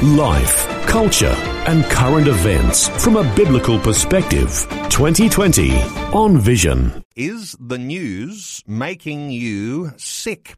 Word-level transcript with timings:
Life, 0.00 0.86
culture, 0.86 1.34
and 1.66 1.82
current 1.86 2.28
events 2.28 2.88
from 3.02 3.16
a 3.16 3.34
biblical 3.34 3.80
perspective. 3.80 4.64
2020 4.90 5.72
on 6.12 6.38
Vision. 6.38 7.04
Is 7.16 7.56
the 7.58 7.78
news 7.78 8.62
making 8.64 9.32
you 9.32 9.90
sick? 9.96 10.54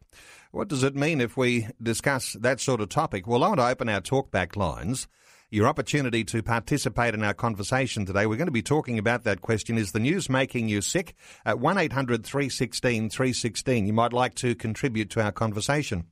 What 0.51 0.67
does 0.67 0.83
it 0.83 0.95
mean 0.95 1.19
if 1.19 1.37
we 1.37 1.67
discuss 1.81 2.33
that 2.33 2.59
sort 2.59 2.81
of 2.81 2.89
topic? 2.89 3.25
Well, 3.25 3.43
I 3.43 3.47
want 3.47 3.59
to 3.61 3.67
open 3.67 3.89
our 3.89 3.99
talkback 3.99 4.55
lines. 4.55 5.07
Your 5.49 5.67
opportunity 5.67 6.23
to 6.25 6.43
participate 6.43 7.15
in 7.15 7.23
our 7.23 7.33
conversation 7.33 8.05
today. 8.05 8.27
We're 8.27 8.35
going 8.35 8.45
to 8.45 8.51
be 8.51 8.61
talking 8.61 8.99
about 8.99 9.23
that 9.23 9.41
question. 9.41 9.75
Is 9.75 9.91
the 9.91 9.99
news 9.99 10.29
making 10.29 10.69
you 10.69 10.81
sick? 10.81 11.15
At 11.47 11.59
1 11.59 11.79
800 11.79 12.23
316 12.23 13.09
316. 13.09 13.87
You 13.87 13.93
might 13.93 14.13
like 14.13 14.35
to 14.35 14.53
contribute 14.53 15.09
to 15.09 15.23
our 15.23 15.31
conversation. 15.31 16.05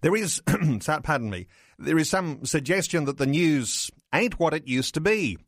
There 0.00 0.16
is, 0.16 0.42
pardon 0.84 1.30
me, 1.30 1.46
there 1.78 1.98
is 1.98 2.10
some 2.10 2.44
suggestion 2.44 3.04
that 3.06 3.18
the 3.18 3.26
news 3.26 3.90
ain't 4.12 4.38
what 4.38 4.54
it 4.54 4.68
used 4.68 4.94
to 4.94 5.00
be. 5.00 5.38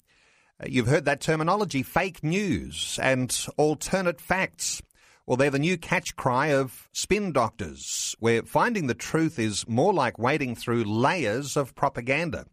Uh, 0.60 0.66
You've 0.68 0.88
heard 0.88 1.04
that 1.04 1.21
terminology, 1.21 1.82
fake 1.82 2.23
news 2.23 2.98
and 3.02 3.34
alternate 3.56 4.21
facts. 4.21 4.82
Well, 5.26 5.37
they're 5.37 5.51
the 5.51 5.59
new 5.59 5.79
catch 5.79 6.16
cry 6.16 6.48
of 6.48 6.88
spin 6.93 7.32
doctors, 7.32 8.15
where 8.21 8.43
finding 8.43 8.88
the 8.88 8.95
truth 8.95 9.38
is 9.38 9.66
more 9.66 9.95
like 9.95 10.18
wading 10.18 10.56
through 10.56 10.84
layers 10.84 11.56
of 11.56 11.74
propaganda, 11.74 12.46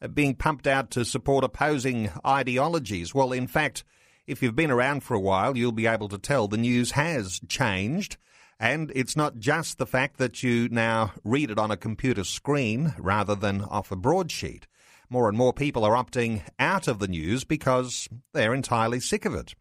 uh, 0.00 0.08
being 0.08 0.34
pumped 0.34 0.66
out 0.66 0.90
to 0.92 1.04
support 1.04 1.44
opposing 1.44 2.10
ideologies. 2.26 3.14
Well, 3.14 3.32
in 3.32 3.46
fact, 3.46 3.84
if 4.26 4.42
you've 4.42 4.56
been 4.56 4.70
around 4.70 5.02
for 5.02 5.14
a 5.14 5.20
while, 5.20 5.56
you'll 5.56 5.72
be 5.72 5.86
able 5.86 6.08
to 6.08 6.18
tell 6.18 6.48
the 6.48 6.56
news 6.56 6.92
has 6.92 7.40
changed. 7.46 8.16
And 8.58 8.92
it's 8.94 9.16
not 9.16 9.38
just 9.38 9.78
the 9.78 9.86
fact 9.86 10.18
that 10.18 10.42
you 10.42 10.68
now 10.68 11.12
read 11.24 11.50
it 11.50 11.58
on 11.58 11.70
a 11.70 11.76
computer 11.76 12.24
screen 12.24 12.94
rather 12.98 13.34
than 13.34 13.62
off 13.62 13.90
a 13.90 13.96
broadsheet. 13.96 14.66
More 15.10 15.28
and 15.28 15.36
more 15.36 15.52
people 15.52 15.84
are 15.84 15.92
opting 15.94 16.42
out 16.58 16.88
of 16.88 16.98
the 16.98 17.08
news 17.08 17.44
because 17.44 18.08
they're 18.32 18.54
entirely 18.54 19.00
sick 19.00 19.24
of 19.24 19.34
it. 19.34 19.54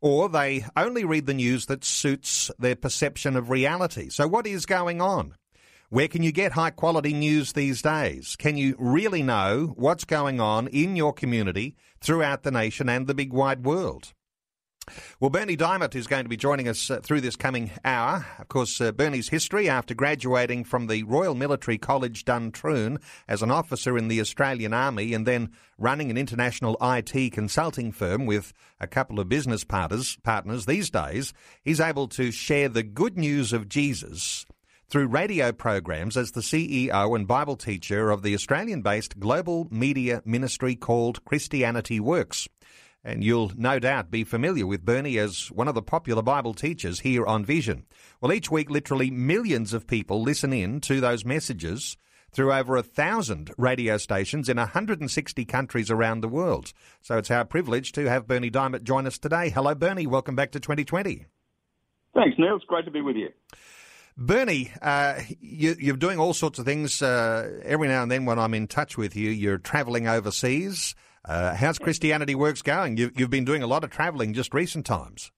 Or 0.00 0.28
they 0.28 0.66
only 0.76 1.04
read 1.04 1.26
the 1.26 1.34
news 1.34 1.66
that 1.66 1.84
suits 1.84 2.50
their 2.58 2.76
perception 2.76 3.36
of 3.36 3.48
reality. 3.48 4.10
So, 4.10 4.28
what 4.28 4.46
is 4.46 4.66
going 4.66 5.00
on? 5.00 5.34
Where 5.88 6.08
can 6.08 6.22
you 6.22 6.32
get 6.32 6.52
high 6.52 6.70
quality 6.70 7.14
news 7.14 7.52
these 7.52 7.80
days? 7.80 8.36
Can 8.36 8.56
you 8.56 8.74
really 8.78 9.22
know 9.22 9.72
what's 9.76 10.04
going 10.04 10.40
on 10.40 10.66
in 10.68 10.96
your 10.96 11.12
community, 11.12 11.76
throughout 12.00 12.42
the 12.42 12.50
nation, 12.50 12.88
and 12.88 13.06
the 13.06 13.14
big 13.14 13.32
wide 13.32 13.64
world? 13.64 14.12
Well, 15.20 15.30
Bernie 15.30 15.56
Dymet 15.56 15.94
is 15.94 16.06
going 16.06 16.24
to 16.24 16.28
be 16.28 16.36
joining 16.36 16.68
us 16.68 16.90
uh, 16.90 17.00
through 17.00 17.20
this 17.22 17.36
coming 17.36 17.70
hour. 17.84 18.26
Of 18.38 18.48
course, 18.48 18.80
uh, 18.80 18.92
Bernie's 18.92 19.28
history 19.28 19.68
after 19.68 19.94
graduating 19.94 20.64
from 20.64 20.86
the 20.86 21.02
Royal 21.04 21.34
Military 21.34 21.78
College 21.78 22.24
Duntroon 22.24 23.00
as 23.28 23.42
an 23.42 23.50
officer 23.50 23.96
in 23.96 24.08
the 24.08 24.20
Australian 24.20 24.72
Army 24.72 25.14
and 25.14 25.26
then 25.26 25.50
running 25.78 26.10
an 26.10 26.18
international 26.18 26.76
IT 26.80 27.32
consulting 27.32 27.92
firm 27.92 28.26
with 28.26 28.52
a 28.80 28.86
couple 28.86 29.18
of 29.20 29.28
business 29.28 29.64
partners, 29.64 30.18
partners 30.22 30.66
these 30.66 30.90
days, 30.90 31.32
he's 31.62 31.80
able 31.80 32.08
to 32.08 32.30
share 32.30 32.68
the 32.68 32.82
good 32.82 33.16
news 33.16 33.52
of 33.52 33.68
Jesus 33.68 34.44
through 34.88 35.06
radio 35.06 35.50
programs 35.50 36.16
as 36.16 36.32
the 36.32 36.40
CEO 36.40 37.16
and 37.16 37.26
Bible 37.26 37.56
teacher 37.56 38.10
of 38.10 38.22
the 38.22 38.34
Australian 38.34 38.82
based 38.82 39.18
global 39.18 39.66
media 39.70 40.22
ministry 40.24 40.76
called 40.76 41.24
Christianity 41.24 41.98
Works. 41.98 42.48
And 43.04 43.22
you'll 43.22 43.52
no 43.54 43.78
doubt 43.78 44.10
be 44.10 44.24
familiar 44.24 44.66
with 44.66 44.84
Bernie 44.84 45.18
as 45.18 45.50
one 45.50 45.68
of 45.68 45.74
the 45.74 45.82
popular 45.82 46.22
Bible 46.22 46.54
teachers 46.54 47.00
here 47.00 47.26
on 47.26 47.44
Vision. 47.44 47.84
Well, 48.20 48.32
each 48.32 48.50
week, 48.50 48.70
literally 48.70 49.10
millions 49.10 49.74
of 49.74 49.86
people 49.86 50.22
listen 50.22 50.54
in 50.54 50.80
to 50.82 51.02
those 51.02 51.24
messages 51.24 51.98
through 52.32 52.52
over 52.52 52.76
a 52.76 52.82
thousand 52.82 53.52
radio 53.58 53.98
stations 53.98 54.48
in 54.48 54.56
160 54.56 55.44
countries 55.44 55.90
around 55.90 56.22
the 56.22 56.28
world. 56.28 56.72
So 57.02 57.18
it's 57.18 57.30
our 57.30 57.44
privilege 57.44 57.92
to 57.92 58.08
have 58.08 58.26
Bernie 58.26 58.50
Dymet 58.50 58.82
join 58.82 59.06
us 59.06 59.18
today. 59.18 59.50
Hello, 59.50 59.74
Bernie. 59.74 60.06
Welcome 60.06 60.34
back 60.34 60.50
to 60.52 60.60
2020. 60.60 61.26
Thanks, 62.14 62.38
Neil. 62.38 62.56
It's 62.56 62.64
great 62.64 62.86
to 62.86 62.90
be 62.90 63.02
with 63.02 63.16
you. 63.16 63.28
Bernie, 64.16 64.72
uh, 64.80 65.20
you, 65.40 65.74
you're 65.78 65.96
doing 65.96 66.18
all 66.18 66.32
sorts 66.32 66.58
of 66.58 66.64
things. 66.64 67.02
Uh, 67.02 67.60
every 67.64 67.88
now 67.88 68.02
and 68.02 68.10
then, 68.10 68.24
when 68.24 68.38
I'm 68.38 68.54
in 68.54 68.68
touch 68.68 68.96
with 68.96 69.16
you, 69.16 69.30
you're 69.30 69.58
travelling 69.58 70.06
overseas. 70.06 70.94
Uh, 71.24 71.54
how's 71.54 71.78
Christianity 71.78 72.34
Works 72.34 72.60
going? 72.60 72.96
You've, 72.96 73.18
you've 73.18 73.30
been 73.30 73.44
doing 73.44 73.62
a 73.62 73.66
lot 73.66 73.82
of 73.82 73.90
travelling 73.90 74.34
just 74.34 74.52
recent 74.52 74.84
times. 74.84 75.32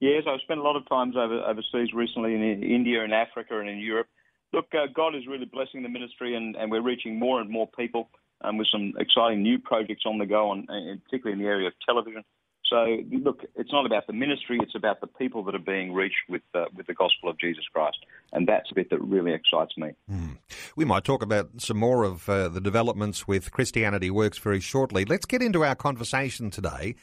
Yes, 0.00 0.22
I've 0.26 0.40
spent 0.40 0.60
a 0.60 0.62
lot 0.62 0.76
of 0.76 0.88
times 0.88 1.14
over, 1.14 1.42
overseas 1.42 1.92
recently 1.92 2.34
in 2.34 2.42
India 2.62 3.04
and 3.04 3.12
Africa 3.12 3.60
and 3.60 3.68
in 3.68 3.78
Europe. 3.78 4.06
Look, 4.52 4.68
uh, 4.72 4.86
God 4.94 5.14
is 5.14 5.26
really 5.26 5.44
blessing 5.44 5.82
the 5.82 5.90
ministry, 5.90 6.34
and, 6.34 6.56
and 6.56 6.70
we're 6.70 6.80
reaching 6.80 7.18
more 7.18 7.40
and 7.40 7.50
more 7.50 7.68
people 7.78 8.08
um, 8.40 8.56
with 8.56 8.66
some 8.72 8.94
exciting 8.98 9.42
new 9.42 9.58
projects 9.58 10.04
on 10.06 10.16
the 10.16 10.24
go, 10.24 10.50
on, 10.50 10.66
particularly 11.04 11.38
in 11.38 11.38
the 11.38 11.50
area 11.50 11.68
of 11.68 11.74
television. 11.84 12.24
So, 12.70 12.98
look, 13.10 13.40
it's 13.56 13.72
not 13.72 13.84
about 13.84 14.06
the 14.06 14.12
ministry; 14.12 14.60
it's 14.62 14.76
about 14.76 15.00
the 15.00 15.08
people 15.08 15.42
that 15.44 15.56
are 15.56 15.58
being 15.58 15.92
reached 15.92 16.28
with 16.28 16.42
uh, 16.54 16.66
with 16.76 16.86
the 16.86 16.94
gospel 16.94 17.28
of 17.28 17.36
Jesus 17.36 17.64
Christ, 17.72 17.98
and 18.32 18.46
that's 18.46 18.68
the 18.68 18.76
bit 18.76 18.90
that 18.90 19.00
really 19.00 19.32
excites 19.32 19.76
me. 19.76 19.90
Mm. 20.08 20.38
We 20.76 20.84
might 20.84 21.02
talk 21.02 21.20
about 21.20 21.48
some 21.58 21.78
more 21.78 22.04
of 22.04 22.28
uh, 22.28 22.48
the 22.48 22.60
developments 22.60 23.26
with 23.26 23.50
Christianity 23.50 24.08
Works 24.08 24.38
very 24.38 24.60
shortly. 24.60 25.04
Let's 25.04 25.26
get 25.26 25.42
into 25.42 25.64
our 25.64 25.74
conversation 25.74 26.50
today, 26.50 26.94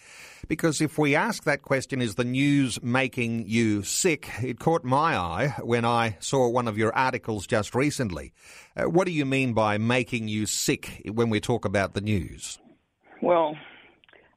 because 0.47 0.79
if 0.79 0.97
we 0.97 1.16
ask 1.16 1.44
that 1.44 1.63
question, 1.63 2.01
is 2.01 2.16
the 2.16 2.23
news 2.23 2.81
making 2.81 3.50
you 3.50 3.83
sick? 3.83 4.29
It 4.41 4.59
caught 4.59 4.85
my 4.85 5.17
eye 5.17 5.53
when 5.61 5.83
I 5.83 6.16
saw 6.22 6.47
one 6.47 6.69
of 6.69 6.77
your 6.77 6.95
articles 6.95 7.45
just 7.45 7.75
recently. 7.75 8.31
Uh, 8.77 8.83
what 8.83 9.06
do 9.06 9.11
you 9.11 9.25
mean 9.25 9.51
by 9.51 9.77
making 9.77 10.29
you 10.29 10.45
sick 10.45 11.01
when 11.11 11.29
we 11.29 11.41
talk 11.41 11.66
about 11.66 11.94
the 11.94 12.01
news? 12.01 12.57
Well 13.22 13.57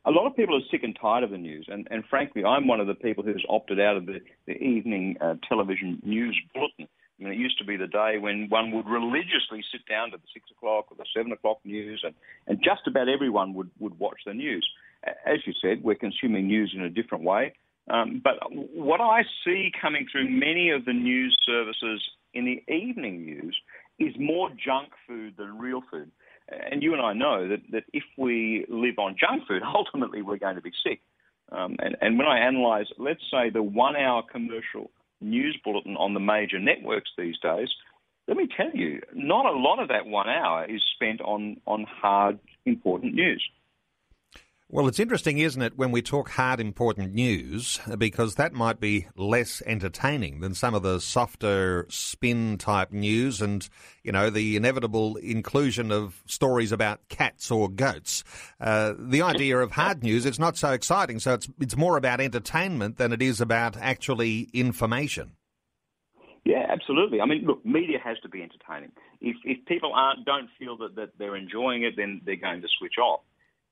a 0.06 0.10
lot 0.10 0.26
of 0.26 0.34
people 0.34 0.56
are 0.56 0.66
sick 0.70 0.82
and 0.82 0.96
tired 1.00 1.24
of 1.24 1.30
the 1.30 1.38
news, 1.38 1.66
and, 1.70 1.86
and 1.90 2.04
frankly, 2.08 2.44
I'm 2.44 2.66
one 2.66 2.80
of 2.80 2.86
the 2.86 2.94
people 2.94 3.22
who's 3.22 3.44
opted 3.48 3.78
out 3.80 3.96
of 3.96 4.06
the, 4.06 4.20
the 4.46 4.54
evening 4.54 5.16
uh, 5.20 5.34
television 5.48 6.00
news 6.02 6.38
bulletin. 6.54 6.88
I 7.18 7.24
mean, 7.24 7.32
it 7.34 7.38
used 7.38 7.58
to 7.58 7.64
be 7.64 7.76
the 7.76 7.86
day 7.86 8.16
when 8.18 8.48
one 8.48 8.70
would 8.70 8.86
religiously 8.86 9.62
sit 9.70 9.82
down 9.86 10.10
to 10.12 10.16
the 10.16 10.26
six 10.32 10.50
o'clock 10.50 10.86
or 10.90 10.96
the 10.96 11.04
seven 11.14 11.32
o'clock 11.32 11.58
news, 11.64 12.00
and, 12.02 12.14
and 12.46 12.58
just 12.64 12.86
about 12.86 13.08
everyone 13.08 13.52
would, 13.54 13.70
would 13.78 13.98
watch 13.98 14.20
the 14.24 14.32
news. 14.32 14.66
As 15.04 15.38
you 15.46 15.52
said, 15.60 15.82
we're 15.82 15.96
consuming 15.96 16.46
news 16.46 16.72
in 16.74 16.82
a 16.82 16.90
different 16.90 17.24
way. 17.24 17.52
Um, 17.90 18.22
but 18.22 18.34
what 18.50 19.00
I 19.00 19.22
see 19.44 19.70
coming 19.80 20.06
through 20.10 20.30
many 20.30 20.70
of 20.70 20.84
the 20.84 20.92
news 20.92 21.36
services 21.44 22.02
in 22.32 22.44
the 22.44 22.72
evening 22.72 23.24
news 23.24 23.56
is 23.98 24.14
more 24.18 24.48
junk 24.50 24.90
food 25.06 25.34
than 25.36 25.58
real 25.58 25.82
food 25.90 26.10
and 26.50 26.82
you 26.82 26.92
and 26.92 27.02
I 27.02 27.12
know 27.12 27.48
that, 27.48 27.60
that 27.72 27.84
if 27.92 28.04
we 28.16 28.66
live 28.68 28.98
on 28.98 29.16
junk 29.18 29.46
food, 29.46 29.62
ultimately 29.74 30.22
we're 30.22 30.38
going 30.38 30.56
to 30.56 30.62
be 30.62 30.72
sick. 30.84 31.00
Um, 31.52 31.76
and, 31.80 31.96
and 32.00 32.18
when 32.18 32.26
I 32.26 32.46
analyse, 32.46 32.86
let's 32.98 33.22
say, 33.30 33.50
the 33.50 33.62
one 33.62 33.96
hour 33.96 34.22
commercial 34.22 34.90
news 35.20 35.58
bulletin 35.64 35.96
on 35.96 36.14
the 36.14 36.20
major 36.20 36.58
networks 36.58 37.10
these 37.18 37.38
days, 37.42 37.68
let 38.28 38.36
me 38.36 38.48
tell 38.56 38.70
you, 38.72 39.00
not 39.12 39.46
a 39.46 39.50
lot 39.58 39.80
of 39.80 39.88
that 39.88 40.06
one 40.06 40.28
hour 40.28 40.64
is 40.64 40.82
spent 40.94 41.20
on, 41.20 41.60
on 41.66 41.84
hard, 41.84 42.38
important 42.64 43.14
news. 43.14 43.42
Well, 44.72 44.86
it's 44.86 45.00
interesting, 45.00 45.38
isn't 45.38 45.60
it, 45.60 45.76
when 45.76 45.90
we 45.90 46.00
talk 46.00 46.30
hard, 46.30 46.60
important 46.60 47.12
news, 47.12 47.80
because 47.98 48.36
that 48.36 48.52
might 48.52 48.78
be 48.78 49.08
less 49.16 49.64
entertaining 49.66 50.38
than 50.38 50.54
some 50.54 50.74
of 50.76 50.84
the 50.84 51.00
softer 51.00 51.86
spin 51.88 52.56
type 52.56 52.92
news 52.92 53.42
and, 53.42 53.68
you 54.04 54.12
know, 54.12 54.30
the 54.30 54.54
inevitable 54.54 55.16
inclusion 55.16 55.90
of 55.90 56.22
stories 56.26 56.70
about 56.70 57.00
cats 57.08 57.50
or 57.50 57.68
goats. 57.68 58.22
Uh, 58.60 58.94
the 58.96 59.22
idea 59.22 59.58
of 59.58 59.72
hard 59.72 60.04
news, 60.04 60.24
it's 60.24 60.38
not 60.38 60.56
so 60.56 60.70
exciting. 60.70 61.18
So 61.18 61.34
it's, 61.34 61.48
it's 61.58 61.76
more 61.76 61.96
about 61.96 62.20
entertainment 62.20 62.96
than 62.96 63.12
it 63.12 63.22
is 63.22 63.40
about 63.40 63.76
actually 63.76 64.50
information. 64.52 65.32
Yeah, 66.44 66.64
absolutely. 66.68 67.20
I 67.20 67.26
mean, 67.26 67.44
look, 67.44 67.66
media 67.66 67.98
has 68.04 68.20
to 68.20 68.28
be 68.28 68.40
entertaining. 68.40 68.92
If, 69.20 69.34
if 69.42 69.66
people 69.66 69.90
aren't, 69.92 70.24
don't 70.24 70.48
feel 70.60 70.76
that, 70.76 70.94
that 70.94 71.18
they're 71.18 71.34
enjoying 71.34 71.82
it, 71.82 71.94
then 71.96 72.20
they're 72.24 72.36
going 72.36 72.62
to 72.62 72.68
switch 72.78 72.98
off. 73.02 73.22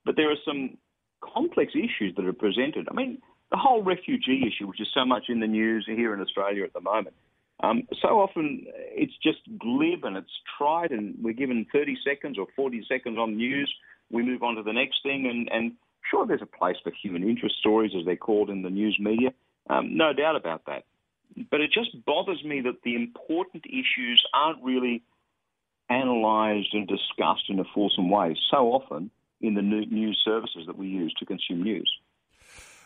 But 0.03 0.17
there 0.17 0.29
are 0.29 0.37
some 0.45 0.77
complex 1.21 1.73
issues 1.75 2.15
that 2.15 2.25
are 2.25 2.33
presented. 2.33 2.87
I 2.89 2.93
mean, 2.93 3.21
the 3.51 3.57
whole 3.57 3.83
refugee 3.83 4.43
issue, 4.47 4.67
which 4.67 4.81
is 4.81 4.87
so 4.93 5.05
much 5.05 5.25
in 5.29 5.39
the 5.39 5.47
news 5.47 5.85
here 5.87 6.13
in 6.13 6.21
Australia 6.21 6.63
at 6.63 6.73
the 6.73 6.81
moment. 6.81 7.15
Um, 7.61 7.87
so 8.01 8.19
often 8.19 8.65
it's 8.67 9.17
just 9.21 9.39
glib 9.57 10.05
and 10.05 10.15
it's 10.15 10.31
tried, 10.57 10.91
and 10.91 11.15
we're 11.21 11.33
given 11.33 11.65
30 11.73 11.97
seconds 12.05 12.37
or 12.37 12.47
40 12.55 12.85
seconds 12.87 13.17
on 13.17 13.35
news. 13.35 13.73
We 14.09 14.23
move 14.23 14.43
on 14.43 14.55
to 14.55 14.63
the 14.63 14.73
next 14.73 15.03
thing, 15.03 15.27
and, 15.27 15.49
and 15.51 15.73
sure, 16.09 16.25
there's 16.25 16.41
a 16.41 16.45
place 16.45 16.77
for 16.83 16.91
human 17.01 17.27
interest 17.27 17.55
stories, 17.59 17.91
as 17.97 18.05
they're 18.05 18.15
called 18.15 18.49
in 18.49 18.61
the 18.61 18.69
news 18.69 18.97
media. 18.99 19.31
Um, 19.69 19.97
no 19.97 20.13
doubt 20.13 20.35
about 20.35 20.65
that. 20.67 20.85
But 21.51 21.61
it 21.61 21.71
just 21.71 22.05
bothers 22.05 22.43
me 22.43 22.61
that 22.61 22.81
the 22.83 22.95
important 22.95 23.65
issues 23.65 24.23
aren't 24.33 24.63
really 24.63 25.03
analysed 25.89 26.73
and 26.73 26.87
discussed 26.87 27.49
in 27.49 27.59
a 27.59 27.63
fulsome 27.73 28.09
way 28.09 28.35
so 28.51 28.71
often 28.71 29.11
in 29.41 29.53
the 29.53 29.61
news 29.61 30.21
services 30.23 30.63
that 30.67 30.77
we 30.77 30.87
use 30.87 31.13
to 31.19 31.25
consume 31.25 31.63
news. 31.63 31.89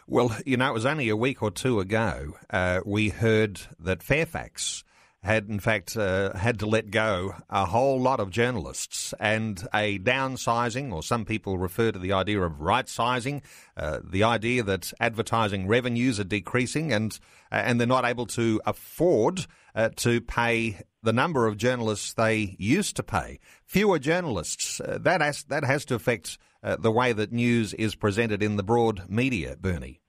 Well, 0.08 0.36
you 0.46 0.58
know, 0.58 0.70
it 0.70 0.74
was 0.74 0.86
only 0.86 1.10
a 1.10 1.16
week 1.16 1.42
or 1.42 1.50
two 1.50 1.80
ago 1.80 2.34
uh, 2.50 2.82
we 2.86 3.10
heard 3.10 3.62
that 3.80 4.04
Fairfax 4.04 4.84
had 5.24 5.48
in 5.48 5.60
fact 5.60 5.96
uh, 5.96 6.34
had 6.36 6.60
to 6.60 6.66
let 6.66 6.92
go 6.92 7.34
a 7.50 7.66
whole 7.66 8.00
lot 8.00 8.20
of 8.20 8.30
journalists 8.30 9.14
and 9.20 9.66
a 9.74 9.98
downsizing, 10.00 10.92
or 10.92 11.02
some 11.02 11.24
people 11.24 11.58
refer 11.58 11.92
to 11.92 12.00
the 12.00 12.12
idea 12.12 12.42
of 12.42 12.60
right 12.60 12.90
sizing, 12.90 13.42
uh, 13.78 14.00
the 14.04 14.24
idea 14.24 14.62
that 14.62 14.92
advertising 15.00 15.66
revenues 15.66 16.20
are 16.20 16.26
decreasing 16.26 16.92
and 16.92 17.18
uh, 17.52 17.56
and 17.56 17.80
they're 17.80 17.88
not 17.88 18.06
able 18.06 18.26
to 18.26 18.62
afford 18.66 19.46
uh, 19.76 19.90
to 19.96 20.20
pay 20.20 20.82
the 21.04 21.14
number 21.14 21.46
of 21.46 21.58
journalists 21.58 22.14
they 22.14 22.56
used 22.58 22.96
to 22.96 23.04
pay. 23.04 23.40
Fewer 23.66 24.00
journalists. 24.00 24.80
Uh, 24.80 24.98
that 25.02 25.22
has 25.22 25.44
that 25.44 25.64
has 25.64 25.86
to 25.86 25.96
affect 25.96 26.38
uh, 26.64 26.78
the 26.78 26.92
way 26.92 27.14
that 27.14 27.32
news 27.32 27.74
is 27.74 27.94
presented 27.94 28.42
in 28.42 28.56
the 28.56 28.64
broad 28.64 29.10
media, 29.10 29.56
Bernie. 29.60 30.00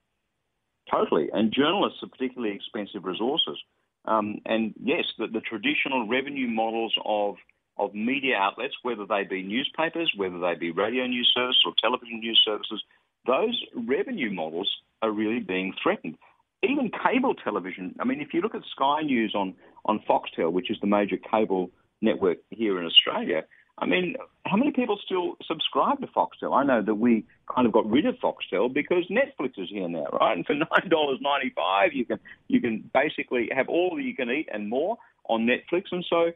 Totally, 0.90 1.28
and 1.32 1.52
journalists 1.52 1.98
are 2.02 2.08
particularly 2.08 2.54
expensive 2.54 3.04
resources. 3.04 3.58
Um, 4.04 4.38
and 4.44 4.74
yes, 4.82 5.04
the, 5.18 5.26
the, 5.26 5.40
traditional 5.40 6.06
revenue 6.06 6.48
models 6.48 6.94
of 7.04 7.36
of 7.76 7.94
media 7.94 8.36
outlets, 8.36 8.74
whether 8.82 9.04
they 9.06 9.24
be 9.24 9.42
newspapers, 9.42 10.12
whether 10.16 10.38
they 10.38 10.54
be 10.54 10.70
radio 10.70 11.06
news 11.06 11.32
services 11.34 11.62
or 11.66 11.72
television 11.82 12.20
news 12.20 12.40
services, 12.44 12.82
those 13.26 13.60
revenue 13.74 14.30
models 14.32 14.70
are 15.02 15.10
really 15.10 15.40
being 15.40 15.72
threatened. 15.82 16.16
Even 16.62 16.90
cable 16.90 17.34
television. 17.34 17.94
I 17.98 18.04
mean, 18.04 18.20
if 18.20 18.32
you 18.32 18.42
look 18.42 18.54
at 18.54 18.62
Sky 18.76 19.02
News 19.02 19.34
on 19.34 19.54
on 19.84 20.00
Foxtel, 20.08 20.52
which 20.52 20.70
is 20.70 20.78
the 20.80 20.86
major 20.86 21.16
cable 21.16 21.70
network 22.00 22.38
here 22.50 22.78
in 22.78 22.86
Australia, 22.86 23.44
I 23.78 23.86
mean, 23.86 24.14
how 24.46 24.56
many 24.56 24.70
people 24.70 24.98
still 25.04 25.34
subscribe 25.46 26.00
to 26.00 26.06
Foxtel? 26.06 26.54
I 26.54 26.64
know 26.64 26.80
that 26.82 26.94
we 26.94 27.24
kind 27.52 27.66
of 27.66 27.72
got 27.72 27.90
rid 27.90 28.06
of 28.06 28.14
Foxtel 28.16 28.72
because 28.72 29.04
Netflix 29.10 29.58
is 29.58 29.68
here 29.68 29.88
now, 29.88 30.06
right? 30.12 30.36
And 30.36 30.46
for 30.46 30.54
nine 30.54 30.88
dollars 30.88 31.18
ninety 31.20 31.52
five, 31.56 31.92
you 31.92 32.04
can 32.04 32.20
you 32.46 32.60
can 32.60 32.88
basically 32.94 33.48
have 33.52 33.68
all 33.68 33.96
that 33.96 34.02
you 34.02 34.14
can 34.14 34.30
eat 34.30 34.48
and 34.52 34.68
more 34.68 34.96
on 35.28 35.46
Netflix. 35.46 35.84
And 35.90 36.04
so 36.08 36.30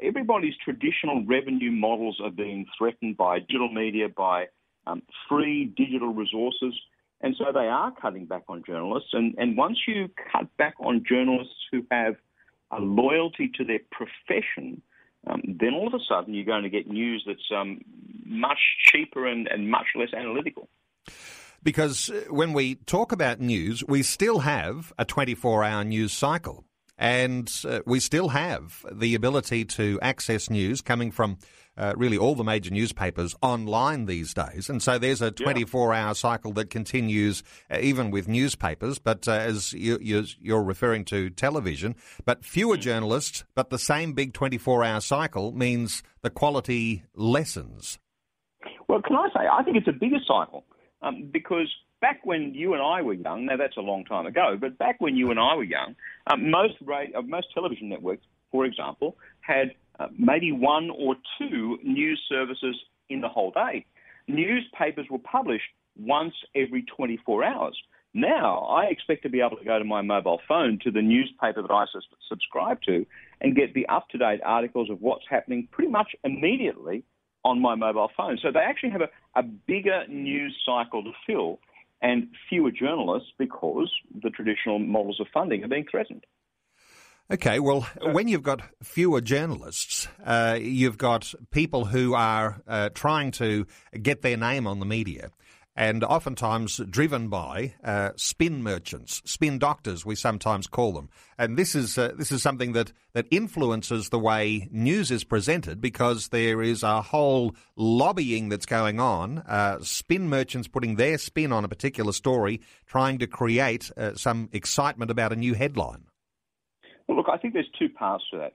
everybody's 0.00 0.54
traditional 0.64 1.24
revenue 1.26 1.72
models 1.72 2.20
are 2.22 2.30
being 2.30 2.66
threatened 2.76 3.16
by 3.16 3.40
digital 3.40 3.72
media, 3.72 4.08
by 4.08 4.46
um, 4.86 5.02
free 5.28 5.72
digital 5.76 6.14
resources. 6.14 6.74
And 7.20 7.34
so 7.36 7.46
they 7.52 7.66
are 7.66 7.92
cutting 8.00 8.26
back 8.26 8.44
on 8.48 8.62
journalists. 8.64 9.10
And, 9.12 9.34
and 9.38 9.56
once 9.56 9.78
you 9.88 10.08
cut 10.32 10.46
back 10.56 10.74
on 10.78 11.02
journalists 11.08 11.54
who 11.72 11.84
have 11.90 12.14
a 12.70 12.80
loyalty 12.80 13.50
to 13.56 13.64
their 13.64 13.80
profession, 13.90 14.82
um, 15.26 15.42
then 15.44 15.74
all 15.74 15.86
of 15.86 15.94
a 15.94 16.04
sudden 16.08 16.34
you're 16.34 16.44
going 16.44 16.62
to 16.62 16.70
get 16.70 16.88
news 16.88 17.24
that's 17.26 17.50
um, 17.54 17.80
much 18.24 18.58
cheaper 18.84 19.26
and, 19.26 19.48
and 19.48 19.70
much 19.70 19.86
less 19.94 20.12
analytical. 20.14 20.68
Because 21.62 22.10
uh, 22.10 22.24
when 22.30 22.52
we 22.52 22.76
talk 22.76 23.12
about 23.12 23.40
news, 23.40 23.84
we 23.86 24.02
still 24.02 24.40
have 24.40 24.92
a 24.98 25.04
24 25.04 25.64
hour 25.64 25.84
news 25.84 26.12
cycle. 26.12 26.64
And 27.00 27.50
uh, 27.64 27.80
we 27.86 28.00
still 28.00 28.28
have 28.30 28.84
the 28.90 29.14
ability 29.14 29.64
to 29.66 30.00
access 30.02 30.50
news 30.50 30.80
coming 30.80 31.12
from 31.12 31.38
uh, 31.78 31.94
really 31.96 32.18
all 32.18 32.34
the 32.34 32.44
major 32.44 32.70
newspapers 32.70 33.34
online 33.40 34.06
these 34.06 34.34
days. 34.34 34.68
And 34.68 34.82
so 34.82 34.98
there's 34.98 35.22
a 35.22 35.30
24 35.30 35.94
hour 35.94 36.14
cycle 36.14 36.52
that 36.54 36.70
continues 36.70 37.42
uh, 37.70 37.78
even 37.80 38.10
with 38.10 38.28
newspapers, 38.28 38.98
but 38.98 39.28
uh, 39.28 39.32
as 39.32 39.72
you, 39.72 40.24
are 40.50 40.62
referring 40.62 41.04
to 41.06 41.30
television, 41.30 41.94
but 42.24 42.44
fewer 42.44 42.76
mm. 42.76 42.80
journalists, 42.80 43.44
but 43.54 43.70
the 43.70 43.78
same 43.78 44.12
big 44.12 44.32
24 44.32 44.84
hour 44.84 45.00
cycle 45.00 45.52
means 45.52 46.02
the 46.22 46.30
quality 46.30 47.04
lessens. 47.14 47.98
Well, 48.88 49.02
can 49.02 49.16
I 49.16 49.28
say, 49.28 49.46
I 49.50 49.62
think 49.62 49.76
it's 49.76 49.88
a 49.88 49.92
bigger 49.92 50.18
cycle 50.26 50.64
um, 51.02 51.28
because 51.30 51.72
back 52.00 52.20
when 52.24 52.54
you 52.54 52.72
and 52.72 52.82
I 52.82 53.02
were 53.02 53.12
young, 53.12 53.46
now 53.46 53.56
that's 53.56 53.76
a 53.76 53.82
long 53.82 54.04
time 54.04 54.26
ago, 54.26 54.56
but 54.60 54.78
back 54.78 54.96
when 55.00 55.16
you 55.16 55.30
and 55.30 55.38
I 55.38 55.54
were 55.54 55.64
young, 55.64 55.94
um, 56.26 56.50
most, 56.50 56.74
radio, 56.80 57.18
uh, 57.18 57.22
most 57.22 57.48
television 57.54 57.88
networks, 57.88 58.24
for 58.50 58.64
example, 58.64 59.16
had 59.40 59.72
uh, 59.98 60.06
maybe 60.18 60.52
one 60.52 60.90
or 60.90 61.16
two 61.38 61.78
news 61.82 62.20
services 62.28 62.76
in 63.08 63.20
the 63.20 63.28
whole 63.28 63.50
day. 63.50 63.84
Newspapers 64.26 65.06
were 65.10 65.18
published 65.18 65.64
once 65.98 66.34
every 66.54 66.84
24 66.96 67.44
hours. 67.44 67.76
Now, 68.14 68.60
I 68.60 68.86
expect 68.86 69.22
to 69.24 69.28
be 69.28 69.40
able 69.40 69.56
to 69.58 69.64
go 69.64 69.78
to 69.78 69.84
my 69.84 70.02
mobile 70.02 70.40
phone 70.48 70.78
to 70.84 70.90
the 70.90 71.02
newspaper 71.02 71.62
that 71.62 71.70
I 71.70 71.84
subscribe 72.28 72.80
to 72.86 73.04
and 73.40 73.54
get 73.54 73.74
the 73.74 73.86
up 73.86 74.08
to 74.10 74.18
date 74.18 74.40
articles 74.44 74.90
of 74.90 75.00
what's 75.00 75.24
happening 75.28 75.68
pretty 75.70 75.90
much 75.90 76.14
immediately 76.24 77.04
on 77.44 77.60
my 77.60 77.74
mobile 77.74 78.10
phone. 78.16 78.38
So 78.42 78.50
they 78.50 78.60
actually 78.60 78.90
have 78.90 79.02
a, 79.02 79.08
a 79.38 79.42
bigger 79.42 80.06
news 80.08 80.56
cycle 80.64 81.04
to 81.04 81.12
fill 81.26 81.60
and 82.00 82.28
fewer 82.48 82.70
journalists 82.70 83.30
because 83.38 83.90
the 84.22 84.30
traditional 84.30 84.78
models 84.78 85.20
of 85.20 85.26
funding 85.32 85.64
are 85.64 85.68
being 85.68 85.86
threatened. 85.90 86.24
Okay, 87.30 87.58
well, 87.58 87.86
when 88.00 88.26
you've 88.26 88.42
got 88.42 88.62
fewer 88.82 89.20
journalists, 89.20 90.08
uh, 90.24 90.58
you've 90.58 90.96
got 90.96 91.34
people 91.50 91.84
who 91.84 92.14
are 92.14 92.62
uh, 92.66 92.88
trying 92.94 93.32
to 93.32 93.66
get 94.00 94.22
their 94.22 94.38
name 94.38 94.66
on 94.66 94.80
the 94.80 94.86
media 94.86 95.28
and 95.76 96.02
oftentimes 96.02 96.78
driven 96.90 97.28
by 97.28 97.74
uh, 97.84 98.10
spin 98.16 98.62
merchants, 98.62 99.20
spin 99.26 99.58
doctors, 99.58 100.06
we 100.06 100.14
sometimes 100.14 100.66
call 100.66 100.92
them. 100.92 101.10
And 101.36 101.58
this 101.58 101.74
is 101.74 101.98
uh, 101.98 102.12
this 102.16 102.32
is 102.32 102.42
something 102.42 102.72
that 102.72 102.94
that 103.12 103.26
influences 103.30 104.08
the 104.08 104.18
way 104.18 104.66
news 104.72 105.10
is 105.10 105.22
presented 105.22 105.82
because 105.82 106.28
there 106.28 106.62
is 106.62 106.82
a 106.82 107.02
whole 107.02 107.54
lobbying 107.76 108.48
that's 108.48 108.66
going 108.66 109.00
on. 109.00 109.40
Uh, 109.46 109.80
spin 109.82 110.30
merchants 110.30 110.66
putting 110.66 110.96
their 110.96 111.18
spin 111.18 111.52
on 111.52 111.64
a 111.64 111.68
particular 111.68 112.12
story, 112.12 112.62
trying 112.86 113.18
to 113.18 113.26
create 113.26 113.92
uh, 113.98 114.14
some 114.14 114.48
excitement 114.52 115.10
about 115.10 115.32
a 115.32 115.36
new 115.36 115.52
headline. 115.52 116.07
Well, 117.08 117.16
look, 117.16 117.26
I 117.32 117.38
think 117.38 117.54
there's 117.54 117.68
two 117.78 117.88
parts 117.88 118.24
to 118.30 118.38
that. 118.38 118.52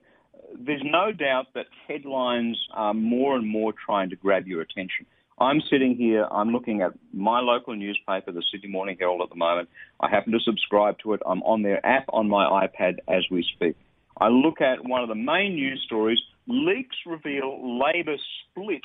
There's 0.58 0.82
no 0.84 1.10
doubt 1.12 1.46
that 1.54 1.66
headlines 1.88 2.56
are 2.72 2.94
more 2.94 3.36
and 3.36 3.46
more 3.46 3.72
trying 3.72 4.10
to 4.10 4.16
grab 4.16 4.46
your 4.46 4.60
attention. 4.60 5.06
I'm 5.38 5.60
sitting 5.68 5.96
here, 5.96 6.26
I'm 6.30 6.50
looking 6.50 6.80
at 6.80 6.92
my 7.12 7.40
local 7.40 7.74
newspaper, 7.74 8.30
the 8.30 8.42
Sydney 8.52 8.68
Morning 8.68 8.96
Herald 8.98 9.20
at 9.20 9.30
the 9.30 9.36
moment. 9.36 9.68
I 9.98 10.08
happen 10.08 10.32
to 10.32 10.38
subscribe 10.38 10.96
to 11.02 11.14
it. 11.14 11.20
I'm 11.26 11.42
on 11.42 11.62
their 11.62 11.84
app 11.84 12.04
on 12.10 12.28
my 12.28 12.66
iPad 12.66 12.98
as 13.08 13.24
we 13.32 13.44
speak. 13.56 13.76
I 14.20 14.28
look 14.28 14.60
at 14.60 14.84
one 14.84 15.02
of 15.02 15.08
the 15.08 15.16
main 15.16 15.56
news 15.56 15.82
stories 15.84 16.20
leaks 16.46 16.96
reveal 17.04 17.80
Labor 17.80 18.16
split 18.50 18.82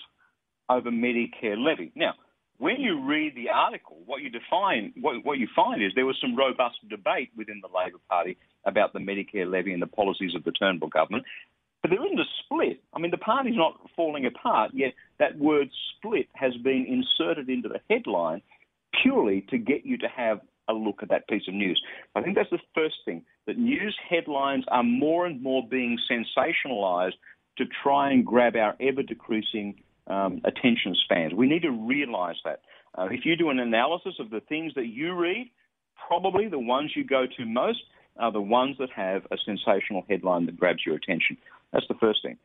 over 0.69 0.89
Medicare 0.89 1.57
levy. 1.57 1.91
Now, 1.95 2.13
when 2.59 2.81
you 2.81 3.01
read 3.01 3.35
the 3.35 3.49
article, 3.49 3.97
what 4.05 4.21
you 4.21 4.29
define, 4.29 4.93
what, 4.99 5.25
what 5.25 5.39
you 5.39 5.47
find 5.55 5.81
is 5.81 5.93
there 5.95 6.05
was 6.05 6.17
some 6.21 6.35
robust 6.35 6.77
debate 6.89 7.31
within 7.35 7.61
the 7.61 7.69
Labor 7.75 7.99
Party 8.09 8.37
about 8.65 8.91
the 8.91 8.99
Medicare 8.99 9.49
levy 9.49 9.71
and 9.73 9.81
the 9.81 9.87
policies 9.87 10.35
of 10.35 10.43
the 10.43 10.51
Turnbull 10.51 10.89
government. 10.89 11.23
But 11.81 11.91
there 11.91 12.05
isn't 12.05 12.19
a 12.19 12.25
split. 12.43 12.83
I 12.93 12.99
mean, 12.99 13.11
the 13.11 13.17
party's 13.17 13.55
not 13.55 13.79
falling 13.95 14.25
apart, 14.25 14.71
yet 14.73 14.93
that 15.19 15.37
word 15.37 15.69
split 15.95 16.27
has 16.33 16.53
been 16.57 16.85
inserted 16.85 17.49
into 17.49 17.69
the 17.69 17.79
headline 17.89 18.41
purely 19.01 19.45
to 19.49 19.57
get 19.57 19.85
you 19.85 19.97
to 19.99 20.09
have 20.09 20.41
a 20.67 20.73
look 20.73 21.01
at 21.01 21.09
that 21.09 21.29
piece 21.29 21.47
of 21.47 21.53
news. 21.53 21.81
I 22.13 22.21
think 22.21 22.35
that's 22.35 22.49
the 22.49 22.59
first 22.75 22.95
thing, 23.05 23.23
that 23.47 23.57
news 23.57 23.97
headlines 24.07 24.65
are 24.67 24.83
more 24.83 25.25
and 25.25 25.41
more 25.41 25.65
being 25.65 25.97
sensationalized 26.11 27.13
to 27.57 27.65
try 27.83 28.11
and 28.11 28.25
grab 28.25 28.57
our 28.57 28.75
ever 28.81 29.01
decreasing 29.01 29.81
um, 30.09 30.41
attention 30.43 30.95
spans. 31.03 31.33
We 31.33 31.47
need 31.47 31.61
to 31.63 31.71
realize 31.71 32.35
that. 32.45 32.61
Uh, 32.97 33.07
if 33.11 33.25
you 33.25 33.35
do 33.35 33.49
an 33.49 33.59
analysis 33.59 34.15
of 34.19 34.29
the 34.29 34.41
things 34.41 34.73
that 34.75 34.87
you 34.87 35.13
read, 35.13 35.49
probably 36.07 36.47
the 36.47 36.59
ones 36.59 36.91
you 36.95 37.03
go 37.03 37.25
to 37.37 37.45
most 37.45 37.79
are 38.17 38.31
the 38.31 38.41
ones 38.41 38.75
that 38.79 38.89
have 38.91 39.23
a 39.31 39.37
sensational 39.45 40.03
headline 40.09 40.45
that 40.47 40.57
grabs 40.59 40.85
your 40.85 40.95
attention. 40.95 41.37
That's 41.71 41.87
the 41.87 41.95
first 41.95 42.19
thing. 42.23 42.37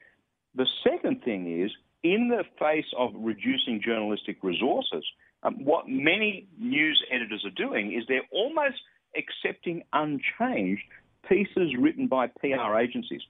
The 0.55 0.67
second 0.85 1.23
thing 1.25 1.63
is, 1.63 1.71
in 2.03 2.29
the 2.29 2.45
face 2.59 2.85
of 2.97 3.13
reducing 3.17 3.81
journalistic 3.85 4.37
resources, 4.43 5.05
um, 5.43 5.65
what 5.65 5.89
many 5.89 6.47
news 6.59 7.03
editors 7.11 7.45
are 7.45 7.51
doing 7.51 7.93
is 7.93 8.05
they're 8.07 8.29
almost 8.31 8.77
accepting 9.17 9.83
unchanged 9.93 10.83
pieces 11.29 11.75
written 11.79 12.07
by 12.07 12.27
PR 12.27 12.79
agencies. 12.79 13.23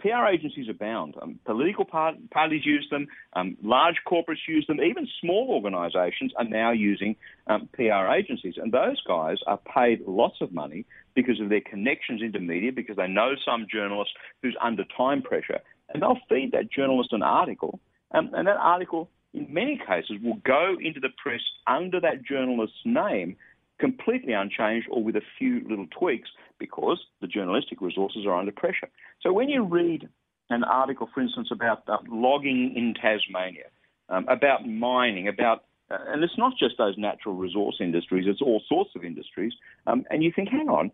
PR 0.00 0.26
agencies 0.32 0.68
abound. 0.68 1.14
Um, 1.20 1.38
political 1.44 1.84
part- 1.84 2.16
parties 2.30 2.64
use 2.64 2.86
them, 2.90 3.06
um, 3.34 3.56
large 3.62 3.96
corporates 4.06 4.48
use 4.48 4.66
them, 4.66 4.80
even 4.80 5.06
small 5.20 5.48
organisations 5.50 6.32
are 6.36 6.44
now 6.44 6.72
using 6.72 7.16
um, 7.46 7.68
PR 7.74 8.12
agencies. 8.12 8.54
And 8.56 8.72
those 8.72 9.00
guys 9.06 9.38
are 9.46 9.58
paid 9.58 10.00
lots 10.06 10.40
of 10.40 10.52
money 10.52 10.84
because 11.14 11.40
of 11.40 11.48
their 11.48 11.60
connections 11.60 12.22
into 12.22 12.40
media, 12.40 12.72
because 12.72 12.96
they 12.96 13.08
know 13.08 13.34
some 13.44 13.66
journalist 13.72 14.10
who's 14.42 14.56
under 14.60 14.84
time 14.96 15.22
pressure, 15.22 15.60
and 15.92 16.02
they'll 16.02 16.18
feed 16.28 16.52
that 16.52 16.70
journalist 16.70 17.12
an 17.12 17.22
article, 17.22 17.80
um, 18.12 18.30
and 18.34 18.46
that 18.46 18.56
article, 18.56 19.10
in 19.34 19.52
many 19.52 19.78
cases, 19.78 20.16
will 20.22 20.40
go 20.44 20.76
into 20.80 21.00
the 21.00 21.10
press 21.22 21.40
under 21.66 22.00
that 22.00 22.24
journalist's 22.24 22.76
name 22.84 23.36
completely 23.80 24.34
unchanged 24.34 24.86
or 24.90 25.02
with 25.02 25.16
a 25.16 25.22
few 25.38 25.62
little 25.68 25.86
tweaks 25.98 26.28
because 26.58 26.98
the 27.20 27.26
journalistic 27.26 27.80
resources 27.80 28.26
are 28.26 28.36
under 28.38 28.52
pressure. 28.52 28.88
So 29.22 29.32
when 29.32 29.48
you 29.48 29.64
read 29.64 30.08
an 30.50 30.62
article, 30.64 31.08
for 31.12 31.20
instance, 31.20 31.48
about 31.50 31.82
uh, 31.88 31.96
logging 32.08 32.74
in 32.76 32.94
Tasmania, 32.94 33.66
um, 34.08 34.26
about 34.28 34.68
mining, 34.68 35.26
about 35.26 35.64
uh, 35.90 35.98
and 36.08 36.22
it's 36.22 36.38
not 36.38 36.52
just 36.58 36.76
those 36.78 36.94
natural 36.98 37.34
resource 37.34 37.76
industries; 37.80 38.26
it's 38.28 38.42
all 38.42 38.62
sorts 38.68 38.90
of 38.94 39.04
industries. 39.04 39.52
Um, 39.86 40.04
and 40.10 40.22
you 40.22 40.32
think, 40.34 40.48
hang 40.48 40.68
on, 40.68 40.92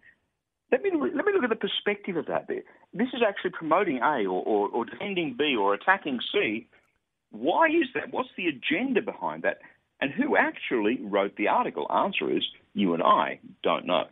let 0.72 0.82
me 0.82 0.90
let 0.92 1.24
me 1.24 1.32
look 1.34 1.44
at 1.44 1.50
the 1.50 1.56
perspective 1.56 2.16
of 2.16 2.26
that. 2.26 2.46
There, 2.48 2.62
this 2.92 3.08
is 3.14 3.22
actually 3.26 3.50
promoting 3.50 3.98
A 3.98 4.26
or, 4.26 4.42
or, 4.42 4.68
or 4.68 4.84
defending 4.84 5.34
B 5.38 5.56
or 5.58 5.74
attacking 5.74 6.20
C. 6.32 6.66
Why 7.30 7.66
is 7.66 7.88
that? 7.94 8.12
What's 8.12 8.30
the 8.36 8.46
agenda 8.46 9.02
behind 9.02 9.42
that? 9.42 9.58
And 10.00 10.10
who 10.12 10.36
actually 10.36 10.98
wrote 11.02 11.36
the 11.36 11.48
article? 11.48 11.86
Answer 11.90 12.30
is 12.30 12.44
you 12.76 12.94
and 12.94 13.02
I 13.02 13.40
don't 13.62 13.86
know. 13.86 14.04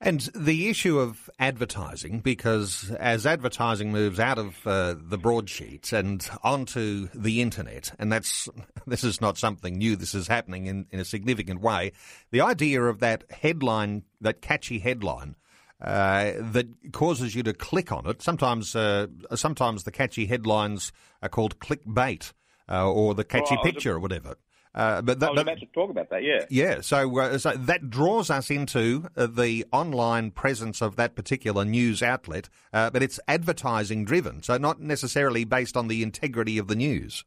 And 0.00 0.20
the 0.34 0.68
issue 0.68 0.98
of 0.98 1.30
advertising, 1.38 2.20
because 2.20 2.90
as 2.98 3.26
advertising 3.26 3.92
moves 3.92 4.18
out 4.18 4.38
of 4.38 4.66
uh, 4.66 4.96
the 4.98 5.16
broadsheets 5.16 5.92
and 5.92 6.28
onto 6.42 7.08
the 7.14 7.40
internet, 7.40 7.94
and 7.98 8.10
that's 8.10 8.48
this 8.86 9.04
is 9.04 9.20
not 9.20 9.38
something 9.38 9.78
new. 9.78 9.94
This 9.94 10.14
is 10.14 10.26
happening 10.26 10.66
in, 10.66 10.86
in 10.90 11.00
a 11.00 11.04
significant 11.04 11.60
way. 11.60 11.92
The 12.32 12.40
idea 12.40 12.82
of 12.82 13.00
that 13.00 13.24
headline, 13.30 14.02
that 14.20 14.42
catchy 14.42 14.78
headline, 14.78 15.36
uh, 15.80 16.32
that 16.38 16.66
causes 16.92 17.34
you 17.34 17.42
to 17.42 17.52
click 17.52 17.92
on 17.92 18.06
it. 18.06 18.22
Sometimes, 18.22 18.74
uh, 18.74 19.06
sometimes 19.34 19.84
the 19.84 19.92
catchy 19.92 20.26
headlines 20.26 20.92
are 21.22 21.28
called 21.28 21.58
clickbait, 21.58 22.32
uh, 22.68 22.90
or 22.90 23.14
the 23.14 23.24
catchy 23.24 23.54
well, 23.56 23.64
picture, 23.64 23.94
or 23.94 24.00
whatever. 24.00 24.36
Uh, 24.74 25.00
but 25.02 25.20
that, 25.20 25.28
I 25.28 25.32
was 25.32 25.42
about 25.42 25.60
to 25.60 25.66
talk 25.66 25.90
about 25.90 26.10
that. 26.10 26.24
Yeah. 26.24 26.44
Yeah. 26.50 26.80
So, 26.80 27.18
uh, 27.18 27.38
so 27.38 27.52
that 27.52 27.90
draws 27.90 28.28
us 28.28 28.50
into 28.50 29.08
uh, 29.16 29.26
the 29.26 29.64
online 29.72 30.32
presence 30.32 30.82
of 30.82 30.96
that 30.96 31.14
particular 31.14 31.64
news 31.64 32.02
outlet, 32.02 32.48
uh, 32.72 32.90
but 32.90 33.02
it's 33.02 33.20
advertising 33.28 34.04
driven, 34.04 34.42
so 34.42 34.56
not 34.56 34.80
necessarily 34.80 35.44
based 35.44 35.76
on 35.76 35.88
the 35.88 36.02
integrity 36.02 36.58
of 36.58 36.66
the 36.66 36.74
news. 36.74 37.24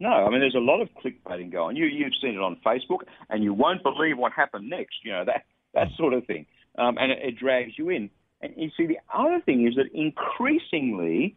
No, 0.00 0.08
I 0.08 0.28
mean 0.28 0.40
there's 0.40 0.54
a 0.54 0.58
lot 0.58 0.82
of 0.82 0.88
clickbaiting 1.02 1.50
going. 1.52 1.76
You 1.76 1.86
you've 1.86 2.12
seen 2.20 2.34
it 2.34 2.40
on 2.40 2.58
Facebook, 2.66 3.02
and 3.30 3.42
you 3.42 3.54
won't 3.54 3.82
believe 3.82 4.18
what 4.18 4.32
happened 4.32 4.68
next. 4.68 4.96
You 5.04 5.12
know 5.12 5.24
that 5.24 5.44
that 5.72 5.88
sort 5.96 6.14
of 6.14 6.26
thing, 6.26 6.46
um, 6.78 6.98
and 6.98 7.12
it, 7.12 7.18
it 7.22 7.38
drags 7.38 7.72
you 7.78 7.90
in. 7.90 8.10
And 8.42 8.52
you 8.56 8.70
see, 8.76 8.86
the 8.86 8.98
other 9.14 9.40
thing 9.40 9.66
is 9.66 9.76
that 9.76 9.86
increasingly, 9.94 11.36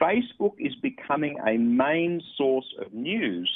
Facebook 0.00 0.54
is 0.58 0.74
becoming 0.82 1.38
a 1.46 1.56
main 1.56 2.20
source 2.36 2.66
of 2.84 2.92
news 2.92 3.48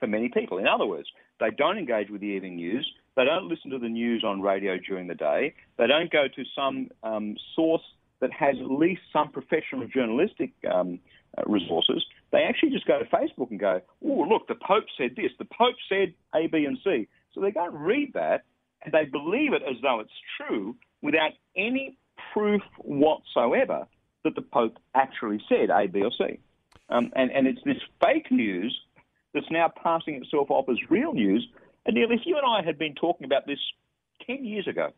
for 0.00 0.06
many 0.06 0.28
people. 0.28 0.58
In 0.58 0.66
other 0.66 0.86
words, 0.86 1.08
they 1.40 1.50
don't 1.50 1.78
engage 1.78 2.10
with 2.10 2.20
the 2.20 2.26
evening 2.26 2.56
news. 2.56 2.90
They 3.16 3.24
don't 3.24 3.48
listen 3.48 3.70
to 3.70 3.78
the 3.78 3.88
news 3.88 4.24
on 4.24 4.40
radio 4.40 4.76
during 4.78 5.06
the 5.06 5.14
day. 5.14 5.54
They 5.76 5.86
don't 5.86 6.10
go 6.10 6.26
to 6.28 6.44
some 6.54 6.88
um, 7.02 7.36
source 7.54 7.82
that 8.20 8.32
has 8.32 8.56
at 8.60 8.70
least 8.70 9.02
some 9.12 9.30
professional 9.30 9.86
journalistic 9.86 10.52
um, 10.72 10.98
uh, 11.36 11.42
resources. 11.46 12.04
They 12.32 12.42
actually 12.42 12.70
just 12.70 12.86
go 12.86 12.98
to 12.98 13.04
Facebook 13.06 13.50
and 13.50 13.60
go, 13.60 13.80
oh, 14.04 14.26
look, 14.28 14.48
the 14.48 14.56
Pope 14.56 14.84
said 14.96 15.10
this. 15.16 15.30
The 15.38 15.46
Pope 15.46 15.76
said 15.88 16.14
A, 16.34 16.46
B, 16.46 16.64
and 16.64 16.78
C. 16.82 17.06
So 17.34 17.40
they 17.40 17.52
and 17.54 17.86
read 17.86 18.12
that 18.14 18.44
and 18.82 18.92
they 18.92 19.04
believe 19.04 19.52
it 19.52 19.62
as 19.68 19.76
though 19.82 20.00
it's 20.00 20.10
true 20.36 20.76
without 21.02 21.32
any 21.56 21.96
proof 22.32 22.62
whatsoever 22.78 23.86
that 24.24 24.34
the 24.34 24.42
Pope 24.42 24.78
actually 24.94 25.40
said 25.48 25.70
A, 25.70 25.86
B, 25.86 26.02
or 26.02 26.10
C. 26.16 26.38
Um, 26.88 27.12
and, 27.14 27.30
and 27.30 27.46
it's 27.46 27.60
this 27.64 27.76
fake 28.00 28.30
news 28.30 28.76
that's 29.34 29.50
now 29.50 29.70
passing 29.82 30.14
itself 30.16 30.50
off 30.50 30.68
as 30.68 30.76
real 30.90 31.12
news. 31.12 31.46
And 31.86 31.94
Neil, 31.94 32.10
if 32.10 32.20
you 32.24 32.36
and 32.36 32.46
I 32.46 32.64
had 32.64 32.78
been 32.78 32.94
talking 32.94 33.24
about 33.24 33.46
this 33.46 33.58
10 34.26 34.44
years 34.44 34.66
ago, 34.66 34.90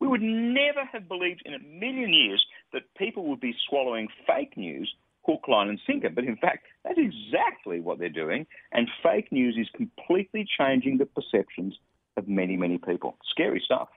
we 0.00 0.06
would 0.06 0.22
never 0.22 0.84
have 0.92 1.08
believed 1.08 1.42
in 1.44 1.54
a 1.54 1.58
million 1.58 2.12
years 2.12 2.44
that 2.72 2.82
people 2.96 3.26
would 3.26 3.40
be 3.40 3.54
swallowing 3.68 4.08
fake 4.26 4.56
news 4.56 4.94
hook, 5.28 5.46
line, 5.46 5.68
and 5.68 5.80
sinker. 5.86 6.08
But 6.10 6.24
in 6.24 6.36
fact, 6.36 6.64
that's 6.84 6.98
exactly 6.98 7.80
what 7.80 7.98
they're 7.98 8.08
doing. 8.08 8.46
And 8.72 8.88
fake 9.02 9.30
news 9.30 9.56
is 9.60 9.68
completely 9.76 10.46
changing 10.58 10.98
the 10.98 11.06
perceptions 11.06 11.74
of 12.16 12.26
many, 12.26 12.56
many 12.56 12.78
people. 12.78 13.16
Scary 13.30 13.62
stuff. 13.64 13.88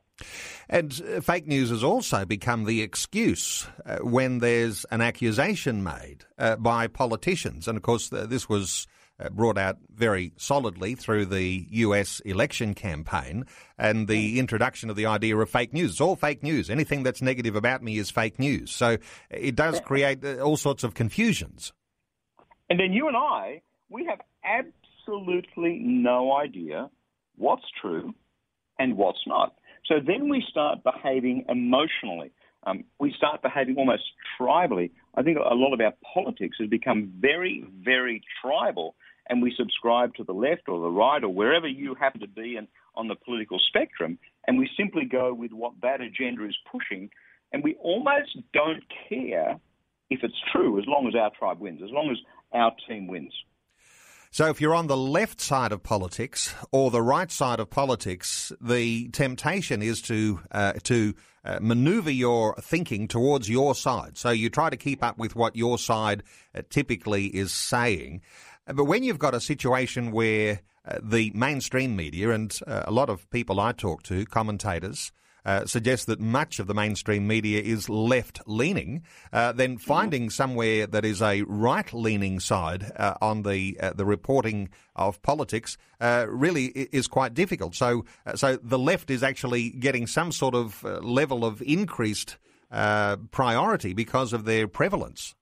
And 0.69 1.01
uh, 1.15 1.21
fake 1.21 1.47
news 1.47 1.69
has 1.69 1.83
also 1.83 2.25
become 2.25 2.65
the 2.65 2.81
excuse 2.81 3.67
uh, 3.85 3.99
when 3.99 4.39
there's 4.39 4.85
an 4.91 5.01
accusation 5.01 5.83
made 5.83 6.25
uh, 6.37 6.57
by 6.57 6.87
politicians. 6.87 7.67
And 7.67 7.77
of 7.77 7.81
course, 7.83 8.09
this 8.09 8.47
was 8.47 8.87
brought 9.29 9.57
out 9.57 9.77
very 9.93 10.33
solidly 10.37 10.95
through 10.95 11.25
the 11.25 11.67
US 11.69 12.19
election 12.21 12.73
campaign 12.73 13.45
and 13.77 14.07
the 14.07 14.39
introduction 14.39 14.89
of 14.89 14.95
the 14.95 15.05
idea 15.05 15.37
of 15.37 15.49
fake 15.49 15.73
news. 15.73 15.91
It's 15.91 16.01
all 16.01 16.15
fake 16.15 16.43
news. 16.43 16.69
Anything 16.69 17.03
that's 17.03 17.21
negative 17.21 17.55
about 17.55 17.83
me 17.83 17.97
is 17.97 18.09
fake 18.09 18.39
news. 18.39 18.71
So 18.71 18.97
it 19.29 19.55
does 19.55 19.79
create 19.81 20.23
uh, 20.23 20.39
all 20.39 20.57
sorts 20.57 20.83
of 20.83 20.93
confusions. 20.93 21.73
And 22.69 22.79
then 22.79 22.93
you 22.93 23.07
and 23.07 23.17
I, 23.17 23.61
we 23.89 24.05
have 24.05 24.19
absolutely 24.43 25.79
no 25.79 26.35
idea 26.35 26.89
what's 27.35 27.65
true 27.81 28.13
and 28.79 28.97
what's 28.97 29.19
not. 29.27 29.55
So 29.85 29.95
then 30.05 30.29
we 30.29 30.43
start 30.49 30.79
behaving 30.83 31.45
emotionally. 31.49 32.31
Um, 32.63 32.85
we 32.99 33.13
start 33.17 33.41
behaving 33.41 33.75
almost 33.77 34.03
tribally. 34.39 34.91
I 35.15 35.23
think 35.23 35.37
a 35.37 35.55
lot 35.55 35.73
of 35.73 35.81
our 35.81 35.93
politics 36.13 36.57
has 36.59 36.69
become 36.69 37.11
very, 37.19 37.65
very 37.83 38.21
tribal 38.41 38.95
and 39.31 39.41
we 39.41 39.55
subscribe 39.57 40.13
to 40.15 40.25
the 40.25 40.33
left 40.33 40.67
or 40.67 40.81
the 40.81 40.89
right 40.89 41.23
or 41.23 41.29
wherever 41.29 41.67
you 41.67 41.95
happen 41.95 42.19
to 42.19 42.27
be 42.27 42.59
on 42.95 43.07
the 43.07 43.15
political 43.15 43.57
spectrum, 43.59 44.19
and 44.45 44.59
we 44.59 44.69
simply 44.77 45.05
go 45.05 45.33
with 45.33 45.53
what 45.53 45.71
that 45.81 46.01
agenda 46.01 46.45
is 46.45 46.57
pushing, 46.69 47.09
and 47.53 47.63
we 47.63 47.75
almost 47.75 48.37
don't 48.53 48.83
care 49.07 49.57
if 50.09 50.19
it's 50.21 50.35
true 50.51 50.77
as 50.77 50.85
long 50.85 51.07
as 51.07 51.15
our 51.15 51.31
tribe 51.39 51.61
wins, 51.61 51.81
as 51.81 51.89
long 51.91 52.11
as 52.11 52.17
our 52.53 52.73
team 52.87 53.07
wins. 53.07 53.33
So, 54.31 54.49
if 54.49 54.59
you're 54.59 54.75
on 54.75 54.87
the 54.87 54.97
left 54.97 55.39
side 55.39 55.71
of 55.71 55.81
politics 55.81 56.53
or 56.71 56.91
the 56.91 57.01
right 57.01 57.31
side 57.31 57.59
of 57.59 57.69
politics, 57.69 58.51
the 58.61 59.09
temptation 59.09 59.81
is 59.81 60.01
to 60.03 60.41
uh, 60.51 60.73
to 60.83 61.13
uh, 61.43 61.59
maneuver 61.61 62.11
your 62.11 62.55
thinking 62.61 63.07
towards 63.07 63.49
your 63.49 63.73
side. 63.73 64.17
So 64.17 64.29
you 64.29 64.49
try 64.49 64.69
to 64.69 64.77
keep 64.77 65.03
up 65.03 65.17
with 65.17 65.35
what 65.35 65.55
your 65.55 65.77
side 65.77 66.23
uh, 66.55 66.61
typically 66.69 67.25
is 67.27 67.51
saying. 67.51 68.21
But 68.67 68.85
when 68.85 69.03
you've 69.03 69.19
got 69.19 69.33
a 69.33 69.41
situation 69.41 70.11
where 70.11 70.61
uh, 70.85 70.99
the 71.01 71.31
mainstream 71.33 71.95
media 71.95 72.31
and 72.31 72.57
uh, 72.65 72.83
a 72.85 72.91
lot 72.91 73.09
of 73.09 73.29
people 73.29 73.59
I 73.59 73.71
talk 73.71 74.03
to, 74.03 74.25
commentators, 74.25 75.11
uh, 75.45 75.65
suggest 75.65 76.07
that 76.07 76.19
much 76.19 76.59
of 76.59 76.67
the 76.67 76.73
mainstream 76.73 77.27
media 77.27 77.61
is 77.61 77.89
left 77.89 78.41
leaning, 78.45 79.03
uh, 79.33 79.51
then 79.51 79.71
mm-hmm. 79.71 79.83
finding 79.83 80.29
somewhere 80.29 80.85
that 80.87 81.05
is 81.05 81.21
a 81.21 81.41
right 81.43 81.91
leaning 81.93 82.39
side 82.39 82.91
uh, 82.95 83.15
on 83.21 83.43
the 83.43 83.77
uh, 83.79 83.93
the 83.93 84.05
reporting 84.05 84.69
of 84.95 85.21
politics 85.21 85.77
uh, 85.99 86.25
really 86.29 86.65
is 86.67 87.07
quite 87.07 87.33
difficult. 87.33 87.75
So, 87.75 88.05
uh, 88.25 88.35
so 88.35 88.57
the 88.61 88.79
left 88.79 89.09
is 89.09 89.23
actually 89.23 89.71
getting 89.71 90.07
some 90.07 90.31
sort 90.31 90.55
of 90.55 90.83
level 90.83 91.45
of 91.45 91.61
increased 91.63 92.37
priority 93.31 93.93
because 93.93 94.31
of 94.31 94.45
their 94.45 94.67
prevalence 94.67 95.35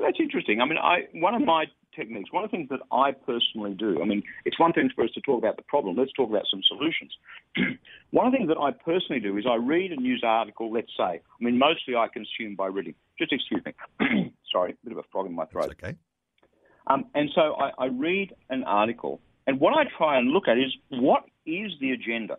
that's 0.00 0.18
interesting. 0.18 0.60
I 0.60 0.64
mean, 0.64 0.78
I 0.78 1.06
one 1.12 1.34
of 1.34 1.42
my 1.42 1.66
techniques, 1.94 2.32
one 2.32 2.44
of 2.44 2.50
the 2.50 2.56
things 2.56 2.68
that 2.68 2.80
I 2.92 3.12
personally 3.12 3.74
do. 3.74 4.02
I 4.02 4.04
mean, 4.04 4.22
it's 4.44 4.58
one 4.58 4.72
thing 4.72 4.90
for 4.94 5.04
us 5.04 5.10
to 5.14 5.20
talk 5.22 5.38
about 5.38 5.56
the 5.56 5.62
problem. 5.62 5.96
Let's 5.96 6.12
talk 6.12 6.28
about 6.28 6.44
some 6.50 6.60
solutions. 6.68 7.12
one 8.10 8.26
of 8.26 8.32
the 8.32 8.38
things 8.38 8.48
that 8.48 8.58
I 8.58 8.70
personally 8.70 9.20
do 9.20 9.36
is 9.38 9.44
I 9.48 9.56
read 9.56 9.92
a 9.92 9.96
news 9.96 10.22
article. 10.24 10.72
Let's 10.72 10.92
say, 10.96 11.02
I 11.02 11.20
mean, 11.40 11.58
mostly 11.58 11.96
I 11.96 12.08
consume 12.08 12.54
by 12.54 12.66
reading. 12.66 12.94
Just 13.18 13.32
excuse 13.32 13.62
me. 13.64 14.32
Sorry, 14.52 14.72
a 14.72 14.76
bit 14.84 14.92
of 14.92 14.98
a 14.98 15.08
frog 15.10 15.26
in 15.26 15.34
my 15.34 15.46
throat. 15.46 15.68
That's 15.68 15.82
okay. 15.82 15.98
Um, 16.86 17.06
and 17.14 17.30
so 17.34 17.54
I, 17.54 17.70
I 17.78 17.86
read 17.86 18.34
an 18.50 18.62
article, 18.64 19.20
and 19.46 19.58
what 19.58 19.76
I 19.76 19.84
try 19.96 20.18
and 20.18 20.30
look 20.30 20.46
at 20.46 20.56
is 20.56 20.72
what 20.90 21.24
is 21.44 21.72
the 21.80 21.90
agenda. 21.92 22.38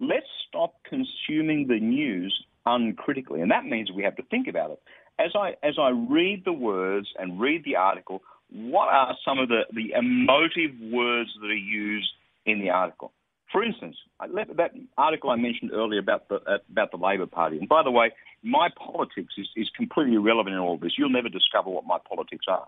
Let's 0.00 0.26
stop 0.48 0.74
consuming 0.88 1.68
the 1.68 1.78
news 1.78 2.34
uncritically, 2.66 3.40
and 3.40 3.50
that 3.52 3.64
means 3.64 3.92
we 3.92 4.02
have 4.02 4.16
to 4.16 4.22
think 4.24 4.48
about 4.48 4.72
it 4.72 4.80
as 5.18 5.32
I 5.34 5.56
as 5.62 5.74
I 5.78 5.90
read 5.90 6.44
the 6.44 6.52
words 6.52 7.08
and 7.18 7.40
read 7.40 7.64
the 7.64 7.76
article, 7.76 8.22
what 8.50 8.88
are 8.88 9.16
some 9.24 9.38
of 9.38 9.48
the, 9.48 9.62
the 9.72 9.92
emotive 9.92 10.72
words 10.80 11.30
that 11.40 11.46
are 11.46 11.54
used 11.54 12.10
in 12.46 12.60
the 12.60 12.70
article? 12.70 13.12
For 13.52 13.62
instance, 13.62 13.96
that 14.20 14.72
article 14.98 15.30
I 15.30 15.36
mentioned 15.36 15.70
earlier 15.72 16.00
about 16.00 16.28
the 16.28 16.36
uh, 16.36 16.58
about 16.70 16.90
the 16.90 16.96
Labor 16.96 17.26
Party, 17.26 17.58
and 17.58 17.68
by 17.68 17.82
the 17.82 17.90
way, 17.90 18.10
my 18.42 18.68
politics 18.76 19.34
is, 19.38 19.48
is 19.54 19.70
completely 19.76 20.14
irrelevant 20.14 20.54
in 20.54 20.60
all 20.60 20.76
this. 20.76 20.92
You'll 20.98 21.10
never 21.10 21.28
discover 21.28 21.70
what 21.70 21.86
my 21.86 21.98
politics 22.08 22.46
are. 22.48 22.66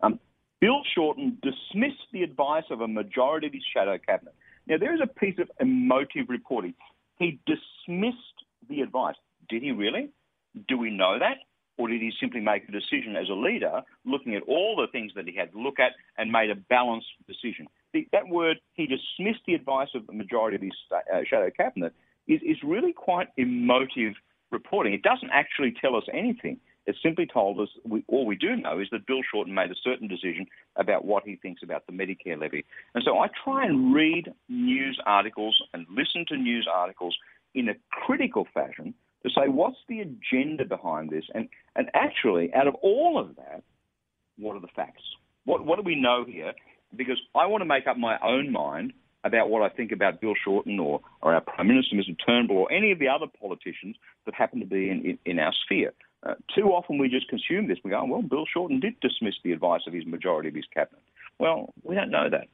Um, 0.00 0.20
Bill 0.60 0.82
Shorten 0.94 1.38
dismissed 1.42 2.06
the 2.12 2.22
advice 2.22 2.64
of 2.70 2.80
a 2.80 2.88
majority 2.88 3.48
of 3.48 3.52
his 3.52 3.64
shadow 3.72 3.98
cabinet. 3.98 4.34
Now, 4.66 4.78
there 4.78 4.94
is 4.94 5.00
a 5.02 5.06
piece 5.06 5.38
of 5.38 5.50
emotive 5.60 6.28
reporting. 6.28 6.74
He 7.18 7.40
dismissed 7.46 8.18
the 8.68 8.82
advice. 8.82 9.16
Did 9.48 9.62
he 9.62 9.72
really? 9.72 10.10
Do 10.68 10.78
we 10.78 10.90
know 10.90 11.18
that? 11.18 11.38
Or 11.78 11.88
did 11.88 12.02
he 12.02 12.12
simply 12.20 12.40
make 12.40 12.68
a 12.68 12.72
decision 12.72 13.16
as 13.16 13.28
a 13.28 13.34
leader, 13.34 13.82
looking 14.04 14.34
at 14.34 14.42
all 14.42 14.76
the 14.76 14.88
things 14.90 15.12
that 15.14 15.26
he 15.28 15.34
had 15.34 15.52
to 15.52 15.58
look 15.60 15.78
at 15.78 15.92
and 16.18 16.30
made 16.30 16.50
a 16.50 16.56
balanced 16.56 17.06
decision? 17.26 17.68
The, 17.94 18.06
that 18.12 18.28
word, 18.28 18.58
he 18.74 18.86
dismissed 18.86 19.42
the 19.46 19.54
advice 19.54 19.88
of 19.94 20.06
the 20.06 20.12
majority 20.12 20.56
of 20.56 20.62
his 20.62 20.72
uh, 20.92 21.20
shadow 21.24 21.50
cabinet, 21.56 21.94
is, 22.26 22.40
is 22.42 22.58
really 22.64 22.92
quite 22.92 23.28
emotive 23.36 24.14
reporting. 24.50 24.92
It 24.92 25.02
doesn't 25.02 25.30
actually 25.30 25.72
tell 25.80 25.94
us 25.96 26.04
anything. 26.12 26.58
It 26.86 26.96
simply 27.02 27.26
told 27.26 27.60
us 27.60 27.68
we, 27.84 28.02
all 28.08 28.26
we 28.26 28.34
do 28.34 28.56
know 28.56 28.80
is 28.80 28.88
that 28.92 29.06
Bill 29.06 29.20
Shorten 29.30 29.54
made 29.54 29.70
a 29.70 29.74
certain 29.84 30.08
decision 30.08 30.46
about 30.76 31.04
what 31.04 31.22
he 31.24 31.36
thinks 31.36 31.62
about 31.62 31.86
the 31.86 31.92
Medicare 31.92 32.40
levy. 32.40 32.64
And 32.94 33.04
so 33.04 33.18
I 33.18 33.28
try 33.44 33.66
and 33.66 33.94
read 33.94 34.32
news 34.48 34.98
articles 35.04 35.62
and 35.74 35.86
listen 35.90 36.24
to 36.28 36.36
news 36.36 36.66
articles 36.72 37.16
in 37.54 37.68
a 37.68 37.74
critical 37.90 38.48
fashion 38.52 38.94
to 39.24 39.30
say 39.30 39.48
what's 39.48 39.78
the 39.88 40.00
agenda 40.00 40.64
behind 40.64 41.10
this, 41.10 41.24
and 41.34 41.48
and 41.76 41.88
actually 41.94 42.52
out 42.54 42.66
of 42.66 42.74
all 42.76 43.18
of 43.18 43.36
that, 43.36 43.62
what 44.38 44.56
are 44.56 44.60
the 44.60 44.68
facts? 44.74 45.02
What 45.44 45.64
what 45.64 45.76
do 45.76 45.82
we 45.82 46.00
know 46.00 46.24
here? 46.26 46.52
Because 46.96 47.20
I 47.34 47.46
want 47.46 47.60
to 47.62 47.66
make 47.66 47.86
up 47.86 47.98
my 47.98 48.18
own 48.22 48.50
mind 48.52 48.92
about 49.24 49.50
what 49.50 49.62
I 49.62 49.68
think 49.74 49.92
about 49.92 50.20
Bill 50.20 50.34
Shorten 50.42 50.78
or, 50.78 51.00
or 51.22 51.34
our 51.34 51.40
Prime 51.40 51.68
Minister, 51.68 51.96
Mr. 51.96 52.16
Turnbull, 52.24 52.56
or 52.56 52.72
any 52.72 52.92
of 52.92 52.98
the 52.98 53.08
other 53.08 53.26
politicians 53.40 53.96
that 54.24 54.34
happen 54.34 54.60
to 54.60 54.66
be 54.66 54.88
in, 54.88 55.04
in, 55.04 55.18
in 55.26 55.38
our 55.38 55.52
sphere. 55.64 55.92
Uh, 56.22 56.34
too 56.54 56.68
often 56.68 56.98
we 56.98 57.08
just 57.08 57.28
consume 57.28 57.68
this. 57.68 57.78
We 57.84 57.90
go, 57.90 58.04
well, 58.04 58.22
Bill 58.22 58.44
Shorten 58.52 58.80
did 58.80 58.98
dismiss 59.00 59.34
the 59.44 59.52
advice 59.52 59.82
of 59.86 59.92
his 59.92 60.06
majority 60.06 60.48
of 60.48 60.54
his 60.54 60.64
cabinet. 60.72 61.02
Well, 61.38 61.72
we 61.82 61.94
don't 61.94 62.10
know 62.10 62.28
that. 62.30 62.48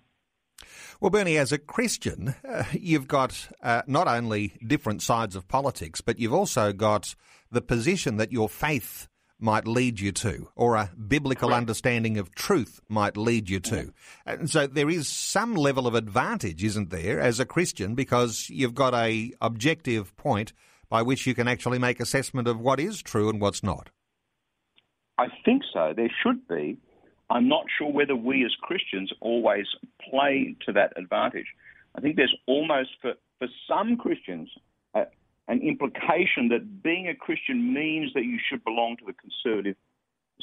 Well, 1.01 1.11
Bernie, 1.11 1.37
as 1.37 1.53
a 1.53 1.59
Christian, 1.59 2.35
uh, 2.49 2.65
you've 2.73 3.09
got 3.09 3.49
uh, 3.63 3.83
not 3.87 4.09
only 4.09 4.57
different 4.67 5.03
sides 5.03 5.37
of 5.37 5.49
politics, 5.49 6.01
but 6.01 6.19
you've 6.19 6.35
also 6.35 6.73
got 6.73 7.15
the 7.51 7.61
position 7.61 8.17
that 8.17 8.33
your 8.33 8.49
faith 8.49 9.09
might 9.39 9.67
lead 9.67 10.01
you 10.01 10.13
to, 10.13 10.49
or 10.57 10.77
a 10.77 10.91
biblical 10.97 11.49
Correct. 11.49 11.59
understanding 11.59 12.17
of 12.19 12.35
truth 12.35 12.81
might 12.89 13.17
lead 13.17 13.51
you 13.51 13.61
to. 13.61 13.93
And 14.25 14.49
so 14.49 14.67
there 14.67 14.89
is 14.89 15.09
some 15.09 15.55
level 15.55 15.87
of 15.87 15.95
advantage, 15.95 16.65
isn't 16.65 16.91
there, 16.91 17.21
as 17.21 17.41
a 17.41 17.45
Christian, 17.45 17.95
because 17.95 18.49
you've 18.49 18.75
got 18.75 18.95
a 18.95 19.33
objective 19.41 20.17
point 20.17 20.53
by 20.89 21.03
which 21.03 21.27
you 21.27 21.35
can 21.35 21.49
actually 21.49 21.79
make 21.79 22.01
assessment 22.01 22.49
of 22.49 22.61
what 22.61 22.81
is 22.81 23.03
true 23.03 23.29
and 23.29 23.41
what's 23.41 23.63
not. 23.63 23.91
I 25.19 25.27
think 25.45 25.63
so. 25.73 25.93
There 25.95 26.11
should 26.23 26.47
be. 26.49 26.79
I'm 27.35 27.49
not 27.49 27.67
sure 27.77 27.91
whether 27.91 28.15
we 28.15 28.45
as 28.45 28.53
Christians 28.63 29.13
always 29.21 29.67
play 30.09 30.55
to 30.67 30.73
that 30.73 30.93
advantage. 30.97 31.49
I 31.97 32.01
think 32.01 32.15
there's 32.15 32.35
almost, 32.47 32.91
for, 33.03 33.15
for 33.41 33.49
some 33.69 33.97
Christians, 33.97 34.49
uh, 34.95 35.07
an 35.49 35.61
implication 35.61 36.49
that 36.51 36.83
being 36.83 37.09
a 37.09 37.15
Christian 37.15 37.75
means 37.75 38.13
that 38.15 38.25
you 38.25 38.39
should 38.49 38.63
belong 38.65 38.97
to 38.99 39.05
the 39.05 39.15
conservative 39.15 39.75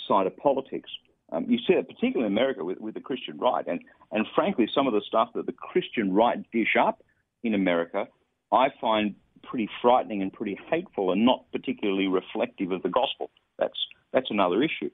side 0.05 0.27
of 0.27 0.35
politics. 0.35 0.89
Um, 1.31 1.45
you 1.47 1.59
see 1.59 1.73
it 1.73 1.87
particularly 1.87 2.27
in 2.27 2.33
America 2.33 2.65
with, 2.65 2.79
with 2.81 2.93
the 2.93 2.99
Christian 2.99 3.37
right. 3.37 3.65
And, 3.65 3.79
and 4.11 4.27
frankly, 4.35 4.67
some 4.75 4.85
of 4.85 4.93
the 4.93 5.01
stuff 5.07 5.29
that 5.35 5.45
the 5.45 5.53
Christian 5.53 6.13
right 6.13 6.39
dish 6.51 6.75
up 6.77 7.01
in 7.41 7.53
America, 7.53 8.07
I 8.51 8.67
find 8.81 9.15
pretty 9.43 9.69
frightening 9.81 10.21
and 10.21 10.31
pretty 10.31 10.59
hateful 10.69 11.13
and 11.13 11.25
not 11.25 11.45
particularly 11.53 12.07
reflective 12.07 12.71
of 12.71 12.83
the 12.83 12.89
gospel. 12.89 13.31
That's, 13.57 13.79
that's 14.11 14.29
another 14.29 14.61
issue. 14.61 14.89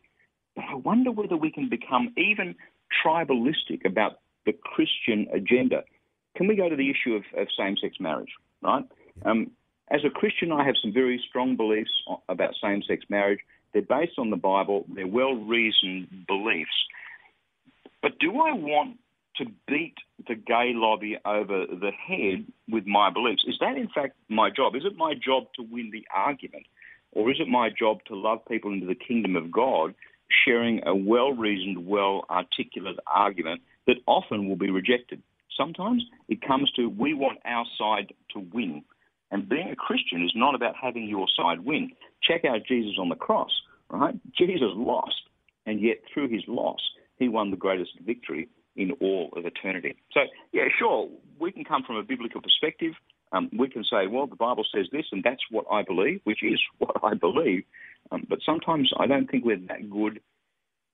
But 0.57 0.65
I 0.71 0.75
wonder 0.75 1.11
whether 1.11 1.37
we 1.37 1.51
can 1.51 1.69
become 1.69 2.13
even 2.17 2.55
tribalistic 3.05 3.85
about 3.85 4.19
the 4.47 4.53
Christian 4.53 5.27
agenda. 5.31 5.83
Can 6.35 6.47
we 6.47 6.55
go 6.55 6.67
to 6.67 6.75
the 6.75 6.89
issue 6.89 7.13
of, 7.13 7.23
of 7.39 7.47
same 7.55 7.77
sex 7.79 7.97
marriage, 7.99 8.31
right? 8.63 8.83
Um, 9.23 9.51
as 9.91 10.01
a 10.03 10.09
Christian, 10.09 10.51
I 10.51 10.65
have 10.65 10.75
some 10.81 10.91
very 10.91 11.23
strong 11.29 11.55
beliefs 11.55 11.91
about 12.27 12.55
same 12.61 12.81
sex 12.81 13.05
marriage. 13.07 13.39
They're 13.71 13.83
based 13.83 14.17
on 14.17 14.31
the 14.31 14.35
Bible, 14.35 14.85
they're 14.93 15.05
well 15.05 15.35
reasoned 15.35 16.25
beliefs. 16.27 16.71
But 18.01 18.17
do 18.19 18.31
I 18.31 18.53
want 18.53 18.97
to 19.37 19.45
beat 19.67 19.95
the 20.27 20.35
gay 20.35 20.71
lobby 20.73 21.17
over 21.23 21.67
the 21.67 21.91
head 21.91 22.47
with 22.67 22.87
my 22.87 23.11
beliefs? 23.11 23.43
Is 23.47 23.57
that 23.59 23.77
in 23.77 23.89
fact 23.93 24.15
my 24.27 24.49
job? 24.49 24.75
Is 24.75 24.85
it 24.85 24.97
my 24.97 25.13
job 25.13 25.43
to 25.55 25.61
win 25.63 25.91
the 25.91 26.07
argument? 26.15 26.65
Or 27.11 27.29
is 27.29 27.37
it 27.39 27.47
my 27.47 27.69
job 27.69 27.99
to 28.07 28.15
love 28.15 28.39
people 28.47 28.73
into 28.73 28.87
the 28.87 28.95
kingdom 28.95 29.35
of 29.35 29.51
God 29.51 29.93
sharing 30.45 30.81
a 30.85 30.95
well 30.95 31.31
reasoned, 31.31 31.85
well 31.87 32.25
articulate 32.29 32.97
argument 33.07 33.61
that 33.85 33.97
often 34.05 34.47
will 34.47 34.55
be 34.55 34.69
rejected. 34.69 35.21
Sometimes 35.57 36.03
it 36.27 36.41
comes 36.41 36.71
to 36.75 36.87
we 36.87 37.13
want 37.13 37.39
our 37.45 37.65
side 37.77 38.13
to 38.33 38.39
win. 38.53 38.83
And 39.31 39.49
being 39.49 39.69
a 39.69 39.75
Christian 39.75 40.23
is 40.23 40.31
not 40.35 40.55
about 40.55 40.75
having 40.81 41.07
your 41.07 41.27
side 41.35 41.65
win. 41.65 41.91
Check 42.21 42.45
out 42.45 42.65
Jesus 42.67 42.95
on 42.99 43.09
the 43.09 43.15
cross, 43.15 43.51
right? 43.89 44.15
Jesus 44.37 44.69
lost, 44.73 45.21
and 45.65 45.81
yet 45.81 45.97
through 46.13 46.29
his 46.29 46.43
loss, 46.47 46.79
he 47.17 47.27
won 47.27 47.51
the 47.51 47.57
greatest 47.57 47.91
victory 48.05 48.47
in 48.75 48.91
all 49.01 49.33
of 49.35 49.45
eternity. 49.45 49.97
So, 50.13 50.21
yeah, 50.53 50.65
sure, 50.77 51.09
we 51.39 51.51
can 51.51 51.65
come 51.65 51.83
from 51.83 51.97
a 51.97 52.03
biblical 52.03 52.41
perspective. 52.41 52.93
Um, 53.31 53.49
we 53.57 53.69
can 53.69 53.83
say, 53.83 54.07
well, 54.07 54.27
the 54.27 54.35
Bible 54.35 54.65
says 54.73 54.87
this, 54.91 55.05
and 55.11 55.23
that's 55.23 55.43
what 55.51 55.65
I 55.71 55.83
believe, 55.83 56.21
which 56.23 56.43
is 56.43 56.61
what 56.77 56.95
I 57.03 57.13
believe. 57.13 57.63
Um, 58.11 58.25
but 58.29 58.39
sometimes 58.45 58.91
I 58.97 59.07
don't 59.07 59.29
think 59.29 59.43
we're 59.43 59.59
that 59.67 59.89
good 59.89 60.21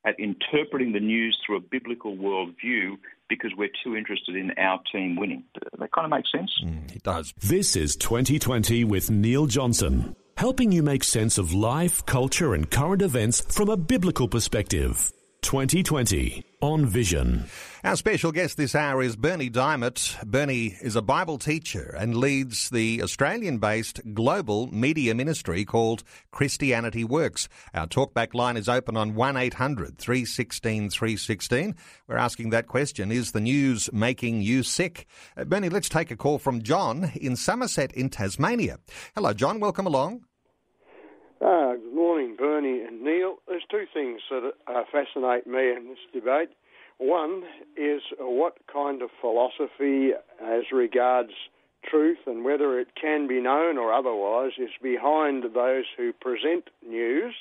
at 0.06 0.20
interpreting 0.20 0.92
the 0.92 1.00
news 1.00 1.38
through 1.46 1.58
a 1.58 1.62
biblical 1.62 2.16
worldview 2.16 2.98
because 3.30 3.52
we're 3.58 3.70
too 3.84 3.96
interested 3.96 4.36
in 4.36 4.52
our 4.58 4.82
team 4.92 5.16
winning. 5.16 5.44
That 5.80 5.92
kind 5.94 6.06
of 6.06 6.12
makes 6.12 6.32
sense. 6.32 6.52
Mm, 6.64 6.96
it 6.96 7.04
does. 7.04 7.34
This 7.42 7.76
is 7.76 7.96
2020 7.96 8.84
with 8.84 9.10
Neil 9.10 9.46
Johnson, 9.46 10.16
helping 10.36 10.72
you 10.72 10.84
make 10.84 11.04
sense 11.04 11.38
of 11.38 11.54
life, 11.54 12.06
culture, 12.06 12.54
and 12.54 12.70
current 12.70 13.02
events 13.02 13.42
from 13.42 13.70
a 13.70 13.78
biblical 13.78 14.28
perspective. 14.28 15.14
2020 15.44 16.44
on 16.62 16.86
Vision. 16.86 17.46
Our 17.84 17.98
special 17.98 18.32
guest 18.32 18.56
this 18.56 18.74
hour 18.74 19.04
is 19.04 19.18
Bernie 19.18 19.50
Dymet. 19.50 20.24
Bernie 20.24 20.78
is 20.82 20.96
a 20.96 21.02
Bible 21.02 21.38
teacher 21.38 21.94
and 22.00 22.16
leads 22.16 22.70
the 22.70 23.04
Australian 23.04 23.58
based 23.58 24.00
global 24.14 24.74
media 24.74 25.14
ministry 25.14 25.66
called 25.66 26.04
Christianity 26.32 27.04
Works. 27.04 27.50
Our 27.74 27.88
talkback 27.88 28.34
line 28.34 28.56
is 28.56 28.70
open 28.70 28.96
on 28.96 29.16
1 29.16 29.36
800 29.36 29.98
316 29.98 30.90
316. 30.90 31.76
We're 32.08 32.16
asking 32.16 32.52
that 32.52 32.68
question 32.68 33.12
Is 33.12 33.34
the 33.34 33.42
news 33.42 33.92
making 33.92 34.42
you 34.42 34.64
sick? 34.64 35.06
Uh, 35.36 35.44
Bernie, 35.44 35.70
let's 35.70 35.90
take 35.90 36.10
a 36.10 36.16
call 36.16 36.40
from 36.40 36.64
John 36.64 37.12
in 37.16 37.36
Somerset 37.36 37.92
in 37.92 38.10
Tasmania. 38.10 38.78
Hello, 39.14 39.34
John. 39.34 39.60
Welcome 39.60 39.88
along. 39.88 40.24
Uh, 41.44 41.74
good 41.74 41.94
morning, 41.94 42.38
Bernie 42.38 42.84
and 42.84 43.02
Neil. 43.02 43.36
There's 43.50 43.66
two 43.70 43.84
things 43.94 44.22
that 44.30 44.54
uh, 44.66 44.84
fascinate 44.90 45.46
me 45.46 45.72
in 45.72 45.90
this 45.90 45.98
debate. 46.14 46.52
One 47.00 47.44
is 47.76 48.02
what 48.18 48.60
kind 48.72 49.02
of 49.02 49.10
philosophy, 49.20 50.12
as 50.42 50.72
regards 50.72 51.32
truth 51.84 52.20
and 52.28 52.46
whether 52.46 52.80
it 52.80 52.96
can 53.00 53.28
be 53.28 53.42
known 53.42 53.78
or 53.78 53.92
otherwise, 53.92 54.52
is 54.58 54.70
behind 54.82 55.44
those 55.54 55.84
who 55.98 56.14
present 56.14 56.70
news. 56.88 57.34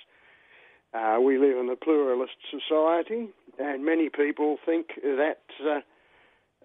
Uh, 0.92 1.18
we 1.22 1.38
live 1.38 1.56
in 1.58 1.70
a 1.70 1.76
pluralist 1.76 2.32
society, 2.50 3.28
and 3.60 3.84
many 3.84 4.08
people 4.08 4.56
think 4.66 4.88
that 5.04 5.42
uh, 5.64 5.78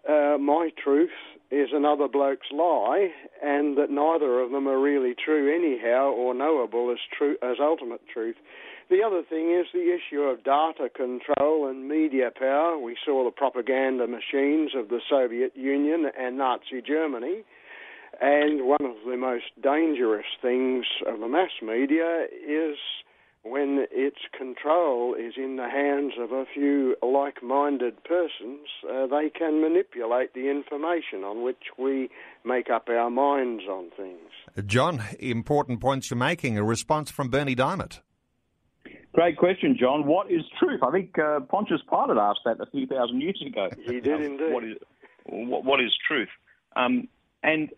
uh, 0.08 0.38
my 0.38 0.70
truth 0.84 1.10
is 1.50 1.70
another 1.74 2.08
bloke's 2.08 2.48
lie, 2.52 3.10
and 3.42 3.78
that 3.78 3.90
neither 3.90 4.40
of 4.40 4.52
them 4.52 4.68
are 4.68 4.80
really 4.80 5.16
true 5.16 5.54
anyhow 5.54 6.12
or 6.12 6.34
knowable 6.34 6.92
as 6.92 7.00
true 7.18 7.38
as 7.42 7.58
ultimate 7.62 8.02
truth. 8.14 8.36
The 8.90 9.04
other 9.06 9.22
thing 9.30 9.52
is 9.52 9.68
the 9.74 9.96
issue 9.96 10.22
of 10.22 10.44
data 10.44 10.90
control 10.90 11.68
and 11.68 11.88
media 11.90 12.32
power. 12.38 12.78
We 12.78 12.96
saw 13.06 13.26
the 13.26 13.32
propaganda 13.32 14.08
machines 14.08 14.72
of 14.76 14.90
the 14.90 15.02
Soviet 15.10 15.56
Union 15.56 16.06
and 16.18 16.38
Nazi 16.38 16.82
Germany. 16.86 17.44
And 18.22 18.66
one 18.66 18.84
of 18.84 18.96
the 19.06 19.18
most 19.18 19.46
dangerous 19.62 20.26
things 20.42 20.86
of 21.06 21.20
the 21.20 21.28
mass 21.28 21.52
media 21.62 22.26
is 22.48 22.78
when 23.50 23.86
its 23.92 24.18
control 24.38 25.16
is 25.16 25.34
in 25.38 25.56
the 25.56 25.70
hands 25.70 26.14
of 26.20 26.32
a 26.32 26.46
few 26.54 26.96
like 27.02 27.42
minded 27.42 28.04
persons, 28.04 28.68
uh, 28.90 29.08
they 29.08 29.30
can 29.30 29.62
manipulate 29.62 30.34
the 30.34 30.50
information 30.50 31.24
on 31.24 31.44
which 31.44 31.64
we 31.78 32.10
make 32.44 32.70
up 32.70 32.88
our 32.90 33.10
minds 33.10 33.64
on 33.70 33.90
things. 33.96 34.66
John, 34.66 35.02
important 35.20 35.80
points 35.80 36.10
you're 36.10 36.18
making. 36.18 36.58
A 36.58 36.64
response 36.64 37.12
from 37.12 37.30
Bernie 37.30 37.56
Dymet. 37.56 38.02
Great 39.14 39.38
question, 39.38 39.76
John. 39.80 40.06
What 40.06 40.32
is 40.32 40.42
truth? 40.60 40.82
I 40.84 40.92
think 40.92 41.18
uh, 41.18 41.40
Pontius 41.42 41.82
Pilate 41.90 42.18
asked 42.18 42.42
that 42.46 42.60
a 42.60 42.70
few 42.70 42.86
thousand 42.86 43.22
years 43.22 43.42
ago. 43.46 43.70
He 43.86 44.00
did 44.00 44.22
indeed. 44.22 44.54
What 44.54 44.64
is, 44.64 44.78
what, 45.26 45.66
what 45.66 45.82
is 45.82 45.92
truth? 46.08 46.30
Um, 46.76 47.08
and, 47.44 47.70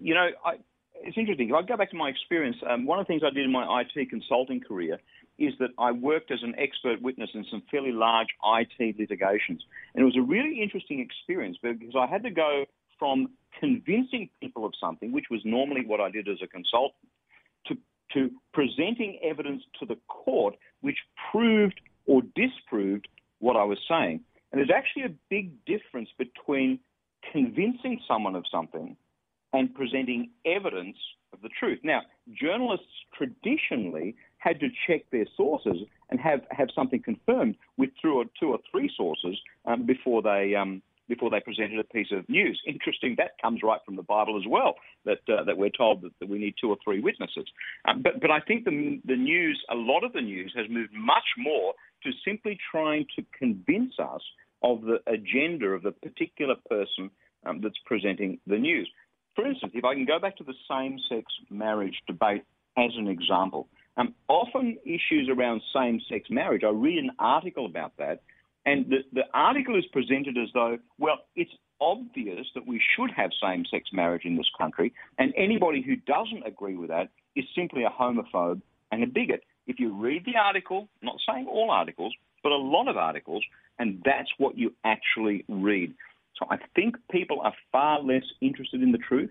you 0.00 0.14
know, 0.14 0.28
I, 0.44 0.56
it's 1.04 1.16
interesting. 1.16 1.48
If 1.48 1.54
I 1.54 1.62
go 1.62 1.76
back 1.76 1.90
to 1.90 1.96
my 1.96 2.08
experience, 2.08 2.56
um, 2.68 2.86
one 2.86 2.98
of 2.98 3.06
the 3.06 3.08
things 3.08 3.22
I 3.24 3.30
did 3.30 3.44
in 3.44 3.52
my 3.52 3.82
IT 3.82 4.10
consulting 4.10 4.60
career 4.60 4.98
is 5.38 5.52
that 5.58 5.70
I 5.78 5.92
worked 5.92 6.30
as 6.30 6.42
an 6.42 6.54
expert 6.58 7.02
witness 7.02 7.30
in 7.34 7.44
some 7.50 7.62
fairly 7.70 7.92
large 7.92 8.28
IT 8.44 8.98
litigations. 8.98 9.62
And 9.94 10.02
it 10.02 10.04
was 10.04 10.16
a 10.16 10.22
really 10.22 10.62
interesting 10.62 11.00
experience 11.00 11.56
because 11.62 11.94
I 11.98 12.06
had 12.06 12.22
to 12.24 12.30
go 12.30 12.64
from 12.98 13.30
convincing 13.58 14.30
people 14.40 14.64
of 14.64 14.72
something, 14.80 15.12
which 15.12 15.26
was 15.30 15.40
normally 15.44 15.84
what 15.86 16.00
I 16.00 16.10
did 16.10 16.28
as 16.28 16.38
a 16.42 16.46
consultant, 16.46 17.08
to, 17.66 17.76
to 18.14 18.30
presenting 18.52 19.18
evidence 19.22 19.62
to 19.80 19.86
the 19.86 19.96
court 20.08 20.54
which 20.80 20.98
proved 21.30 21.80
or 22.06 22.22
disproved 22.36 23.08
what 23.38 23.56
I 23.56 23.64
was 23.64 23.78
saying. 23.88 24.20
And 24.50 24.58
there's 24.58 24.70
actually 24.74 25.04
a 25.04 25.14
big 25.30 25.64
difference 25.64 26.10
between 26.18 26.78
convincing 27.32 28.00
someone 28.06 28.36
of 28.36 28.44
something 28.50 28.96
and 29.52 29.74
presenting 29.74 30.30
evidence 30.46 30.96
of 31.32 31.40
the 31.42 31.48
truth. 31.58 31.80
Now, 31.82 32.02
journalists 32.32 32.86
traditionally 33.16 34.14
had 34.38 34.60
to 34.60 34.68
check 34.86 35.02
their 35.10 35.26
sources 35.36 35.76
and 36.10 36.20
have, 36.20 36.40
have 36.50 36.68
something 36.74 37.02
confirmed 37.02 37.56
with 37.76 37.90
two 38.02 38.12
or, 38.12 38.24
two 38.38 38.50
or 38.50 38.58
three 38.70 38.90
sources 38.96 39.38
um, 39.66 39.86
before 39.86 40.22
they 40.22 40.54
um, 40.54 40.82
before 41.08 41.30
they 41.30 41.40
presented 41.40 41.78
a 41.78 41.84
piece 41.84 42.06
of 42.12 42.26
news. 42.28 42.60
Interesting, 42.66 43.16
that 43.18 43.32
comes 43.42 43.60
right 43.62 43.80
from 43.84 43.96
the 43.96 44.02
Bible 44.02 44.38
as 44.38 44.44
well. 44.48 44.76
That 45.04 45.18
uh, 45.28 45.44
that 45.44 45.58
we're 45.58 45.68
told 45.76 46.02
that, 46.02 46.12
that, 46.20 46.28
we 46.28 46.38
need 46.38 46.54
two 46.60 46.70
or 46.70 46.76
three 46.82 47.00
witnesses. 47.00 47.44
Um, 47.86 48.02
but 48.02 48.20
but 48.20 48.30
I 48.30 48.40
think 48.40 48.64
the 48.64 49.00
the 49.04 49.16
news, 49.16 49.62
a 49.70 49.74
lot 49.74 50.04
of 50.04 50.12
the 50.12 50.22
news, 50.22 50.52
has 50.56 50.66
moved 50.70 50.92
much 50.94 51.28
more 51.36 51.74
to 52.04 52.10
simply 52.24 52.58
trying 52.70 53.06
to 53.16 53.24
convince 53.38 53.94
us 53.98 54.22
of 54.62 54.82
the 54.82 54.98
agenda 55.06 55.66
of 55.66 55.82
the 55.82 55.90
particular 55.92 56.54
person 56.68 57.10
um, 57.44 57.60
that's 57.62 57.78
presenting 57.84 58.38
the 58.46 58.58
news. 58.58 58.88
For 59.34 59.46
instance, 59.46 59.72
if 59.74 59.84
I 59.84 59.94
can 59.94 60.04
go 60.04 60.18
back 60.18 60.36
to 60.38 60.44
the 60.44 60.54
same 60.70 60.98
sex 61.08 61.24
marriage 61.50 61.96
debate 62.06 62.44
as 62.76 62.90
an 62.96 63.08
example, 63.08 63.68
um, 63.96 64.14
often 64.28 64.78
issues 64.84 65.28
around 65.30 65.62
same 65.74 66.00
sex 66.08 66.28
marriage, 66.30 66.62
I 66.64 66.70
read 66.70 66.98
an 66.98 67.10
article 67.18 67.66
about 67.66 67.96
that, 67.98 68.22
and 68.64 68.86
the, 68.86 68.98
the 69.12 69.24
article 69.34 69.76
is 69.76 69.84
presented 69.92 70.38
as 70.38 70.48
though, 70.54 70.78
well, 70.98 71.18
it's 71.36 71.50
obvious 71.80 72.46
that 72.54 72.66
we 72.66 72.80
should 72.94 73.10
have 73.10 73.30
same 73.42 73.64
sex 73.70 73.88
marriage 73.92 74.24
in 74.24 74.36
this 74.36 74.48
country, 74.56 74.92
and 75.18 75.32
anybody 75.36 75.82
who 75.82 75.96
doesn't 75.96 76.46
agree 76.46 76.76
with 76.76 76.90
that 76.90 77.08
is 77.34 77.44
simply 77.54 77.84
a 77.84 77.90
homophobe 77.90 78.62
and 78.90 79.02
a 79.02 79.06
bigot. 79.06 79.42
If 79.66 79.78
you 79.78 79.94
read 79.94 80.24
the 80.24 80.36
article, 80.38 80.88
not 81.02 81.16
saying 81.28 81.46
all 81.46 81.70
articles, 81.70 82.14
but 82.42 82.52
a 82.52 82.56
lot 82.56 82.88
of 82.88 82.96
articles, 82.96 83.44
and 83.78 84.02
that's 84.04 84.30
what 84.38 84.58
you 84.58 84.74
actually 84.84 85.44
read. 85.48 85.94
So 86.38 86.46
I 86.50 86.58
think 86.74 86.96
people 87.10 87.40
are 87.42 87.54
far 87.70 88.00
less 88.00 88.24
interested 88.40 88.82
in 88.82 88.92
the 88.92 88.98
truth 88.98 89.30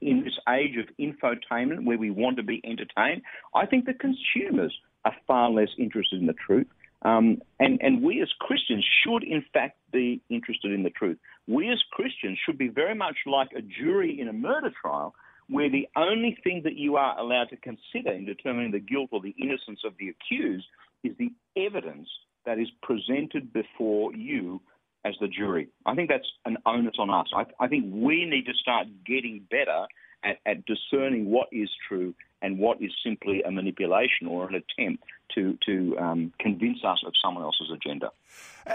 in 0.00 0.24
this 0.24 0.38
age 0.48 0.76
of 0.76 0.86
infotainment 0.98 1.84
where 1.84 1.98
we 1.98 2.10
want 2.10 2.36
to 2.36 2.42
be 2.42 2.60
entertained. 2.64 3.22
I 3.54 3.66
think 3.66 3.86
the 3.86 3.94
consumers 3.94 4.76
are 5.04 5.14
far 5.26 5.50
less 5.50 5.70
interested 5.78 6.20
in 6.20 6.26
the 6.26 6.34
truth. 6.34 6.66
Um, 7.02 7.40
and, 7.58 7.80
and 7.80 8.02
we 8.02 8.20
as 8.20 8.28
Christians 8.40 8.84
should, 9.02 9.22
in 9.22 9.42
fact, 9.54 9.78
be 9.90 10.20
interested 10.28 10.72
in 10.72 10.82
the 10.82 10.90
truth. 10.90 11.16
We 11.46 11.70
as 11.70 11.82
Christians 11.92 12.38
should 12.44 12.58
be 12.58 12.68
very 12.68 12.94
much 12.94 13.16
like 13.24 13.48
a 13.56 13.62
jury 13.62 14.20
in 14.20 14.28
a 14.28 14.34
murder 14.34 14.70
trial, 14.82 15.14
where 15.48 15.70
the 15.70 15.88
only 15.96 16.36
thing 16.44 16.60
that 16.64 16.76
you 16.76 16.96
are 16.96 17.18
allowed 17.18 17.48
to 17.48 17.56
consider 17.56 18.12
in 18.12 18.26
determining 18.26 18.70
the 18.70 18.80
guilt 18.80 19.08
or 19.12 19.20
the 19.20 19.34
innocence 19.42 19.80
of 19.84 19.94
the 19.98 20.10
accused 20.10 20.66
is 21.02 21.16
the 21.18 21.32
evidence 21.56 22.08
that 22.44 22.58
is 22.58 22.68
presented 22.82 23.52
before 23.52 24.14
you 24.14 24.60
as 25.04 25.14
the 25.20 25.28
jury. 25.28 25.68
I 25.86 25.94
think 25.94 26.08
that's 26.08 26.30
an 26.44 26.58
onus 26.66 26.96
on 26.98 27.10
us. 27.10 27.28
I, 27.34 27.44
I 27.58 27.68
think 27.68 27.86
we 27.88 28.26
need 28.26 28.46
to 28.46 28.54
start 28.54 28.86
getting 29.06 29.46
better 29.50 29.86
at, 30.22 30.38
at, 30.44 30.64
discerning 30.66 31.30
what 31.30 31.48
is 31.50 31.70
true 31.88 32.14
and 32.42 32.58
what 32.58 32.80
is 32.82 32.90
simply 33.04 33.42
a 33.42 33.50
manipulation 33.50 34.26
or 34.26 34.48
an 34.48 34.54
attempt 34.54 35.04
to 35.34 35.56
to 35.64 35.96
um, 35.98 36.32
convince 36.40 36.78
us 36.84 37.02
of 37.06 37.12
someone 37.22 37.44
else's 37.44 37.70
agenda. 37.72 38.10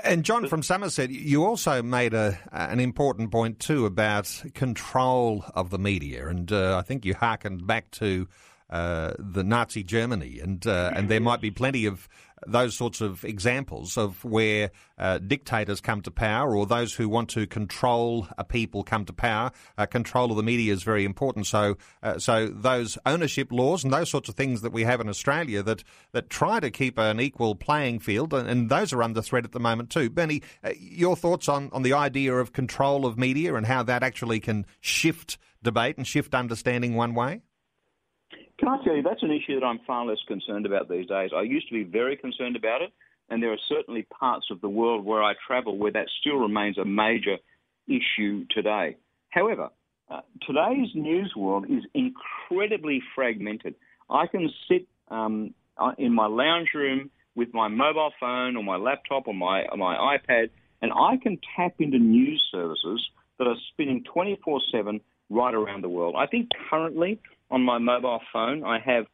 And 0.03 0.23
John 0.23 0.47
from 0.47 0.63
Somerset, 0.63 1.09
you 1.09 1.45
also 1.45 1.83
made 1.83 2.13
a 2.13 2.39
an 2.51 2.79
important 2.79 3.31
point 3.31 3.59
too 3.59 3.85
about 3.85 4.43
control 4.53 5.45
of 5.53 5.69
the 5.69 5.79
media, 5.79 6.27
and 6.27 6.51
uh, 6.51 6.77
I 6.77 6.81
think 6.81 7.05
you 7.05 7.13
harkened 7.13 7.67
back 7.67 7.91
to 7.91 8.27
uh, 8.69 9.13
the 9.19 9.43
Nazi 9.43 9.83
Germany, 9.83 10.39
and 10.39 10.65
uh, 10.65 10.91
and 10.95 11.09
there 11.09 11.21
might 11.21 11.41
be 11.41 11.51
plenty 11.51 11.85
of 11.85 12.07
those 12.45 12.75
sorts 12.75 13.01
of 13.01 13.23
examples 13.25 13.97
of 13.97 14.23
where 14.23 14.71
uh, 14.97 15.17
dictators 15.19 15.81
come 15.81 16.01
to 16.01 16.11
power 16.11 16.55
or 16.55 16.65
those 16.65 16.93
who 16.93 17.09
want 17.09 17.29
to 17.29 17.47
control 17.47 18.27
a 18.37 18.43
people 18.43 18.83
come 18.83 19.05
to 19.05 19.13
power. 19.13 19.51
Uh, 19.77 19.85
control 19.85 20.31
of 20.31 20.37
the 20.37 20.43
media 20.43 20.73
is 20.73 20.83
very 20.83 21.05
important. 21.05 21.47
So, 21.47 21.77
uh, 22.03 22.19
so 22.19 22.47
those 22.47 22.97
ownership 23.05 23.51
laws 23.51 23.83
and 23.83 23.91
those 23.91 24.09
sorts 24.09 24.29
of 24.29 24.35
things 24.35 24.61
that 24.61 24.71
we 24.71 24.83
have 24.83 25.01
in 25.01 25.09
Australia 25.09 25.63
that 25.63 25.83
that 26.11 26.29
try 26.29 26.59
to 26.59 26.71
keep 26.71 26.97
an 26.97 27.19
equal 27.19 27.55
playing 27.55 27.99
field, 27.99 28.33
and, 28.33 28.49
and 28.49 28.69
those 28.69 28.93
are 28.93 29.03
under 29.03 29.21
threat 29.21 29.45
at 29.45 29.51
the 29.51 29.59
moment 29.59 29.89
too. 29.89 30.09
Bernie, 30.09 30.41
uh, 30.63 30.71
your 30.77 31.15
thoughts 31.15 31.49
on 31.49 31.69
on 31.71 31.83
the 31.83 31.93
idea 31.93 32.33
of 32.35 32.53
control 32.53 33.05
of 33.05 33.17
media 33.17 33.55
and 33.55 33.65
how 33.65 33.83
that 33.83 34.03
actually 34.03 34.39
can 34.39 34.65
shift 34.81 35.37
debate 35.65 35.97
and 35.97 36.07
shift 36.07 36.33
understanding 36.33 36.95
one 36.95 37.13
way? 37.13 37.41
Can 38.57 38.69
I 38.69 38.83
tell 38.83 38.95
you, 38.95 39.03
that's 39.03 39.23
an 39.23 39.31
issue 39.31 39.59
that 39.59 39.65
I'm 39.65 39.79
far 39.85 40.05
less 40.05 40.17
concerned 40.27 40.65
about 40.65 40.89
these 40.89 41.07
days. 41.07 41.31
I 41.35 41.41
used 41.41 41.67
to 41.67 41.73
be 41.73 41.83
very 41.83 42.15
concerned 42.15 42.55
about 42.55 42.81
it, 42.81 42.91
and 43.29 43.43
there 43.43 43.51
are 43.51 43.59
certainly 43.67 44.03
parts 44.03 44.47
of 44.49 44.61
the 44.61 44.69
world 44.69 45.03
where 45.03 45.21
I 45.21 45.33
travel 45.45 45.77
where 45.77 45.91
that 45.91 46.07
still 46.21 46.37
remains 46.37 46.77
a 46.77 46.85
major 46.85 47.37
issue 47.87 48.45
today. 48.51 48.95
However, 49.29 49.69
uh, 50.09 50.21
today's 50.41 50.89
news 50.93 51.33
world 51.35 51.65
is 51.69 51.83
incredibly 51.93 53.01
fragmented. 53.13 53.75
I 54.09 54.27
can 54.27 54.49
sit 54.69 54.87
um, 55.09 55.53
uh, 55.77 55.91
in 55.97 56.13
my 56.13 56.27
lounge 56.27 56.69
room 56.73 57.09
with 57.35 57.53
my 57.53 57.67
mobile 57.67 58.11
phone 58.19 58.55
or 58.55 58.63
my 58.63 58.77
laptop 58.77 59.27
or 59.27 59.33
my, 59.33 59.63
or 59.63 59.77
my 59.77 60.17
iPad, 60.17 60.49
and 60.81 60.93
I 60.93 61.17
can 61.21 61.39
tap 61.55 61.73
into 61.79 61.97
news 61.97 62.41
services 62.51 63.05
that 63.37 63.47
are 63.47 63.57
spinning 63.71 64.03
24 64.13 64.61
7 64.71 65.01
right 65.29 65.53
around 65.53 65.83
the 65.83 65.89
world. 65.89 66.15
I 66.17 66.27
think 66.27 66.49
currently 66.69 67.19
on 67.51 67.61
my 67.61 67.77
mobile 67.77 68.21
phone, 68.33 68.63
I 68.63 68.79
have 68.79 69.05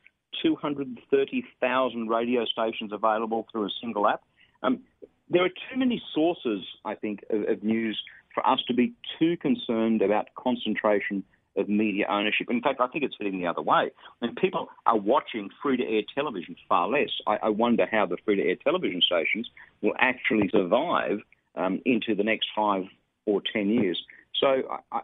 230,000 0.41 2.07
radio 2.07 2.45
stations 2.45 2.91
available 2.93 3.47
through 3.51 3.65
a 3.65 3.69
single 3.81 4.07
app. 4.07 4.21
Um, 4.63 4.81
there 5.29 5.43
are 5.43 5.49
too 5.49 5.77
many 5.77 6.01
sources, 6.13 6.61
I 6.85 6.95
think, 6.95 7.23
of, 7.29 7.43
of, 7.47 7.63
news 7.63 8.01
for 8.33 8.45
us 8.45 8.59
to 8.67 8.73
be 8.73 8.93
too 9.19 9.37
concerned 9.37 10.01
about 10.01 10.27
concentration 10.35 11.23
of 11.57 11.67
media 11.67 12.05
ownership. 12.09 12.47
In 12.49 12.61
fact, 12.61 12.79
I 12.79 12.87
think 12.87 13.03
it's 13.03 13.15
heading 13.19 13.39
the 13.39 13.47
other 13.47 13.61
way. 13.61 13.91
People 14.37 14.69
are 14.85 14.97
watching 14.97 15.49
free 15.61 15.77
to 15.77 15.83
air 15.83 16.03
television 16.15 16.55
far 16.69 16.87
less. 16.87 17.09
I, 17.27 17.37
I, 17.43 17.49
wonder 17.49 17.85
how 17.91 18.05
the 18.05 18.17
free 18.23 18.37
to 18.37 18.41
air 18.41 18.55
television 18.63 19.01
stations 19.01 19.49
will 19.81 19.93
actually 19.99 20.49
survive 20.49 21.19
um, 21.55 21.81
into 21.85 22.15
the 22.15 22.23
next 22.23 22.47
five 22.55 22.83
or 23.25 23.41
ten 23.53 23.69
years. 23.69 24.01
So, 24.39 24.79
I, 24.91 25.01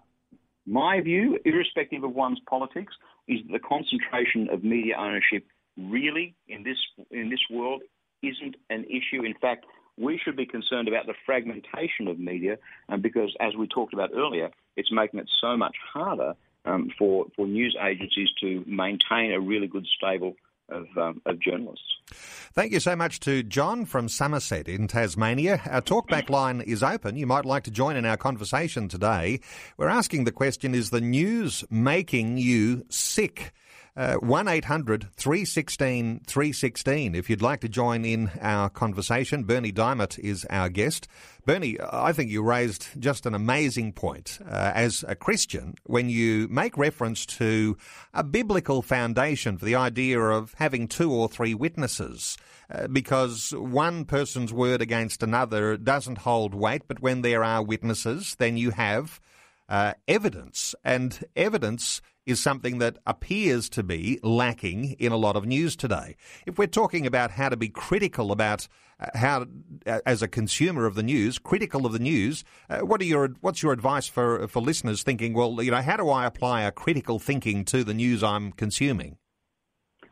my 0.67 0.99
view, 1.01 1.39
irrespective 1.45 2.03
of 2.03 2.13
one's 2.13 2.39
politics, 2.47 2.93
is 3.27 3.39
that 3.47 3.53
the 3.53 3.59
concentration 3.59 4.49
of 4.51 4.63
media 4.63 4.95
ownership 4.97 5.45
really 5.77 6.35
in 6.47 6.63
this 6.63 6.77
in 7.11 7.29
this 7.29 7.39
world 7.49 7.81
isn't 8.21 8.55
an 8.69 8.83
issue. 8.85 9.23
In 9.23 9.33
fact, 9.39 9.65
we 9.97 10.19
should 10.23 10.35
be 10.35 10.45
concerned 10.45 10.87
about 10.87 11.05
the 11.05 11.13
fragmentation 11.25 12.07
of 12.07 12.19
media, 12.19 12.57
um, 12.89 13.01
because 13.01 13.33
as 13.39 13.55
we 13.55 13.67
talked 13.67 13.93
about 13.93 14.11
earlier, 14.13 14.49
it's 14.75 14.91
making 14.91 15.19
it 15.19 15.29
so 15.41 15.55
much 15.55 15.75
harder 15.93 16.33
um, 16.65 16.89
for 16.97 17.25
for 17.35 17.47
news 17.47 17.75
agencies 17.81 18.29
to 18.41 18.63
maintain 18.67 19.31
a 19.31 19.39
really 19.39 19.67
good 19.67 19.87
stable 19.97 20.35
of, 20.69 20.85
um, 20.97 21.21
of, 21.25 21.39
journalists. 21.39 21.85
Thank 22.53 22.71
you 22.71 22.79
so 22.79 22.95
much 22.95 23.19
to 23.21 23.43
John 23.43 23.85
from 23.85 24.09
Somerset 24.09 24.67
in 24.67 24.87
Tasmania. 24.87 25.61
Our 25.69 25.81
talkback 25.81 26.29
line 26.31 26.61
is 26.61 26.83
open. 26.83 27.15
You 27.17 27.27
might 27.27 27.45
like 27.45 27.63
to 27.63 27.71
join 27.71 27.95
in 27.95 28.05
our 28.05 28.17
conversation 28.17 28.87
today. 28.87 29.39
We're 29.77 29.89
asking 29.89 30.23
the 30.23 30.31
question 30.31 30.73
Is 30.73 30.89
the 30.89 31.01
news 31.01 31.63
making 31.69 32.37
you 32.37 32.85
sick? 32.89 33.53
Uh, 33.97 34.13
1 34.17 34.47
800 34.47 35.07
316 35.15 36.21
316 36.27 37.15
if 37.15 37.31
you'd 37.31 37.41
like 37.41 37.61
to 37.61 37.67
join 37.67 38.05
in 38.05 38.29
our 38.39 38.69
conversation. 38.69 39.43
Bernie 39.43 39.71
Dymet 39.71 40.19
is 40.19 40.45
our 40.51 40.69
guest. 40.69 41.07
Bernie, 41.47 41.77
I 41.81 42.13
think 42.13 42.29
you 42.29 42.43
raised 42.43 42.89
just 42.99 43.25
an 43.25 43.33
amazing 43.33 43.93
point 43.93 44.37
uh, 44.45 44.71
as 44.75 45.03
a 45.07 45.15
Christian 45.15 45.73
when 45.85 46.09
you 46.09 46.47
make 46.51 46.77
reference 46.77 47.25
to 47.25 47.75
a 48.13 48.23
biblical 48.23 48.83
foundation 48.83 49.57
for 49.57 49.65
the 49.65 49.73
idea 49.73 50.19
of 50.19 50.53
having 50.57 50.87
two 50.87 51.11
or 51.11 51.27
three 51.27 51.55
witnesses. 51.55 52.37
Uh, 52.69 52.85
because 52.85 53.51
one 53.57 54.05
person's 54.05 54.53
word 54.53 54.79
against 54.79 55.23
another 55.23 55.75
doesn't 55.75 56.19
hold 56.19 56.53
weight, 56.53 56.83
but 56.87 57.01
when 57.01 57.23
there 57.23 57.43
are 57.43 57.63
witnesses, 57.63 58.35
then 58.35 58.57
you 58.57 58.69
have 58.69 59.19
uh, 59.69 59.93
evidence, 60.07 60.75
and 60.83 61.25
evidence 61.35 61.99
is 62.27 62.43
something 62.43 62.77
that 62.79 62.97
appears 63.07 63.69
to 63.69 63.81
be 63.81 64.19
lacking 64.21 64.91
in 64.99 65.11
a 65.11 65.17
lot 65.17 65.35
of 65.35 65.45
news 65.45 65.75
today. 65.75 66.15
If 66.45 66.59
we're 66.59 66.67
talking 66.67 67.07
about 67.07 67.31
how 67.31 67.49
to 67.49 67.57
be 67.57 67.69
critical 67.69 68.31
about 68.31 68.67
uh, 68.99 69.17
how, 69.17 69.45
uh, 69.85 69.99
as 70.05 70.21
a 70.21 70.27
consumer 70.27 70.85
of 70.85 70.95
the 70.95 71.03
news, 71.03 71.39
critical 71.39 71.85
of 71.85 71.93
the 71.93 71.99
news, 71.99 72.43
uh, 72.69 72.79
what 72.79 72.99
are 73.01 73.05
your 73.05 73.29
what's 73.41 73.63
your 73.63 73.71
advice 73.71 74.07
for 74.07 74.47
for 74.47 74.61
listeners 74.61 75.03
thinking? 75.03 75.33
Well, 75.33 75.63
you 75.63 75.71
know, 75.71 75.81
how 75.81 75.97
do 75.97 76.09
I 76.09 76.25
apply 76.25 76.63
a 76.63 76.71
critical 76.71 77.17
thinking 77.17 77.63
to 77.65 77.83
the 77.83 77.93
news 77.93 78.23
I'm 78.23 78.51
consuming? 78.51 79.17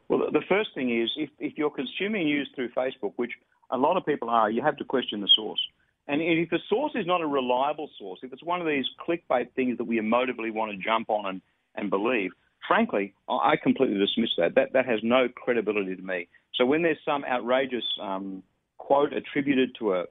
Well, 0.07 0.19
the 0.31 0.43
first 0.47 0.69
thing 0.75 1.01
is 1.01 1.09
if, 1.17 1.29
if 1.39 1.57
you're 1.57 1.71
consuming 1.71 2.25
news 2.25 2.49
through 2.55 2.69
Facebook, 2.69 3.13
which 3.15 3.31
a 3.71 3.77
lot 3.77 3.97
of 3.97 4.05
people 4.05 4.29
are, 4.29 4.51
you 4.51 4.61
have 4.61 4.77
to 4.77 4.85
question 4.85 5.19
the 5.19 5.29
source. 5.35 5.59
And 6.07 6.21
if 6.21 6.51
the 6.51 6.59
source 6.69 6.91
is 6.93 7.07
not 7.07 7.21
a 7.21 7.25
reliable 7.25 7.89
source, 7.97 8.19
if 8.21 8.31
it's 8.31 8.43
one 8.43 8.61
of 8.61 8.67
these 8.67 8.85
clickbait 9.07 9.53
things 9.55 9.79
that 9.79 9.85
we 9.85 9.99
emotively 9.99 10.53
want 10.53 10.71
to 10.71 10.77
jump 10.77 11.09
on 11.09 11.25
and, 11.25 11.41
and 11.77 11.89
believe, 11.89 12.31
frankly, 12.67 13.13
I 13.29 13.55
completely 13.61 13.97
dismiss 13.97 14.31
that. 14.37 14.55
That 14.55 14.73
that 14.73 14.85
has 14.85 14.99
no 15.03 15.27
credibility 15.35 15.95
to 15.95 16.01
me. 16.01 16.27
So 16.55 16.65
when 16.65 16.81
there's 16.81 16.97
some 17.05 17.23
outrageous 17.25 17.83
um, 18.01 18.43
quote 18.77 19.13
attributed 19.13 19.75
to 19.79 19.93
a, 19.93 20.05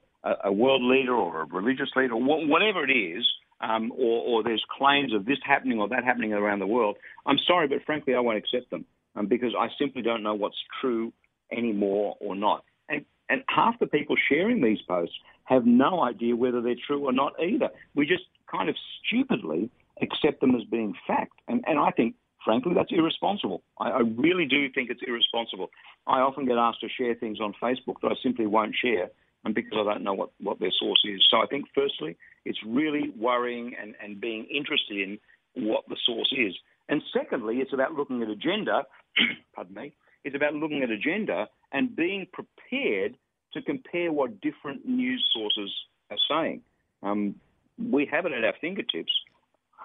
a, 0.44 0.52
world 0.52 0.82
leader 0.82 1.14
or 1.14 1.42
a 1.42 1.46
religious 1.46 1.88
leader, 1.96 2.14
whatever 2.16 2.84
it 2.84 2.92
is, 2.92 3.24
um, 3.60 3.92
or, 3.96 4.22
or, 4.22 4.42
there's 4.42 4.62
claims 4.76 5.14
of 5.14 5.24
this 5.24 5.38
happening 5.44 5.78
or 5.78 5.88
that 5.88 6.04
happening 6.04 6.32
around 6.34 6.58
the 6.58 6.66
world, 6.66 6.96
I'm 7.24 7.38
sorry, 7.46 7.68
but 7.68 7.78
frankly, 7.86 8.14
I 8.14 8.20
won't 8.20 8.36
accept 8.36 8.70
them 8.70 8.84
um, 9.16 9.26
because 9.26 9.54
I 9.58 9.68
simply 9.78 10.02
don't 10.02 10.22
know 10.22 10.34
what's 10.34 10.56
true 10.80 11.12
anymore 11.52 12.16
or 12.20 12.34
not. 12.34 12.64
And, 12.88 13.04
and 13.30 13.42
half 13.48 13.78
the 13.78 13.86
people 13.86 14.16
sharing 14.28 14.60
these 14.60 14.82
posts 14.86 15.14
have 15.44 15.64
no 15.64 16.02
idea 16.02 16.36
whether 16.36 16.60
they're 16.60 16.74
true 16.86 17.04
or 17.04 17.12
not 17.12 17.34
either. 17.40 17.68
We 17.94 18.06
just 18.06 18.24
kind 18.50 18.68
of 18.68 18.76
stupidly 19.06 19.70
accept 20.02 20.40
them 20.40 20.54
as 20.54 20.64
being 20.64 20.94
fact. 21.06 21.32
And, 21.48 21.64
and 21.66 21.78
I 21.78 21.90
think, 21.90 22.14
frankly, 22.44 22.72
that's 22.74 22.90
irresponsible. 22.90 23.62
I, 23.78 23.90
I 23.90 24.00
really 24.00 24.46
do 24.46 24.68
think 24.70 24.90
it's 24.90 25.02
irresponsible. 25.06 25.70
I 26.06 26.20
often 26.20 26.46
get 26.46 26.58
asked 26.58 26.80
to 26.80 26.88
share 26.88 27.14
things 27.14 27.40
on 27.40 27.54
Facebook 27.62 27.96
that 28.02 28.08
I 28.08 28.14
simply 28.22 28.46
won't 28.46 28.74
share 28.80 29.10
and 29.44 29.54
because 29.54 29.86
I 29.88 29.94
don't 29.94 30.04
know 30.04 30.14
what, 30.14 30.30
what 30.40 30.58
their 30.58 30.72
source 30.78 31.02
is. 31.04 31.22
So 31.30 31.38
I 31.38 31.46
think, 31.46 31.66
firstly, 31.74 32.16
it's 32.44 32.58
really 32.66 33.12
worrying 33.16 33.74
and, 33.80 33.94
and 34.02 34.20
being 34.20 34.46
interested 34.46 34.96
in 34.96 35.18
what 35.54 35.84
the 35.88 35.96
source 36.04 36.32
is. 36.36 36.54
And 36.88 37.02
secondly, 37.12 37.56
it's 37.56 37.72
about 37.72 37.92
looking 37.92 38.22
at 38.22 38.28
agenda, 38.28 38.84
pardon 39.54 39.74
me, 39.74 39.92
it's 40.24 40.34
about 40.34 40.54
looking 40.54 40.82
at 40.82 40.90
agenda 40.90 41.48
and 41.72 41.94
being 41.94 42.26
prepared 42.32 43.16
to 43.52 43.62
compare 43.62 44.12
what 44.12 44.40
different 44.40 44.86
news 44.86 45.24
sources 45.34 45.70
are 46.10 46.16
saying. 46.28 46.62
Um, 47.02 47.34
we 47.78 48.06
have 48.10 48.26
it 48.26 48.32
at 48.32 48.44
our 48.44 48.54
fingertips. 48.60 49.12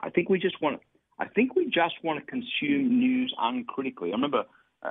I 0.01 0.09
think 0.09 0.29
we 0.29 0.39
just 0.39 0.61
want. 0.61 0.81
I 1.19 1.27
think 1.27 1.55
we 1.55 1.65
just 1.65 1.95
want 2.03 2.19
to 2.19 2.25
consume 2.25 2.99
news 2.99 3.33
uncritically. 3.37 4.09
I 4.09 4.15
remember 4.15 4.45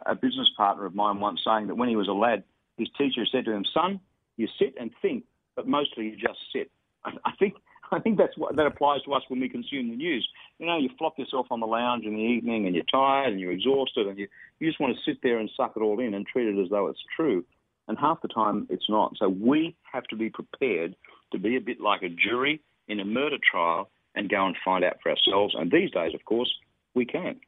a 0.07 0.15
business 0.15 0.49
partner 0.57 0.85
of 0.85 0.95
mine 0.95 1.21
once 1.21 1.41
saying 1.45 1.69
that 1.69 1.77
when 1.77 1.89
he 1.89 1.97
was 1.97 2.09
a 2.09 2.13
lad, 2.13 2.45
his 2.77 2.89
teacher 2.99 3.25
said 3.31 3.45
to 3.47 3.53
him, 3.53 3.65
"Son, 3.73 4.01
you 4.37 4.49
sit 4.59 4.75
and 4.79 4.91
think, 5.01 5.25
but 5.57 5.67
mostly 5.67 6.07
you 6.07 6.17
just 6.17 6.39
sit." 6.53 6.71
I 7.05 7.33
think 7.39 7.55
I 7.91 7.99
think 8.01 8.19
that's 8.19 8.37
what 8.37 8.57
that 8.57 8.67
applies 8.67 9.03
to 9.03 9.15
us 9.15 9.23
when 9.29 9.41
we 9.41 9.49
consume 9.49 9.91
the 9.91 9.97
news. 9.97 10.29
You 10.59 10.67
know, 10.67 10.79
you 10.79 10.91
flop 10.99 11.19
yourself 11.19 11.47
on 11.51 11.61
the 11.61 11.67
lounge 11.67 12.05
in 12.05 12.15
the 12.15 12.23
evening 12.23 12.67
and 12.67 12.75
you're 12.75 12.85
tired 12.85 13.33
and 13.33 13.41
you're 13.41 13.53
exhausted 13.53 14.07
and 14.07 14.19
you, 14.19 14.29
you 14.59 14.69
just 14.69 14.81
want 14.81 14.95
to 14.97 15.03
sit 15.11 15.21
there 15.23 15.39
and 15.39 15.51
suck 15.57 15.73
it 15.77 15.81
all 15.81 16.01
in 16.01 16.15
and 16.15 16.27
treat 16.27 16.49
it 16.49 16.63
as 16.63 16.71
though 16.71 16.89
it's 16.89 17.03
true. 17.17 17.45
And 17.87 17.99
half 17.99 18.21
the 18.21 18.29
time 18.29 18.67
it's 18.69 18.89
not. 18.89 19.15
So 19.17 19.29
we 19.29 19.75
have 19.91 20.05
to 20.05 20.17
be 20.17 20.29
prepared 20.29 20.95
to 21.33 21.39
be 21.39 21.57
a 21.57 21.61
bit 21.61 21.81
like 21.81 22.03
a 22.03 22.09
jury 22.09 22.61
in 22.89 23.01
a 23.01 23.05
murder 23.05 23.39
trial 23.51 23.91
and 24.19 24.29
go 24.29 24.45
and 24.45 24.57
find 24.65 24.85
out 24.85 24.99
for 25.03 25.11
ourselves. 25.11 25.55
And 25.57 25.71
these 25.71 25.91
days, 25.91 26.13
of 26.15 26.25
course, 26.25 26.53
we 26.95 27.07
can. 27.07 27.41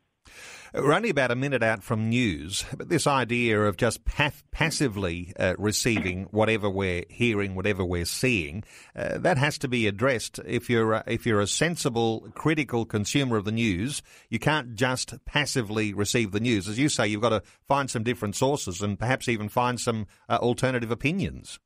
We're 0.72 0.92
only 0.92 1.10
about 1.10 1.32
a 1.32 1.36
minute 1.36 1.64
out 1.64 1.82
from 1.82 2.08
news, 2.08 2.64
but 2.76 2.88
this 2.88 3.04
idea 3.04 3.60
of 3.60 3.76
just 3.76 4.04
pa- 4.04 4.30
passively 4.52 5.32
uh, 5.36 5.54
receiving 5.58 6.28
whatever 6.30 6.70
we're 6.70 7.04
hearing, 7.10 7.56
whatever 7.56 7.84
we're 7.84 8.04
seeing, 8.04 8.62
uh, 8.94 9.18
that 9.18 9.36
has 9.36 9.58
to 9.58 9.68
be 9.68 9.88
addressed. 9.88 10.38
If 10.46 10.70
you're 10.70 10.94
uh, 10.94 11.02
if 11.08 11.26
you're 11.26 11.40
a 11.40 11.48
sensible, 11.48 12.28
critical 12.36 12.84
consumer 12.84 13.36
of 13.36 13.46
the 13.46 13.52
news, 13.52 14.00
you 14.28 14.38
can't 14.38 14.76
just 14.76 15.14
passively 15.24 15.92
receive 15.92 16.30
the 16.30 16.38
news. 16.38 16.68
As 16.68 16.78
you 16.78 16.88
say, 16.88 17.08
you've 17.08 17.22
got 17.22 17.30
to 17.30 17.42
find 17.66 17.90
some 17.90 18.04
different 18.04 18.36
sources 18.36 18.80
and 18.80 18.96
perhaps 18.96 19.28
even 19.28 19.48
find 19.48 19.80
some 19.80 20.06
uh, 20.28 20.36
alternative 20.36 20.92
opinions. 20.92 21.58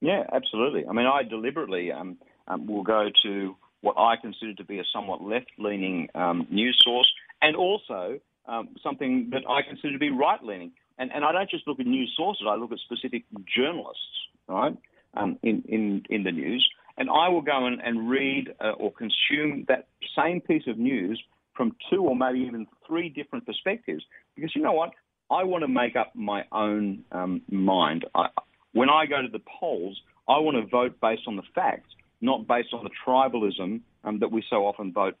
Yeah, 0.00 0.22
absolutely. 0.32 0.86
I 0.86 0.92
mean, 0.92 1.06
I 1.06 1.24
deliberately 1.24 1.90
um, 1.90 2.18
um, 2.46 2.66
will 2.66 2.84
go 2.84 3.08
to 3.24 3.56
what 3.84 3.96
I 3.98 4.16
consider 4.16 4.54
to 4.54 4.64
be 4.64 4.78
a 4.78 4.84
somewhat 4.92 5.22
left-leaning 5.22 6.08
um, 6.14 6.46
news 6.50 6.76
source 6.82 7.10
and 7.42 7.54
also 7.54 8.18
um, 8.46 8.70
something 8.82 9.28
that 9.32 9.42
I 9.48 9.60
consider 9.68 9.92
to 9.92 9.98
be 9.98 10.10
right 10.10 10.42
leaning. 10.42 10.72
And, 10.98 11.10
and 11.12 11.24
I 11.24 11.32
don't 11.32 11.50
just 11.50 11.66
look 11.66 11.80
at 11.80 11.86
news 11.86 12.12
sources, 12.16 12.46
I 12.48 12.56
look 12.56 12.72
at 12.72 12.78
specific 12.78 13.24
journalists, 13.54 14.16
right, 14.48 14.76
um, 15.14 15.38
in, 15.42 15.62
in, 15.68 16.02
in 16.08 16.22
the 16.24 16.32
news. 16.32 16.66
And 16.96 17.10
I 17.10 17.28
will 17.28 17.42
go 17.42 17.66
and, 17.66 17.80
and 17.82 18.08
read 18.08 18.54
uh, 18.60 18.70
or 18.70 18.92
consume 18.92 19.64
that 19.68 19.88
same 20.16 20.40
piece 20.40 20.62
of 20.66 20.78
news 20.78 21.22
from 21.56 21.76
two 21.90 22.02
or 22.02 22.16
maybe 22.16 22.40
even 22.40 22.66
three 22.86 23.08
different 23.08 23.44
perspectives. 23.46 24.02
Because 24.34 24.52
you 24.54 24.62
know 24.62 24.72
what? 24.72 24.90
I 25.30 25.44
want 25.44 25.62
to 25.62 25.68
make 25.68 25.96
up 25.96 26.14
my 26.14 26.44
own 26.52 27.04
um, 27.12 27.42
mind. 27.50 28.06
I, 28.14 28.28
when 28.72 28.88
I 28.88 29.06
go 29.06 29.22
to 29.22 29.28
the 29.28 29.42
polls, 29.60 30.00
I 30.28 30.38
want 30.38 30.56
to 30.56 30.66
vote 30.66 31.00
based 31.00 31.22
on 31.26 31.36
the 31.36 31.42
facts, 31.54 31.90
not 32.24 32.46
based 32.48 32.72
on 32.72 32.84
the 32.84 32.90
tribalism 33.06 33.80
um, 34.02 34.18
that 34.20 34.32
we 34.32 34.42
so 34.48 34.66
often 34.66 34.92
vote 34.92 35.16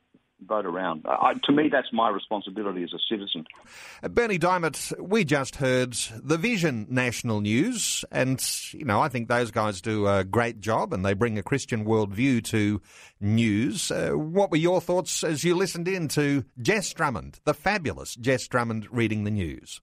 vote 0.46 0.66
around. 0.66 1.06
Uh, 1.06 1.32
to 1.44 1.52
me, 1.52 1.68
that's 1.70 1.88
my 1.92 2.10
responsibility 2.10 2.82
as 2.82 2.92
a 2.92 2.98
citizen. 3.08 3.46
Uh, 4.02 4.08
Bernie 4.08 4.38
Dymet, 4.38 4.98
we 5.00 5.24
just 5.24 5.56
heard 5.56 5.92
the 6.22 6.36
Vision 6.36 6.86
National 6.90 7.40
News, 7.40 8.04
and 8.10 8.42
you 8.72 8.84
know 8.84 9.00
I 9.00 9.08
think 9.08 9.28
those 9.28 9.50
guys 9.50 9.80
do 9.80 10.06
a 10.06 10.24
great 10.24 10.60
job, 10.60 10.92
and 10.92 11.04
they 11.04 11.14
bring 11.14 11.38
a 11.38 11.42
Christian 11.42 11.84
worldview 11.84 12.42
to 12.44 12.82
news. 13.20 13.90
Uh, 13.90 14.10
what 14.10 14.50
were 14.50 14.56
your 14.56 14.80
thoughts 14.80 15.22
as 15.22 15.44
you 15.44 15.54
listened 15.54 15.88
in 15.88 16.08
to 16.08 16.44
Jess 16.60 16.92
Drummond, 16.92 17.40
the 17.44 17.54
fabulous 17.54 18.14
Jess 18.14 18.46
Drummond, 18.48 18.88
reading 18.90 19.24
the 19.24 19.30
news? 19.30 19.80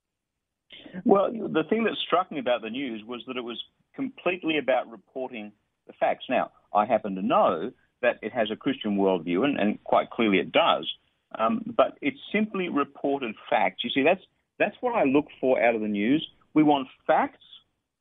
Well, 1.06 1.32
the 1.32 1.64
thing 1.70 1.86
that 1.86 1.96
struck 2.06 2.32
me 2.32 2.40
about 2.40 2.62
the 2.62 2.70
news 2.70 3.04
was 3.08 3.22
that 3.28 3.38
it 3.38 3.44
was 3.44 3.58
completely 3.96 4.58
about 4.58 4.92
reporting 4.92 5.54
the 5.88 5.94
facts. 5.94 6.26
Now, 6.30 6.52
I 6.74 6.86
happen 6.86 7.16
to 7.16 7.22
know 7.22 7.72
that 8.02 8.18
it 8.22 8.34
has 8.34 8.50
a 8.52 8.56
Christian 8.56 8.98
worldview, 8.98 9.44
and, 9.44 9.60
and 9.60 9.84
quite 9.84 10.10
clearly 10.10 10.40
it 10.40 10.52
does. 10.52 10.90
Um, 11.38 11.64
but 11.78 11.98
it's 12.02 12.20
simply 12.32 12.68
reported 12.70 13.36
facts. 13.50 13.84
You 13.84 13.90
see, 13.90 14.04
that's 14.04 14.22
that's 14.60 14.76
what 14.82 14.96
I 14.96 15.06
look 15.06 15.26
for 15.40 15.62
out 15.62 15.76
of 15.76 15.82
the 15.82 15.88
news. 15.88 16.26
We 16.54 16.64
want 16.64 16.88
facts, 17.08 17.44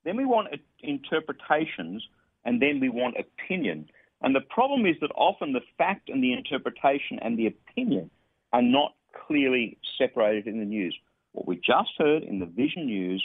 then 0.04 0.16
we 0.16 0.24
want 0.24 0.48
interpretations, 0.80 2.02
and 2.44 2.60
then 2.60 2.80
we 2.80 2.88
want 2.88 3.16
opinion. 3.18 3.88
And 4.22 4.34
the 4.34 4.40
problem 4.40 4.84
is 4.86 4.96
that 5.00 5.10
often 5.14 5.52
the 5.52 5.60
fact 5.78 6.08
and 6.08 6.22
the 6.22 6.32
interpretation 6.32 7.18
and 7.22 7.38
the 7.38 7.46
opinion 7.46 8.10
are 8.52 8.62
not 8.62 8.94
clearly 9.26 9.78
separated 9.96 10.46
in 10.46 10.58
the 10.58 10.64
news. 10.64 10.96
What 11.32 11.46
we 11.46 11.56
just 11.56 11.90
heard 11.98 12.22
in 12.22 12.38
the 12.38 12.46
Vision 12.46 12.86
News 12.86 13.24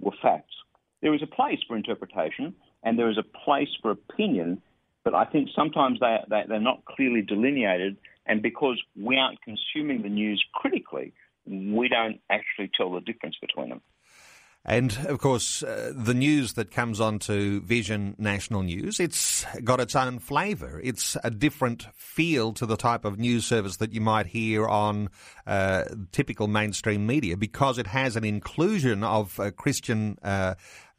were 0.00 0.12
facts. 0.22 0.54
There 1.02 1.14
is 1.14 1.22
a 1.22 1.26
place 1.26 1.58
for 1.68 1.76
interpretation 1.76 2.54
and 2.82 2.98
there 2.98 3.10
is 3.10 3.18
a 3.18 3.38
place 3.44 3.68
for 3.82 3.90
opinion, 3.90 4.62
but 5.06 5.14
I 5.14 5.24
think 5.24 5.50
sometimes 5.54 6.00
they, 6.00 6.16
they, 6.28 6.42
they're 6.48 6.60
not 6.60 6.84
clearly 6.84 7.22
delineated, 7.22 7.96
and 8.26 8.42
because 8.42 8.82
we 9.00 9.16
aren't 9.16 9.38
consuming 9.40 10.02
the 10.02 10.08
news 10.08 10.44
critically, 10.52 11.12
we 11.46 11.88
don't 11.88 12.18
actually 12.28 12.72
tell 12.76 12.92
the 12.92 13.00
difference 13.00 13.36
between 13.40 13.68
them. 13.68 13.80
And 14.64 14.98
of 15.06 15.20
course, 15.20 15.62
uh, 15.62 15.92
the 15.94 16.12
news 16.12 16.54
that 16.54 16.72
comes 16.72 17.00
onto 17.00 17.60
Vision 17.60 18.16
National 18.18 18.64
News, 18.64 18.98
it's 18.98 19.46
got 19.62 19.78
its 19.78 19.94
own 19.94 20.18
flavour. 20.18 20.80
It's 20.82 21.16
a 21.22 21.30
different 21.30 21.86
feel 21.94 22.52
to 22.54 22.66
the 22.66 22.76
type 22.76 23.04
of 23.04 23.16
news 23.16 23.46
service 23.46 23.76
that 23.76 23.92
you 23.92 24.00
might 24.00 24.26
hear 24.26 24.66
on 24.66 25.10
uh, 25.46 25.84
typical 26.10 26.48
mainstream 26.48 27.06
media 27.06 27.36
because 27.36 27.78
it 27.78 27.86
has 27.86 28.16
an 28.16 28.24
inclusion 28.24 29.04
of 29.04 29.38
uh, 29.38 29.52
Christian 29.52 30.18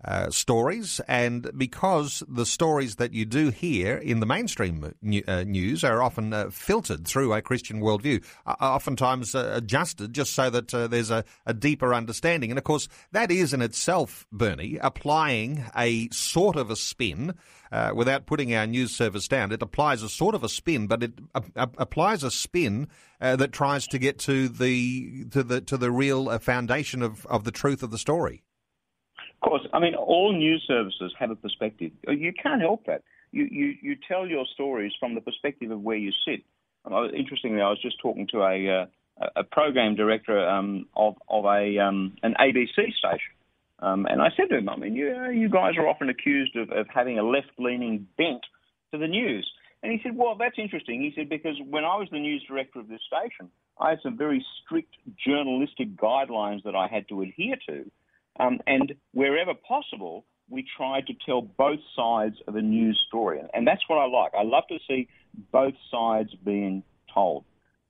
uh, 0.05 0.29
stories, 0.29 1.01
and 1.07 1.49
because 1.57 2.21
the 2.27 2.45
stories 2.45 2.97
that 2.97 3.13
you 3.13 3.25
do 3.25 3.49
hear 3.49 3.97
in 3.97 4.19
the 4.19 4.27
mainstream 4.27 4.93
uh, 5.27 5.43
news 5.43 5.83
are 5.83 6.03
often 6.03 6.33
uh, 6.33 6.51
filtered 6.51 7.07
through 7.07 7.33
a 7.33 7.41
Christian 7.41 7.81
worldview, 7.81 8.23
oftentimes 8.45 9.33
uh, 9.33 9.53
adjusted 9.55 10.13
just 10.13 10.35
so 10.35 10.51
that 10.51 10.71
uh, 10.71 10.85
there's 10.85 11.09
a, 11.09 11.23
a, 11.47 11.53
deeper 11.53 11.95
understanding. 11.95 12.51
And 12.51 12.59
of 12.59 12.63
course, 12.63 12.87
that 13.11 13.31
is 13.31 13.53
in 13.53 13.61
itself, 13.63 14.27
Bernie, 14.31 14.77
applying 14.79 15.65
a 15.75 16.09
sort 16.09 16.57
of 16.57 16.69
a 16.69 16.75
spin. 16.75 17.33
Without 17.93 18.27
putting 18.27 18.55
our 18.55 18.65
news 18.65 18.95
service 18.95 19.27
down, 19.27 19.51
it 19.51 19.61
applies 19.61 20.01
a 20.01 20.07
sort 20.07 20.35
of 20.35 20.43
a 20.43 20.47
spin, 20.47 20.87
but 20.87 21.03
it 21.03 21.19
applies 21.55 22.23
a 22.23 22.31
spin 22.31 22.87
that 23.19 23.51
tries 23.51 23.87
to 23.87 23.97
get 23.97 24.19
to 24.19 24.47
the 24.47 25.25
to 25.31 25.43
the 25.43 25.59
to 25.59 25.75
the 25.75 25.91
real 25.91 26.39
foundation 26.39 27.01
of, 27.01 27.25
of 27.25 27.43
the 27.43 27.51
truth 27.51 27.83
of 27.83 27.91
the 27.91 27.97
story. 27.97 28.43
Of 29.41 29.49
course, 29.49 29.67
I 29.73 29.79
mean, 29.79 29.95
all 29.95 30.33
news 30.33 30.63
services 30.67 31.13
have 31.19 31.29
a 31.29 31.35
perspective. 31.35 31.91
You 32.07 32.33
can't 32.33 32.61
help 32.61 32.85
that. 32.87 33.03
You, 33.31 33.47
you, 33.51 33.73
you 33.81 33.95
tell 34.07 34.25
your 34.25 34.45
stories 34.53 34.93
from 34.99 35.15
the 35.15 35.21
perspective 35.21 35.69
of 35.69 35.81
where 35.81 35.97
you 35.97 36.11
sit. 36.25 36.41
Interestingly, 37.15 37.61
I 37.61 37.69
was 37.69 37.81
just 37.81 37.99
talking 38.01 38.27
to 38.31 38.41
a, 38.41 38.87
uh, 39.21 39.27
a, 39.35 39.43
program 39.43 39.95
director 39.95 40.47
um, 40.47 40.87
of, 40.95 41.15
of 41.29 41.45
a 41.45 41.77
um, 41.79 42.15
an 42.23 42.33
ABC 42.39 42.93
station. 42.93 43.33
Um, 43.79 44.07
and 44.09 44.21
I 44.21 44.29
said 44.35 44.49
to 44.49 44.57
him, 44.57 44.69
I 44.69 44.77
mean, 44.77 44.95
you, 44.95 45.29
you 45.31 45.49
guys 45.49 45.73
are 45.77 45.87
often 45.87 46.09
accused 46.09 46.55
of, 46.55 46.71
of 46.71 46.87
having 46.93 47.19
a 47.19 47.23
left 47.23 47.51
leaning 47.59 48.07
bent 48.17 48.41
to 48.91 48.97
the 48.97 49.07
news. 49.07 49.47
And 49.83 49.91
he 49.91 49.99
said, 50.01 50.17
Well, 50.17 50.35
that's 50.35 50.57
interesting. 50.57 51.01
He 51.01 51.13
said, 51.15 51.29
Because 51.29 51.55
when 51.69 51.83
I 51.83 51.95
was 51.97 52.07
the 52.11 52.19
news 52.19 52.43
director 52.47 52.79
of 52.79 52.87
this 52.87 53.01
station, 53.05 53.51
I 53.79 53.91
had 53.91 53.99
some 54.01 54.17
very 54.17 54.43
strict 54.63 54.95
journalistic 55.25 55.95
guidelines 55.95 56.63
that 56.63 56.75
I 56.75 56.87
had 56.87 57.07
to 57.09 57.21
adhere 57.21 57.57
to. 57.69 57.91
Um, 58.39 58.59
and 58.67 58.93
wherever 59.13 59.53
possible, 59.53 60.25
we 60.49 60.65
tried 60.77 61.07
to 61.07 61.13
tell 61.25 61.41
both 61.41 61.79
sides 61.95 62.35
of 62.47 62.55
a 62.55 62.61
news 62.61 63.03
story. 63.07 63.39
And 63.53 63.67
that's 63.67 63.81
what 63.87 63.97
I 63.97 64.05
like. 64.05 64.31
I 64.37 64.43
love 64.43 64.63
to 64.69 64.77
see 64.87 65.07
both 65.51 65.73
sides 65.91 66.29
being 66.45 66.83
told. 67.13 67.45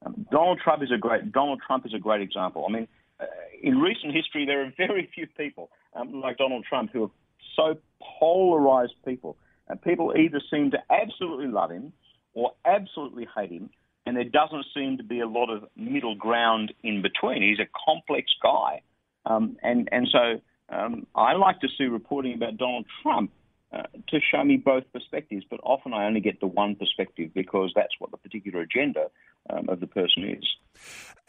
Um, 0.06 0.28
Donald 0.32 0.60
Trump 0.64 0.84
is 0.84 0.92
a 0.92 0.98
great 0.98 1.32
Donald 1.32 1.60
Trump 1.66 1.86
is 1.86 1.94
a 1.94 2.00
great 2.00 2.22
example. 2.22 2.66
I 2.68 2.72
mean, 2.72 2.88
uh, 3.20 3.26
in 3.62 3.80
recent 3.80 4.14
history, 4.14 4.46
there 4.46 4.64
are 4.64 4.74
very 4.78 5.10
few 5.14 5.28
people 5.28 5.70
um, 5.96 6.22
like 6.22 6.38
Donald 6.38 6.66
Trump 6.68 6.92
who 6.94 7.02
have 7.02 7.12
so 7.56 7.78
polarized 8.20 8.94
people. 9.06 9.38
And 9.68 9.82
people 9.82 10.14
either 10.18 10.42
seem 10.50 10.72
to 10.72 10.78
absolutely 10.90 11.48
love 11.48 11.72
him 11.72 11.92
or 12.34 12.52
absolutely 12.66 13.28
hate 13.36 13.52
him, 13.52 13.70
and 14.06 14.16
there 14.16 14.24
doesn't 14.24 14.66
seem 14.74 14.98
to 14.98 15.04
be 15.04 15.20
a 15.20 15.28
lot 15.28 15.50
of 15.50 15.66
middle 15.76 16.16
ground 16.16 16.74
in 16.84 17.02
between. 17.02 17.42
He's 17.42 17.60
a 17.60 17.68
complex 17.86 18.32
guy, 18.42 18.82
um, 19.30 19.58
and 19.63 19.90
and 19.92 20.08
so 20.12 20.42
um, 20.76 21.08
I 21.16 21.34
like 21.34 21.60
to 21.62 21.68
see 21.78 21.86
reporting 21.86 22.34
about 22.34 22.58
Donald 22.58 22.86
Trump 23.02 23.32
uh, 23.74 23.84
to 24.08 24.20
show 24.32 24.44
me 24.44 24.58
both 24.58 24.84
perspectives, 24.94 25.46
but 25.50 25.60
often 25.63 25.94
I 25.94 26.06
only 26.06 26.22
get 26.22 26.40
the 26.40 26.48
one 26.48 26.76
perspective 26.76 27.32
because 27.34 27.72
that's 27.76 27.94
what 28.00 28.12
the 28.12 28.18
particular 28.18 28.62
agenda 28.62 29.08
um, 29.50 29.68
of 29.70 29.80
the 29.80 29.88
person 29.88 30.24
is. 30.24 30.46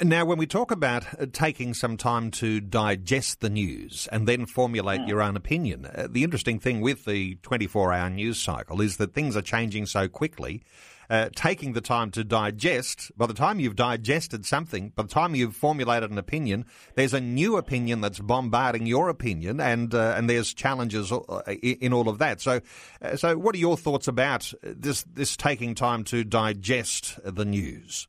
Now, 0.00 0.24
when 0.24 0.38
we 0.38 0.46
talk 0.46 0.70
about 0.70 1.20
uh, 1.20 1.26
taking 1.32 1.74
some 1.74 1.96
time 1.96 2.30
to 2.32 2.60
digest 2.60 3.40
the 3.40 3.50
news 3.50 4.08
and 4.12 4.28
then 4.28 4.46
formulate 4.46 5.00
mm. 5.00 5.08
your 5.08 5.20
own 5.20 5.36
opinion, 5.36 5.86
uh, 5.86 6.06
the 6.08 6.22
interesting 6.22 6.60
thing 6.60 6.80
with 6.80 7.04
the 7.04 7.36
24 7.42 7.92
hour 7.92 8.10
news 8.10 8.40
cycle 8.40 8.80
is 8.80 8.98
that 8.98 9.14
things 9.14 9.36
are 9.36 9.42
changing 9.42 9.86
so 9.86 10.06
quickly 10.06 10.62
uh, 11.10 11.28
taking 11.34 11.72
the 11.72 11.80
time 11.80 12.10
to 12.12 12.24
digest. 12.24 13.10
By 13.16 13.26
the 13.26 13.34
time 13.34 13.60
you've 13.60 13.76
digested 13.76 14.44
something, 14.44 14.92
by 14.94 15.02
the 15.02 15.08
time 15.08 15.34
you've 15.34 15.56
formulated 15.56 16.10
an 16.10 16.18
opinion, 16.18 16.66
there's 16.94 17.14
a 17.14 17.20
new 17.20 17.56
opinion 17.56 18.00
that's 18.00 18.18
bombarding 18.18 18.86
your 18.86 19.08
opinion, 19.08 19.60
and 19.60 19.94
uh, 19.94 20.14
and 20.16 20.28
there's 20.28 20.52
challenges 20.54 21.12
uh, 21.12 21.42
in 21.62 21.92
all 21.92 22.08
of 22.08 22.18
that. 22.18 22.40
So, 22.40 22.60
uh, 23.02 23.16
so 23.16 23.36
what 23.36 23.54
are 23.54 23.58
your 23.58 23.76
thoughts 23.76 24.08
about 24.08 24.52
this 24.62 25.04
this 25.04 25.36
taking 25.36 25.74
time 25.74 26.04
to 26.04 26.24
digest 26.24 27.18
the 27.24 27.44
news? 27.44 28.08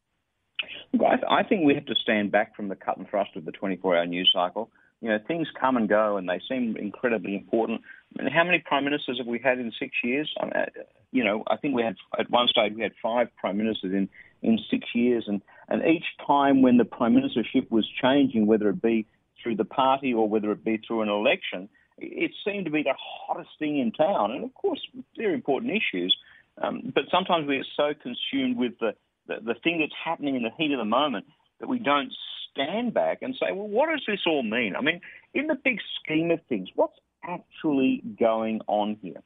I, 0.93 1.39
I 1.41 1.43
think 1.43 1.65
we 1.65 1.75
have 1.75 1.85
to 1.85 1.95
stand 1.95 2.31
back 2.31 2.55
from 2.55 2.67
the 2.67 2.75
cut 2.75 2.97
and 2.97 3.07
thrust 3.07 3.35
of 3.35 3.45
the 3.45 3.51
24-hour 3.51 4.05
news 4.07 4.29
cycle. 4.33 4.71
You 5.01 5.09
know, 5.09 5.19
things 5.27 5.47
come 5.59 5.77
and 5.77 5.87
go, 5.87 6.17
and 6.17 6.27
they 6.27 6.41
seem 6.49 6.75
incredibly 6.75 7.35
important. 7.35 7.81
Mean, 8.17 8.31
how 8.31 8.43
many 8.43 8.59
prime 8.59 8.83
ministers 8.83 9.17
have 9.19 9.27
we 9.27 9.39
had 9.39 9.59
in 9.59 9.71
six 9.79 9.91
years? 10.03 10.33
I 10.39 10.45
mean, 10.45 10.65
you 11.11 11.23
know, 11.23 11.43
I 11.47 11.57
think 11.57 11.75
we 11.75 11.83
had 11.83 11.95
at 12.17 12.29
one 12.29 12.47
stage 12.47 12.73
we 12.75 12.81
had 12.81 12.93
five 13.01 13.27
prime 13.37 13.57
ministers 13.57 13.93
in 13.93 14.09
in 14.41 14.57
six 14.69 14.87
years, 14.93 15.25
and 15.27 15.41
and 15.67 15.83
each 15.85 16.05
time 16.25 16.61
when 16.61 16.77
the 16.77 16.85
prime 16.85 17.13
ministership 17.13 17.69
was 17.69 17.87
changing, 18.01 18.47
whether 18.47 18.69
it 18.69 18.81
be 18.81 19.05
through 19.41 19.55
the 19.55 19.65
party 19.65 20.13
or 20.13 20.27
whether 20.27 20.51
it 20.51 20.63
be 20.63 20.77
through 20.85 21.01
an 21.01 21.09
election, 21.09 21.69
it 21.97 22.31
seemed 22.45 22.65
to 22.65 22.71
be 22.71 22.83
the 22.83 22.95
hottest 22.97 23.49
thing 23.59 23.79
in 23.79 23.91
town, 23.91 24.31
and 24.31 24.43
of 24.43 24.53
course, 24.53 24.79
very 25.17 25.33
important 25.33 25.71
issues. 25.71 26.15
Um, 26.61 26.91
but 26.93 27.05
sometimes 27.11 27.47
we 27.47 27.57
are 27.57 27.71
so 27.77 27.93
consumed 27.93 28.57
with 28.57 28.73
the, 28.79 28.93
the 29.27 29.35
the 29.53 29.55
thing 29.63 29.79
that's 29.79 29.93
happening 30.03 30.35
in 30.35 30.43
the 30.43 30.51
heat 30.57 30.71
of 30.71 30.79
the 30.79 30.85
moment 30.85 31.25
that 31.59 31.67
we 31.67 31.79
don't 31.79 32.11
stand 32.51 32.93
back 32.93 33.19
and 33.21 33.35
say, 33.35 33.51
well, 33.51 33.67
what 33.67 33.89
does 33.89 34.03
this 34.07 34.21
all 34.25 34.43
mean? 34.43 34.75
I 34.75 34.81
mean, 34.81 35.01
in 35.33 35.47
the 35.47 35.55
big 35.55 35.79
scheme 36.01 36.31
of 36.31 36.39
things, 36.49 36.69
what's 36.75 36.95
actually 37.23 38.01
going 38.19 38.61
on 38.67 38.97
here? 39.01 39.21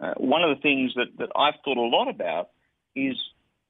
Uh, 0.00 0.14
one 0.16 0.42
of 0.42 0.56
the 0.56 0.60
things 0.60 0.92
that, 0.96 1.06
that 1.18 1.28
I've 1.36 1.54
thought 1.64 1.76
a 1.76 1.80
lot 1.80 2.08
about 2.08 2.50
is 2.96 3.16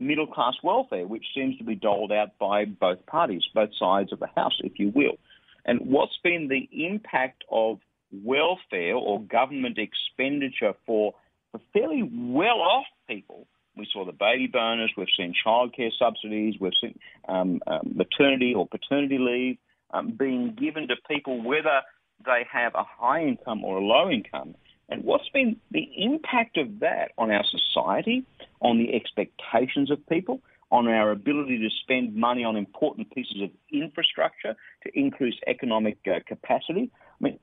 middle 0.01 0.27
class 0.27 0.55
welfare, 0.63 1.07
which 1.07 1.25
seems 1.35 1.57
to 1.59 1.65
be 1.65 1.75
doled 1.75 2.13
out 2.13 2.39
by 2.39 2.65
both 2.65 3.05
parties, 3.07 3.43
both 3.55 3.71
sides 3.79 4.13
of 4.13 4.21
the 4.21 4.29
House, 4.35 4.59
if 4.61 4.79
you 4.79 4.91
will. 4.95 5.19
And 5.65 5.81
what's 5.83 6.19
been 6.25 6.49
the 6.49 6.69
impact 6.87 7.45
of 7.51 7.79
welfare 8.11 8.95
or 8.95 9.21
government 9.23 9.79
expenditure 9.79 10.75
for, 10.87 11.15
for 11.53 11.61
fairly 11.73 12.03
well 12.03 12.61
off 12.61 12.87
people? 13.09 13.47
We 13.77 13.87
saw 13.91 14.05
the 14.05 14.13
baby 14.13 14.49
bonus, 14.49 14.91
we've 14.97 15.07
seen 15.17 15.35
childcare 15.47 15.91
subsidies, 15.99 16.57
we've 16.61 16.73
seen 16.81 16.99
um, 17.29 17.61
um, 17.67 17.93
maternity 17.95 18.55
or 18.55 18.67
paternity 18.67 19.19
leave 19.19 19.57
um, 19.93 20.15
being 20.19 20.55
given 20.59 20.89
to 20.89 20.95
people 21.09 21.43
whether 21.43 21.81
they 22.25 22.47
have 22.51 22.75
a 22.75 22.85
high 22.85 23.23
income 23.23 23.65
or 23.65 23.79
a 23.79 23.85
low 23.85 24.11
income. 24.11 24.55
And 24.89 25.05
what's 25.05 25.29
been 25.31 25.57
the 25.71 25.89
impact 25.97 26.57
of 26.59 26.81
that 26.81 27.13
on 27.17 27.31
our 27.31 27.45
society, 27.45 28.25
on 28.61 28.79
the 28.79 28.95
expectations 28.95 29.91
of 29.91 30.07
people, 30.07 30.41
on 30.71 30.89
our 30.89 31.11
ability 31.11 31.59
to 31.59 31.69
spend 31.83 32.15
money 32.15 32.45
on 32.45 32.57
important 32.57 33.11
pieces 33.15 33.43
of 33.43 33.51
infrastructure 33.73 34.55
to 34.83 34.99
increase 34.99 35.35
economic 35.47 35.99
uh, 36.07 36.21
capacity? 36.27 36.91
I 37.21 37.25
mean, 37.25 37.39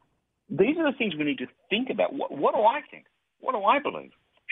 these 0.50 0.78
are 0.78 0.92
the 0.92 0.98
things 0.98 1.16
we 1.16 1.24
need 1.24 1.38
to 1.40 1.48
think 1.70 1.90
about. 1.90 2.14
What, 2.14 2.32
what, 2.32 2.56
do 2.56 2.62
I 2.62 2.82
think? 2.90 3.06
What 3.40 3.54
do 3.54 3.64
I 3.64 3.80
believe? 3.80 4.12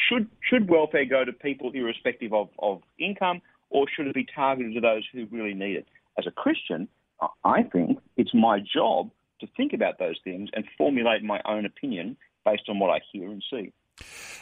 Should 0.10 0.28
should 0.48 0.70
welfare 0.70 1.06
go 1.06 1.26
to 1.26 1.34
people 1.34 1.72
irrespective 1.74 2.32
of, 2.34 2.50
of 2.60 2.82
income, 3.00 3.42
or 3.70 3.88
should 3.94 4.08
it 4.08 4.14
be 4.14 4.26
targeted 4.34 4.76
to 4.76 4.82
those 4.82 5.04
who 5.12 5.26
really 5.32 5.56
need 5.56 5.76
it? 5.76 5.88
As 6.20 6.28
a 6.28 6.32
Christian, 6.32 6.88
I 7.44 7.64
think 7.64 8.00
it's 8.16 8.34
my 8.34 8.60
job 8.60 9.10
to 9.40 9.48
think 9.58 9.74
about 9.74 10.00
those 10.00 10.18
things 10.24 10.50
and 10.54 10.66
formulate 10.78 11.24
my 11.24 11.42
own 11.46 11.66
opinion 11.66 12.18
based 12.46 12.64
on 12.70 12.80
what 12.80 12.90
I 12.90 13.00
hear 13.12 13.30
and 13.30 13.44
see. 13.52 13.74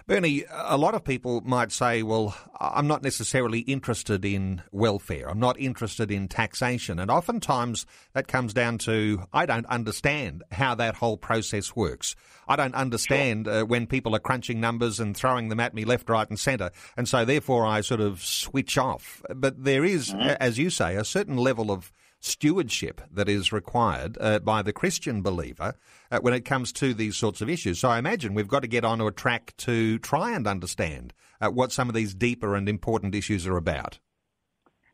Bernie, 0.07 0.43
a 0.51 0.77
lot 0.77 0.93
of 0.93 1.03
people 1.03 1.41
might 1.41 1.71
say, 1.71 2.03
well, 2.03 2.35
I'm 2.59 2.87
not 2.87 3.01
necessarily 3.01 3.59
interested 3.61 4.23
in 4.23 4.61
welfare. 4.71 5.29
I'm 5.29 5.39
not 5.39 5.59
interested 5.59 6.11
in 6.11 6.27
taxation. 6.27 6.99
And 6.99 7.09
oftentimes 7.09 7.85
that 8.13 8.27
comes 8.27 8.53
down 8.53 8.77
to 8.79 9.23
I 9.33 9.45
don't 9.45 9.65
understand 9.65 10.43
how 10.51 10.75
that 10.75 10.95
whole 10.95 11.17
process 11.17 11.75
works. 11.75 12.15
I 12.47 12.55
don't 12.55 12.75
understand 12.75 13.45
sure. 13.45 13.61
uh, 13.61 13.65
when 13.65 13.87
people 13.87 14.15
are 14.15 14.19
crunching 14.19 14.59
numbers 14.59 14.99
and 14.99 15.17
throwing 15.17 15.49
them 15.49 15.59
at 15.59 15.73
me 15.73 15.85
left, 15.85 16.09
right, 16.09 16.29
and 16.29 16.39
centre. 16.39 16.71
And 16.95 17.07
so 17.07 17.25
therefore 17.25 17.65
I 17.65 17.81
sort 17.81 18.01
of 18.01 18.23
switch 18.23 18.77
off. 18.77 19.23
But 19.33 19.63
there 19.63 19.83
is, 19.83 20.09
mm-hmm. 20.09 20.35
as 20.39 20.59
you 20.59 20.69
say, 20.69 20.95
a 20.95 21.05
certain 21.05 21.37
level 21.37 21.71
of 21.71 21.91
stewardship 22.25 23.01
that 23.11 23.29
is 23.29 23.51
required 23.51 24.17
uh, 24.19 24.39
by 24.39 24.61
the 24.61 24.73
Christian 24.73 25.21
believer 25.21 25.75
uh, 26.11 26.19
when 26.19 26.33
it 26.33 26.45
comes 26.45 26.71
to 26.73 26.93
these 26.93 27.15
sorts 27.15 27.41
of 27.41 27.49
issues. 27.49 27.79
So 27.79 27.89
I 27.89 27.99
imagine 27.99 28.33
we've 28.33 28.47
got 28.47 28.61
to 28.61 28.67
get 28.67 28.85
onto 28.85 29.07
a 29.07 29.11
track 29.11 29.53
to 29.57 29.99
try 29.99 30.31
and 30.31 30.47
understand 30.47 31.13
uh, 31.41 31.49
what 31.49 31.71
some 31.71 31.89
of 31.89 31.95
these 31.95 32.13
deeper 32.13 32.55
and 32.55 32.67
important 32.67 33.15
issues 33.15 33.45
are 33.47 33.57
about. 33.57 33.99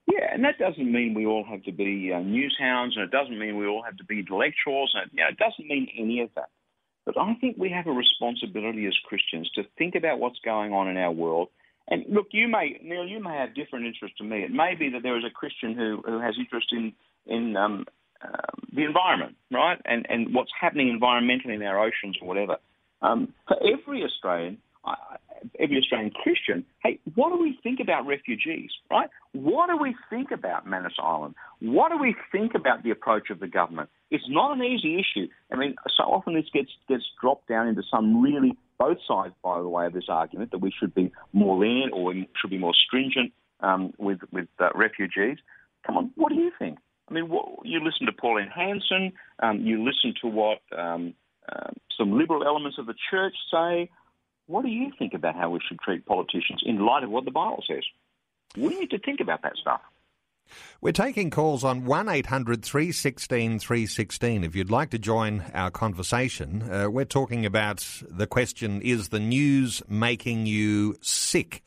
Yeah, 0.07 0.33
and 0.33 0.43
that 0.43 0.57
doesn't 0.57 0.91
mean 0.91 1.13
we 1.13 1.25
all 1.25 1.45
have 1.49 1.63
to 1.63 1.71
be 1.71 2.11
uh, 2.13 2.19
news 2.19 2.55
hounds, 2.59 2.95
and 2.95 3.05
it 3.05 3.11
doesn't 3.11 3.37
mean 3.37 3.57
we 3.57 3.67
all 3.67 3.83
have 3.83 3.97
to 3.97 4.03
be 4.03 4.19
intellectuals, 4.19 4.91
and 4.93 5.09
you 5.13 5.23
know, 5.23 5.29
it 5.29 5.37
doesn't 5.37 5.67
mean 5.67 5.87
any 5.97 6.21
of 6.21 6.29
that. 6.35 6.49
But 7.05 7.17
I 7.17 7.33
think 7.35 7.57
we 7.57 7.69
have 7.69 7.87
a 7.87 7.91
responsibility 7.91 8.85
as 8.85 8.93
Christians 9.05 9.49
to 9.55 9.63
think 9.77 9.95
about 9.95 10.19
what's 10.19 10.39
going 10.43 10.73
on 10.73 10.87
in 10.87 10.97
our 10.97 11.11
world. 11.11 11.49
And 11.87 12.05
look, 12.09 12.27
you 12.31 12.47
may, 12.47 12.79
Neil, 12.83 13.05
you 13.05 13.21
may 13.21 13.35
have 13.35 13.55
different 13.55 13.85
interests 13.85 14.17
to 14.19 14.23
me. 14.23 14.43
It 14.43 14.51
may 14.51 14.75
be 14.75 14.89
that 14.89 15.03
there 15.03 15.17
is 15.17 15.25
a 15.25 15.33
Christian 15.33 15.75
who, 15.75 16.01
who 16.05 16.19
has 16.19 16.35
interest 16.37 16.67
in 16.71 16.93
in 17.25 17.55
um, 17.55 17.85
um, 18.23 18.67
the 18.73 18.83
environment, 18.83 19.35
right, 19.51 19.79
and 19.85 20.05
and 20.09 20.33
what's 20.33 20.51
happening 20.59 20.97
environmentally 20.99 21.55
in 21.55 21.63
our 21.63 21.79
oceans 21.79 22.17
or 22.21 22.27
whatever. 22.27 22.57
Um, 23.01 23.33
for 23.47 23.57
every 23.57 24.03
Australian, 24.03 24.59
uh, 24.85 24.93
every 25.59 25.77
Australian 25.77 26.11
Christian, 26.11 26.65
hey, 26.83 26.99
what 27.15 27.29
do 27.31 27.41
we 27.41 27.57
think 27.63 27.79
about 27.79 28.05
refugees, 28.05 28.69
right? 28.91 29.09
What 29.31 29.69
do 29.69 29.77
we 29.77 29.95
think 30.09 30.29
about 30.31 30.67
Manus 30.67 30.93
Island? 31.01 31.35
What 31.59 31.89
do 31.89 31.97
we 31.97 32.15
think 32.31 32.53
about 32.53 32.83
the 32.83 32.91
approach 32.91 33.29
of 33.31 33.39
the 33.39 33.47
government? 33.47 33.89
It's 34.11 34.23
not 34.27 34.55
an 34.55 34.63
easy 34.63 34.99
issue. 34.99 35.27
I 35.51 35.55
mean, 35.55 35.75
so 35.97 36.03
often 36.03 36.35
this 36.35 36.45
gets 36.53 36.69
gets 36.87 37.03
dropped 37.19 37.47
down 37.47 37.67
into 37.67 37.81
some 37.89 38.21
really 38.21 38.55
both 38.77 38.97
sides, 39.07 39.33
by 39.43 39.59
the 39.59 39.67
way, 39.67 39.85
of 39.85 39.93
this 39.93 40.09
argument 40.09 40.51
that 40.51 40.59
we 40.59 40.71
should 40.77 40.93
be 40.93 41.11
more 41.33 41.57
lenient 41.57 41.93
or 41.93 42.05
we 42.05 42.29
should 42.39 42.49
be 42.49 42.57
more 42.57 42.73
stringent 42.73 43.33
um, 43.61 43.93
with 43.97 44.19
with 44.31 44.47
uh, 44.59 44.69
refugees. 44.75 45.37
Come 45.85 45.97
on, 45.97 46.11
what 46.15 46.29
do 46.29 46.35
you 46.35 46.51
think? 46.59 46.77
I 47.11 47.13
mean, 47.13 47.27
what, 47.27 47.65
you 47.65 47.83
listen 47.83 48.05
to 48.05 48.13
Pauline 48.13 48.47
Hanson, 48.47 49.11
um, 49.39 49.59
you 49.59 49.83
listen 49.83 50.13
to 50.21 50.27
what 50.27 50.59
um, 50.77 51.13
uh, 51.51 51.71
some 51.97 52.17
liberal 52.17 52.45
elements 52.45 52.77
of 52.79 52.85
the 52.85 52.95
church 53.11 53.35
say. 53.51 53.89
What 54.47 54.63
do 54.63 54.69
you 54.69 54.91
think 54.97 55.13
about 55.13 55.35
how 55.35 55.49
we 55.49 55.59
should 55.67 55.79
treat 55.79 56.05
politicians 56.05 56.61
in 56.65 56.85
light 56.85 57.03
of 57.03 57.09
what 57.09 57.25
the 57.25 57.31
Bible 57.31 57.63
says? 57.67 57.83
We 58.55 58.79
need 58.79 58.89
to 58.91 58.99
think 58.99 59.19
about 59.19 59.41
that 59.43 59.53
stuff. 59.59 59.81
We're 60.81 60.91
taking 60.93 61.29
calls 61.29 61.63
on 61.63 61.85
1 61.85 62.09
800 62.09 62.63
316 62.63 63.59
316. 63.59 64.43
If 64.43 64.55
you'd 64.55 64.71
like 64.71 64.89
to 64.91 64.99
join 64.99 65.43
our 65.53 65.71
conversation, 65.71 66.69
uh, 66.69 66.89
we're 66.89 67.05
talking 67.05 67.45
about 67.45 67.85
the 68.09 68.27
question 68.27 68.81
Is 68.81 69.09
the 69.09 69.19
news 69.19 69.81
making 69.87 70.45
you 70.45 70.95
sick? 71.01 71.63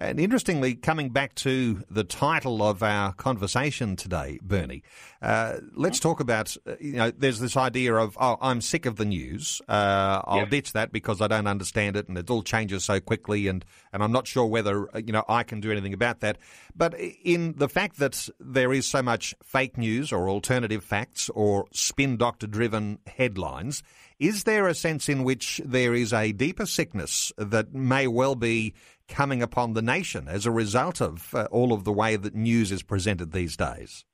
And 0.00 0.20
interestingly, 0.20 0.76
coming 0.76 1.10
back 1.10 1.34
to 1.36 1.82
the 1.90 2.04
title 2.04 2.62
of 2.62 2.84
our 2.84 3.12
conversation 3.14 3.96
today, 3.96 4.38
Bernie, 4.40 4.84
uh, 5.20 5.56
let's 5.74 5.98
talk 5.98 6.20
about, 6.20 6.56
uh, 6.68 6.76
you 6.80 6.92
know, 6.92 7.10
there's 7.10 7.40
this 7.40 7.56
idea 7.56 7.96
of, 7.96 8.16
oh, 8.20 8.36
I'm 8.40 8.60
sick 8.60 8.86
of 8.86 8.94
the 8.94 9.04
news. 9.04 9.60
Uh, 9.68 10.22
I'll 10.24 10.38
yep. 10.38 10.50
ditch 10.50 10.72
that 10.74 10.92
because 10.92 11.20
I 11.20 11.26
don't 11.26 11.48
understand 11.48 11.96
it 11.96 12.08
and 12.08 12.16
it 12.16 12.30
all 12.30 12.44
changes 12.44 12.84
so 12.84 13.00
quickly 13.00 13.48
and, 13.48 13.64
and 13.92 14.04
I'm 14.04 14.12
not 14.12 14.28
sure 14.28 14.46
whether, 14.46 14.88
uh, 14.94 15.00
you 15.04 15.12
know, 15.12 15.24
I 15.28 15.42
can 15.42 15.60
do 15.60 15.72
anything 15.72 15.94
about 15.94 16.20
that. 16.20 16.38
But 16.76 16.94
in 17.24 17.54
the 17.56 17.68
fact 17.68 17.98
that 17.98 18.28
there 18.38 18.72
is 18.72 18.86
so 18.86 19.02
much 19.02 19.34
fake 19.42 19.76
news 19.76 20.12
or 20.12 20.28
alternative 20.28 20.84
facts 20.84 21.28
or 21.30 21.66
spin 21.72 22.16
doctor 22.16 22.46
driven 22.46 23.00
headlines, 23.08 23.82
is 24.20 24.44
there 24.44 24.68
a 24.68 24.74
sense 24.74 25.08
in 25.08 25.24
which 25.24 25.60
there 25.64 25.94
is 25.94 26.12
a 26.12 26.32
deeper 26.32 26.66
sickness 26.66 27.32
that 27.36 27.72
may 27.74 28.06
well 28.06 28.34
be 28.34 28.74
coming 29.08 29.42
upon 29.42 29.72
the 29.72 29.82
nation 29.82 30.28
as 30.28 30.46
a 30.46 30.50
result 30.50 31.00
of 31.00 31.34
uh, 31.34 31.48
all 31.50 31.72
of 31.72 31.84
the 31.84 31.92
way 31.92 32.16
that 32.16 32.34
news 32.34 32.70
is 32.70 32.82
presented 32.82 33.32
these 33.32 33.56
days? 33.56 34.04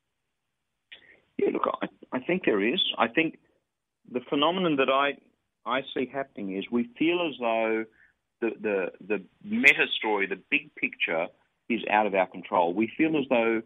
Yeah, 1.38 1.50
look, 1.52 1.68
I, 1.82 1.86
I 2.12 2.20
think 2.20 2.42
there 2.44 2.62
is. 2.62 2.80
I 2.96 3.08
think 3.08 3.38
the 4.10 4.20
phenomenon 4.28 4.76
that 4.76 4.88
I 4.88 5.14
I 5.66 5.82
see 5.94 6.06
happening 6.12 6.56
is 6.56 6.64
we 6.70 6.88
feel 6.98 7.26
as 7.28 7.34
though 7.40 7.84
the 8.40 8.50
the, 8.60 8.86
the 9.06 9.24
meta 9.44 9.86
story, 9.98 10.26
the 10.26 10.40
big 10.50 10.74
picture, 10.76 11.26
is 11.68 11.80
out 11.90 12.06
of 12.06 12.14
our 12.14 12.26
control. 12.26 12.72
We 12.72 12.90
feel 12.96 13.16
as 13.16 13.24
though 13.28 13.62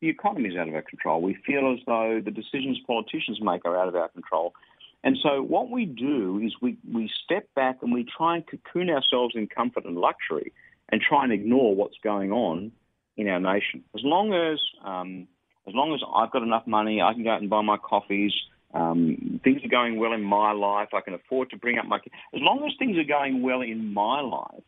the 0.00 0.08
economy 0.08 0.48
is 0.48 0.56
out 0.56 0.68
of 0.68 0.74
our 0.74 0.82
control. 0.82 1.20
We 1.20 1.36
feel 1.46 1.72
as 1.72 1.84
though 1.86 2.20
the 2.24 2.30
decisions 2.30 2.78
politicians 2.86 3.38
make 3.42 3.64
are 3.64 3.76
out 3.76 3.88
of 3.88 3.96
our 3.96 4.08
control. 4.08 4.54
And 5.02 5.16
so 5.22 5.42
what 5.42 5.70
we 5.70 5.86
do 5.86 6.40
is 6.44 6.54
we, 6.60 6.76
we 6.90 7.10
step 7.24 7.48
back 7.54 7.78
and 7.82 7.92
we 7.92 8.04
try 8.16 8.36
and 8.36 8.44
cocoon 8.46 8.90
ourselves 8.90 9.34
in 9.34 9.46
comfort 9.46 9.84
and 9.86 9.96
luxury 9.96 10.52
and 10.90 11.00
try 11.00 11.24
and 11.24 11.32
ignore 11.32 11.74
what's 11.74 11.96
going 12.02 12.32
on 12.32 12.72
in 13.16 13.28
our 13.28 13.40
nation. 13.40 13.84
As 13.94 14.02
long 14.04 14.32
as 14.32 14.58
um, 14.84 15.28
as 15.68 15.74
long 15.74 15.94
as 15.94 16.00
I've 16.14 16.32
got 16.32 16.42
enough 16.42 16.66
money, 16.66 17.00
I 17.02 17.12
can 17.12 17.22
go 17.22 17.30
out 17.30 17.40
and 17.40 17.50
buy 17.50 17.62
my 17.62 17.76
coffees. 17.76 18.32
Um, 18.72 19.40
things 19.42 19.62
are 19.64 19.68
going 19.68 19.98
well 19.98 20.12
in 20.12 20.22
my 20.22 20.52
life. 20.52 20.88
I 20.94 21.00
can 21.00 21.14
afford 21.14 21.50
to 21.50 21.56
bring 21.56 21.78
up 21.78 21.86
my 21.86 21.98
kids. 21.98 22.14
As 22.34 22.40
long 22.40 22.64
as 22.66 22.72
things 22.78 22.96
are 22.98 23.04
going 23.04 23.42
well 23.42 23.60
in 23.62 23.92
my 23.92 24.20
life, 24.20 24.62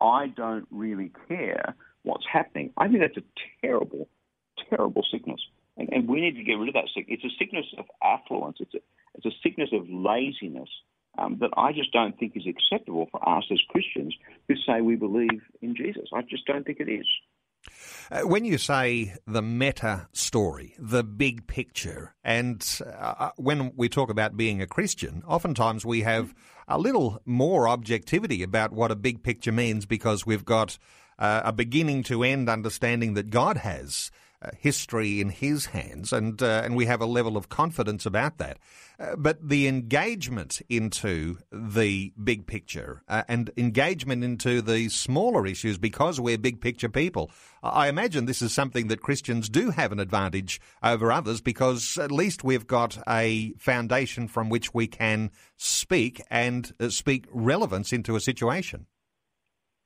I 0.00 0.28
don't 0.28 0.66
really 0.70 1.12
care 1.28 1.74
what's 2.02 2.24
happening. 2.32 2.72
I 2.76 2.88
think 2.88 3.00
that's 3.00 3.16
a 3.16 3.66
terrible, 3.66 4.08
terrible 4.70 5.04
sickness, 5.10 5.40
and, 5.76 5.88
and 5.92 6.08
we 6.08 6.20
need 6.20 6.36
to 6.36 6.44
get 6.44 6.54
rid 6.54 6.68
of 6.68 6.74
that 6.74 6.88
sickness. 6.94 7.20
It's 7.22 7.34
a 7.34 7.36
sickness 7.38 7.66
of 7.76 7.84
affluence. 8.02 8.58
It's 8.60 8.74
a, 8.74 8.78
it's 9.14 9.26
a 9.26 9.38
sickness 9.42 9.70
of 9.72 9.90
laziness 9.90 10.68
um, 11.18 11.38
that 11.40 11.50
I 11.56 11.72
just 11.72 11.92
don't 11.92 12.18
think 12.18 12.32
is 12.36 12.46
acceptable 12.46 13.08
for 13.10 13.26
us 13.28 13.44
as 13.50 13.58
Christians 13.68 14.14
who 14.48 14.54
say 14.66 14.80
we 14.80 14.96
believe 14.96 15.42
in 15.60 15.74
Jesus. 15.74 16.08
I 16.14 16.22
just 16.22 16.46
don't 16.46 16.64
think 16.64 16.80
it 16.80 16.90
is. 16.90 17.06
Uh, 18.10 18.22
when 18.22 18.44
you 18.44 18.58
say 18.58 19.14
the 19.26 19.42
meta 19.42 20.08
story, 20.12 20.74
the 20.78 21.04
big 21.04 21.46
picture, 21.46 22.14
and 22.24 22.80
uh, 22.84 23.14
uh, 23.18 23.30
when 23.36 23.72
we 23.76 23.88
talk 23.88 24.10
about 24.10 24.36
being 24.36 24.60
a 24.60 24.66
Christian, 24.66 25.22
oftentimes 25.26 25.84
we 25.84 26.00
have 26.00 26.34
a 26.66 26.78
little 26.78 27.20
more 27.24 27.68
objectivity 27.68 28.42
about 28.42 28.72
what 28.72 28.90
a 28.90 28.96
big 28.96 29.22
picture 29.22 29.52
means 29.52 29.86
because 29.86 30.26
we've 30.26 30.44
got 30.44 30.78
uh, 31.18 31.42
a 31.44 31.52
beginning 31.52 32.02
to 32.04 32.22
end 32.24 32.48
understanding 32.48 33.14
that 33.14 33.30
God 33.30 33.58
has 33.58 34.10
history 34.58 35.20
in 35.20 35.28
his 35.28 35.66
hands, 35.66 36.12
and 36.12 36.42
uh, 36.42 36.62
and 36.64 36.76
we 36.76 36.86
have 36.86 37.00
a 37.00 37.06
level 37.06 37.36
of 37.36 37.48
confidence 37.48 38.06
about 38.06 38.38
that. 38.38 38.58
Uh, 38.98 39.16
but 39.16 39.46
the 39.46 39.66
engagement 39.66 40.60
into 40.68 41.38
the 41.52 42.12
big 42.22 42.46
picture 42.46 43.02
uh, 43.08 43.22
and 43.28 43.50
engagement 43.56 44.24
into 44.24 44.62
the 44.62 44.88
smaller 44.88 45.46
issues, 45.46 45.78
because 45.78 46.20
we're 46.20 46.38
big 46.38 46.60
picture 46.60 46.88
people, 46.88 47.30
I 47.62 47.88
imagine 47.88 48.24
this 48.24 48.42
is 48.42 48.52
something 48.52 48.88
that 48.88 49.02
Christians 49.02 49.48
do 49.48 49.70
have 49.70 49.92
an 49.92 50.00
advantage 50.00 50.60
over 50.82 51.12
others 51.12 51.40
because 51.40 51.98
at 51.98 52.10
least 52.10 52.42
we've 52.42 52.66
got 52.66 52.98
a 53.08 53.52
foundation 53.58 54.28
from 54.28 54.48
which 54.48 54.72
we 54.72 54.86
can 54.86 55.30
speak 55.56 56.22
and 56.30 56.72
uh, 56.80 56.88
speak 56.88 57.26
relevance 57.30 57.92
into 57.92 58.16
a 58.16 58.20
situation. 58.20 58.86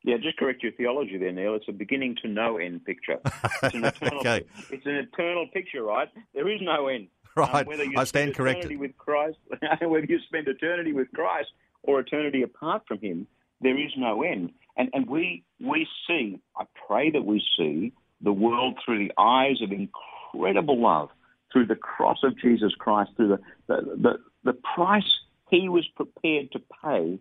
Yeah, 0.05 0.18
just 0.18 0.36
correct 0.36 0.62
your 0.62 0.72
theology 0.72 1.16
there, 1.16 1.32
Neil. 1.32 1.55
It's 1.55 1.64
a 1.66 1.72
beginning 1.72 2.16
to 2.22 2.28
no 2.28 2.59
end 2.59 2.84
picture. 2.84 3.18
It's 3.62 3.74
an 3.74 3.84
eternal, 3.84 4.20
okay. 4.20 4.44
It's 4.70 4.84
an 4.84 4.96
eternal 4.96 5.46
picture, 5.52 5.82
right? 5.82 6.09
There 6.34 6.48
is 6.48 6.61
no 6.62 6.86
end. 6.88 7.09
Right. 7.36 7.52
Um, 7.52 7.66
whether 7.66 7.82
you 7.82 7.98
I 7.98 8.05
stand 8.05 8.36
corrected. 8.36 8.78
With 8.78 8.96
Christ, 8.96 9.38
whether 9.80 10.07
you 10.07 10.20
spend 10.28 10.46
eternity 10.46 10.92
with 10.92 11.09
Christ 11.12 11.48
or 11.82 11.98
eternity 11.98 12.42
apart 12.42 12.82
from 12.86 13.00
Him, 13.00 13.26
there 13.61 13.76
is 13.76 13.90
no 13.96 14.22
end. 14.22 14.52
And 14.76 14.88
and 14.92 15.09
we 15.09 15.42
we 15.59 15.88
see. 16.07 16.38
I 16.57 16.64
pray 16.86 17.11
that 17.11 17.24
we 17.24 17.42
see 17.59 17.92
the 18.20 18.32
world 18.32 18.78
through 18.84 19.09
the 19.09 19.12
eyes 19.18 19.61
of 19.62 19.72
incredible 19.72 20.80
love, 20.80 21.09
through 21.52 21.66
the 21.66 21.74
cross 21.74 22.18
of 22.22 22.38
Jesus 22.38 22.72
Christ, 22.78 23.11
through 23.16 23.30
the 23.30 23.40
the, 23.66 23.96
the, 23.96 24.12
the 24.44 24.59
price 24.76 25.11
He 25.50 25.68
was 25.68 25.88
prepared 25.96 26.52
to 26.52 26.61
pay 26.84 27.18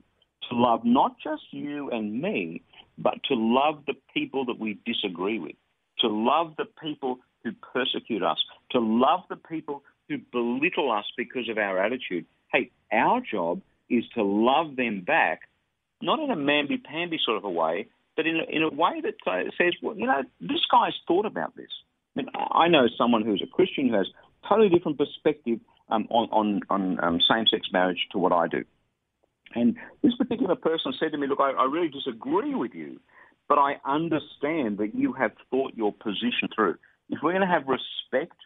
to 0.49 0.55
love 0.55 0.81
not 0.83 1.15
just 1.23 1.43
you 1.51 1.89
and 1.89 2.21
me, 2.21 2.61
but 2.97 3.15
to 3.29 3.35
love 3.35 3.83
the 3.87 3.95
people 4.13 4.45
that 4.45 4.59
we 4.59 4.79
disagree 4.85 5.39
with, 5.39 5.55
to 5.99 6.07
love 6.07 6.53
the 6.57 6.65
people 6.81 7.19
who 7.43 7.51
persecute 7.73 8.23
us, 8.23 8.37
to 8.71 8.79
love 8.79 9.21
the 9.29 9.35
people 9.35 9.83
who 10.09 10.17
belittle 10.31 10.91
us 10.91 11.05
because 11.17 11.49
of 11.49 11.57
our 11.57 11.83
attitude. 11.83 12.25
Hey, 12.51 12.71
our 12.91 13.21
job 13.21 13.61
is 13.89 14.03
to 14.15 14.23
love 14.23 14.75
them 14.75 15.01
back, 15.01 15.41
not 16.01 16.19
in 16.19 16.31
a 16.31 16.35
mamby-pamby 16.35 17.19
sort 17.23 17.37
of 17.37 17.43
a 17.43 17.49
way, 17.49 17.87
but 18.15 18.27
in 18.27 18.37
a, 18.37 18.43
in 18.43 18.63
a 18.63 18.69
way 18.69 19.01
that 19.01 19.15
uh, 19.25 19.49
says, 19.57 19.73
well, 19.81 19.97
you 19.97 20.05
know, 20.05 20.23
this 20.39 20.61
guy's 20.71 20.93
thought 21.07 21.25
about 21.25 21.55
this. 21.55 21.69
I, 22.15 22.21
mean, 22.21 22.29
I 22.35 22.67
know 22.67 22.87
someone 22.97 23.23
who's 23.23 23.41
a 23.41 23.47
Christian 23.47 23.89
who 23.89 23.95
has 23.95 24.07
totally 24.47 24.69
different 24.69 24.97
perspective 24.97 25.59
um, 25.89 26.07
on, 26.09 26.29
on, 26.31 26.61
on 26.69 27.03
um, 27.03 27.19
same-sex 27.27 27.69
marriage 27.71 28.07
to 28.11 28.19
what 28.19 28.31
I 28.31 28.47
do. 28.47 28.63
And 29.55 29.75
this 30.01 30.15
particular 30.15 30.55
person 30.55 30.93
said 30.99 31.11
to 31.11 31.17
me, 31.17 31.27
Look, 31.27 31.39
I, 31.39 31.51
I 31.51 31.65
really 31.65 31.89
disagree 31.89 32.55
with 32.55 32.73
you, 32.73 32.99
but 33.47 33.57
I 33.57 33.75
understand 33.85 34.77
that 34.79 34.91
you 34.93 35.13
have 35.13 35.31
thought 35.49 35.73
your 35.75 35.93
position 35.93 36.49
through. 36.55 36.75
If 37.09 37.19
we're 37.21 37.33
going 37.33 37.47
to 37.47 37.53
have 37.53 37.63
respect 37.67 38.37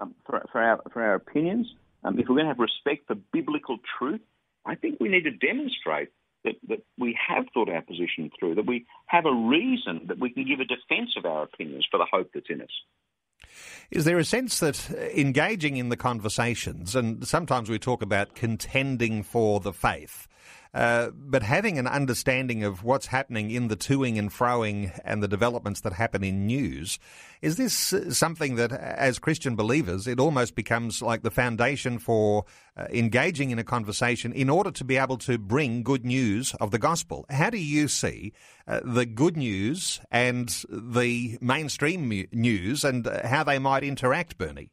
um, 0.00 0.14
for, 0.24 0.44
for, 0.50 0.60
our, 0.60 0.80
for 0.92 1.02
our 1.02 1.14
opinions, 1.14 1.66
um, 2.04 2.18
if 2.18 2.28
we're 2.28 2.36
going 2.36 2.46
to 2.46 2.52
have 2.52 2.58
respect 2.58 3.06
for 3.06 3.16
biblical 3.32 3.78
truth, 3.98 4.20
I 4.64 4.74
think 4.74 4.98
we 5.00 5.08
need 5.08 5.24
to 5.24 5.30
demonstrate 5.30 6.08
that, 6.44 6.54
that 6.68 6.82
we 6.98 7.16
have 7.28 7.44
thought 7.52 7.68
our 7.68 7.82
position 7.82 8.30
through, 8.38 8.56
that 8.56 8.66
we 8.66 8.86
have 9.06 9.26
a 9.26 9.34
reason 9.34 10.06
that 10.08 10.18
we 10.18 10.30
can 10.30 10.46
give 10.46 10.60
a 10.60 10.64
defence 10.64 11.10
of 11.16 11.24
our 11.24 11.44
opinions 11.44 11.86
for 11.90 11.98
the 11.98 12.06
hope 12.10 12.30
that's 12.34 12.46
in 12.48 12.62
us. 12.62 12.68
Is 13.90 14.04
there 14.04 14.18
a 14.18 14.24
sense 14.24 14.58
that 14.60 14.90
uh, 14.90 14.96
engaging 15.18 15.76
in 15.76 15.88
the 15.88 15.96
conversations, 15.96 16.96
and 16.96 17.26
sometimes 17.26 17.70
we 17.70 17.78
talk 17.78 18.02
about 18.02 18.34
contending 18.34 19.22
for 19.22 19.60
the 19.60 19.72
faith, 19.72 20.26
uh, 20.76 21.08
but 21.14 21.42
having 21.42 21.78
an 21.78 21.86
understanding 21.86 22.62
of 22.62 22.84
what's 22.84 23.06
happening 23.06 23.50
in 23.50 23.68
the 23.68 23.76
toing 23.76 24.18
and 24.18 24.30
froing 24.30 24.92
and 25.06 25.22
the 25.22 25.28
developments 25.28 25.80
that 25.80 25.94
happen 25.94 26.22
in 26.22 26.46
news, 26.46 26.98
is 27.40 27.56
this 27.56 27.94
uh, 27.94 28.10
something 28.10 28.56
that, 28.56 28.72
as 28.72 29.18
Christian 29.18 29.56
believers, 29.56 30.06
it 30.06 30.20
almost 30.20 30.54
becomes 30.54 31.00
like 31.00 31.22
the 31.22 31.30
foundation 31.30 31.98
for 31.98 32.44
uh, 32.76 32.84
engaging 32.90 33.50
in 33.50 33.58
a 33.58 33.64
conversation 33.64 34.34
in 34.34 34.50
order 34.50 34.70
to 34.70 34.84
be 34.84 34.98
able 34.98 35.16
to 35.16 35.38
bring 35.38 35.82
good 35.82 36.04
news 36.04 36.52
of 36.60 36.72
the 36.72 36.78
gospel? 36.78 37.24
How 37.30 37.48
do 37.48 37.56
you 37.56 37.88
see 37.88 38.34
uh, 38.68 38.80
the 38.84 39.06
good 39.06 39.38
news 39.38 39.98
and 40.10 40.48
the 40.68 41.38
mainstream 41.40 42.26
news 42.32 42.84
and 42.84 43.06
uh, 43.06 43.26
how 43.26 43.44
they 43.44 43.58
might 43.58 43.82
interact, 43.82 44.36
Bernie? 44.36 44.68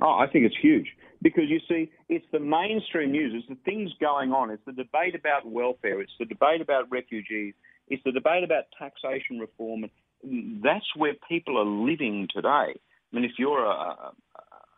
Oh, 0.00 0.16
I 0.16 0.28
think 0.28 0.44
it's 0.44 0.56
huge 0.62 0.94
because 1.22 1.44
you 1.48 1.60
see, 1.68 1.90
it's 2.08 2.24
the 2.32 2.38
mainstream 2.38 3.12
news, 3.12 3.32
it's 3.34 3.48
the 3.48 3.70
things 3.70 3.90
going 4.00 4.32
on, 4.32 4.50
it's 4.50 4.64
the 4.66 4.72
debate 4.72 5.14
about 5.14 5.46
welfare, 5.46 6.00
it's 6.00 6.12
the 6.18 6.24
debate 6.24 6.60
about 6.60 6.90
refugees, 6.90 7.54
it's 7.88 8.02
the 8.04 8.12
debate 8.12 8.44
about 8.44 8.64
taxation 8.78 9.38
reform. 9.38 9.84
And 10.22 10.62
that's 10.62 10.86
where 10.96 11.14
people 11.28 11.58
are 11.58 11.64
living 11.64 12.28
today. 12.32 12.48
I 12.48 13.10
mean, 13.12 13.24
if 13.24 13.32
you're 13.38 13.64
a, 13.64 14.12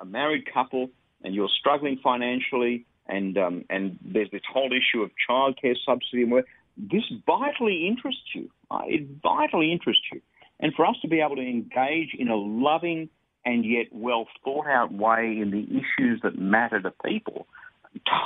a 0.01 0.05
married 0.05 0.45
couple 0.53 0.91
and 1.23 1.35
you're 1.35 1.51
struggling 1.59 1.99
financially, 2.03 2.87
and 3.07 3.37
um, 3.39 3.65
and 3.69 3.99
there's 4.03 4.31
this 4.31 4.43
whole 4.51 4.71
issue 4.73 5.03
of 5.03 5.11
childcare 5.29 5.75
subsidy 5.85 6.23
and 6.23 6.31
where 6.31 6.45
this 6.77 7.03
vitally 7.27 7.87
interests 7.87 8.23
you. 8.35 8.51
Uh, 8.71 8.83
it 8.87 9.07
vitally 9.23 9.73
interests 9.73 10.05
you, 10.13 10.21
and 10.61 10.73
for 10.75 10.87
us 10.87 10.97
to 11.03 11.09
be 11.09 11.21
able 11.21 11.37
to 11.37 11.43
engage 11.43 12.15
in 12.19 12.29
a 12.29 12.37
loving 12.37 13.09
and 13.45 13.65
yet 13.65 13.87
well 13.93 14.27
thought 14.45 14.67
out 14.67 14.93
way 14.93 15.39
in 15.41 15.51
the 15.51 15.65
issues 15.71 16.21
that 16.23 16.39
matter 16.39 16.81
to 16.81 16.93
people 17.05 17.47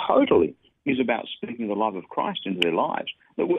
totally 0.09 0.55
is 0.85 1.01
about 1.01 1.27
speaking 1.37 1.69
the 1.69 1.75
love 1.75 1.97
of 1.97 2.05
Christ 2.05 2.41
into 2.45 2.61
their 2.61 2.75
lives. 2.75 3.09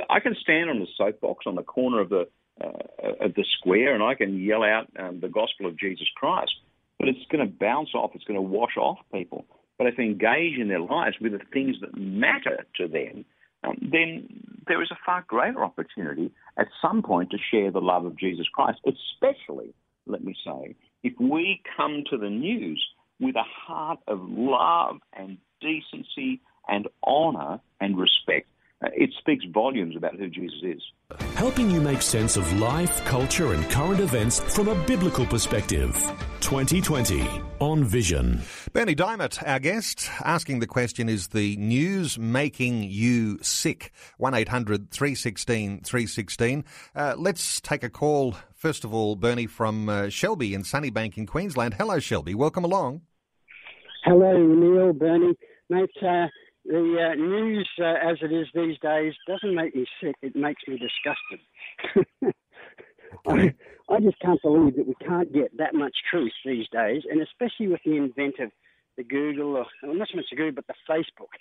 I 0.09 0.19
can 0.19 0.35
stand 0.39 0.69
on 0.69 0.79
the 0.79 0.87
soapbox 0.97 1.45
on 1.47 1.55
the 1.55 1.63
corner 1.63 1.99
of 1.99 2.09
the 2.09 2.27
uh, 2.63 3.25
of 3.25 3.33
the 3.33 3.43
square 3.59 3.93
and 3.93 4.01
I 4.01 4.15
can 4.15 4.39
yell 4.41 4.63
out 4.63 4.87
um, 4.97 5.19
the 5.19 5.27
gospel 5.27 5.65
of 5.65 5.77
Jesus 5.77 6.07
Christ, 6.15 6.53
but 6.97 7.09
it's 7.09 7.19
going 7.29 7.45
to 7.45 7.53
bounce 7.53 7.89
off. 7.93 8.11
It's 8.13 8.23
going 8.23 8.37
to 8.37 8.41
wash 8.41 8.77
off 8.77 8.99
people. 9.13 9.45
But 9.77 9.87
if 9.87 9.97
they 9.97 10.03
engage 10.03 10.57
in 10.57 10.69
their 10.69 10.79
lives 10.79 11.17
with 11.19 11.33
the 11.33 11.41
things 11.51 11.75
that 11.81 11.97
matter 11.97 12.65
to 12.77 12.87
them, 12.87 13.25
um, 13.65 13.77
then 13.81 14.27
there 14.67 14.81
is 14.81 14.89
a 14.91 14.97
far 15.05 15.25
greater 15.27 15.63
opportunity 15.63 16.31
at 16.57 16.67
some 16.81 17.01
point 17.01 17.31
to 17.31 17.37
share 17.51 17.71
the 17.71 17.81
love 17.81 18.05
of 18.05 18.17
Jesus 18.17 18.45
Christ, 18.53 18.79
especially, 18.85 19.73
let 20.07 20.23
me 20.23 20.35
say, 20.45 20.75
if 21.15 21.19
we 21.19 21.61
come 21.75 22.03
to 22.09 22.17
the 22.17 22.29
news 22.29 22.83
with 23.19 23.35
a 23.35 23.43
heart 23.43 23.99
of 24.07 24.19
love 24.21 24.97
and 25.13 25.37
decency 25.61 26.41
and 26.67 26.87
honour 27.05 27.59
and 27.79 27.97
respect. 27.97 28.47
Uh, 28.83 28.89
it 28.93 29.09
speaks 29.17 29.45
volumes 29.53 29.95
about 29.95 30.15
who 30.15 30.29
Jesus 30.29 30.59
is. 30.61 30.81
Helping 31.35 31.71
you 31.71 31.79
make 31.79 32.01
sense 32.01 32.35
of 32.35 32.59
life, 32.59 33.03
culture, 33.05 33.53
and 33.53 33.69
current 33.69 34.01
events 34.01 34.39
from 34.53 34.67
a 34.67 34.75
biblical 34.85 35.25
perspective. 35.25 35.93
2020 36.41 37.25
on 37.59 37.85
Vision. 37.85 38.41
Bernie 38.73 38.95
Dymet, 38.95 39.41
our 39.47 39.59
guest, 39.59 40.09
asking 40.23 40.59
the 40.59 40.67
question 40.67 41.07
Is 41.07 41.29
the 41.29 41.55
news 41.55 42.19
making 42.19 42.83
you 42.83 43.39
sick? 43.41 43.91
1 44.17 44.33
800 44.33 44.91
316 44.91 45.81
316. 45.81 46.65
Uh, 46.93 47.15
let's 47.17 47.61
take 47.61 47.83
a 47.83 47.89
call, 47.89 48.35
first 48.65 48.83
of 48.83 48.95
all, 48.95 49.15
Bernie 49.15 49.45
from 49.45 49.87
uh, 49.87 50.09
Shelby 50.09 50.55
in 50.55 50.63
Sunnybank 50.63 51.19
in 51.19 51.27
Queensland. 51.27 51.75
Hello, 51.75 51.99
Shelby. 51.99 52.33
Welcome 52.33 52.63
along. 52.63 53.01
Hello, 54.03 54.35
Neil, 54.35 54.91
Bernie. 54.91 55.35
Mate, 55.69 55.91
uh, 56.01 56.25
the 56.65 57.11
uh, 57.11 57.13
news 57.13 57.69
uh, 57.79 57.83
as 57.83 58.17
it 58.23 58.33
is 58.33 58.47
these 58.55 58.75
days 58.81 59.13
doesn't 59.27 59.53
make 59.53 59.75
me 59.75 59.85
sick, 60.01 60.15
it 60.23 60.35
makes 60.35 60.63
me 60.67 60.79
disgusted. 60.79 62.33
I, 63.27 63.53
I 63.87 63.99
just 63.99 64.19
can't 64.19 64.41
believe 64.41 64.77
that 64.77 64.87
we 64.87 64.95
can't 64.95 65.31
get 65.31 65.55
that 65.59 65.75
much 65.75 65.93
truth 66.09 66.33
these 66.43 66.65
days, 66.71 67.03
and 67.07 67.21
especially 67.21 67.67
with 67.67 67.81
the 67.85 67.97
invent 67.97 68.39
of 68.39 68.49
the 68.97 69.03
Google, 69.03 69.57
or 69.57 69.67
well, 69.83 69.93
not 69.93 70.07
so 70.11 70.15
much 70.15 70.25
the 70.31 70.37
Google, 70.37 70.53
but 70.55 70.65
the 70.65 70.91
Facebook 70.91 71.37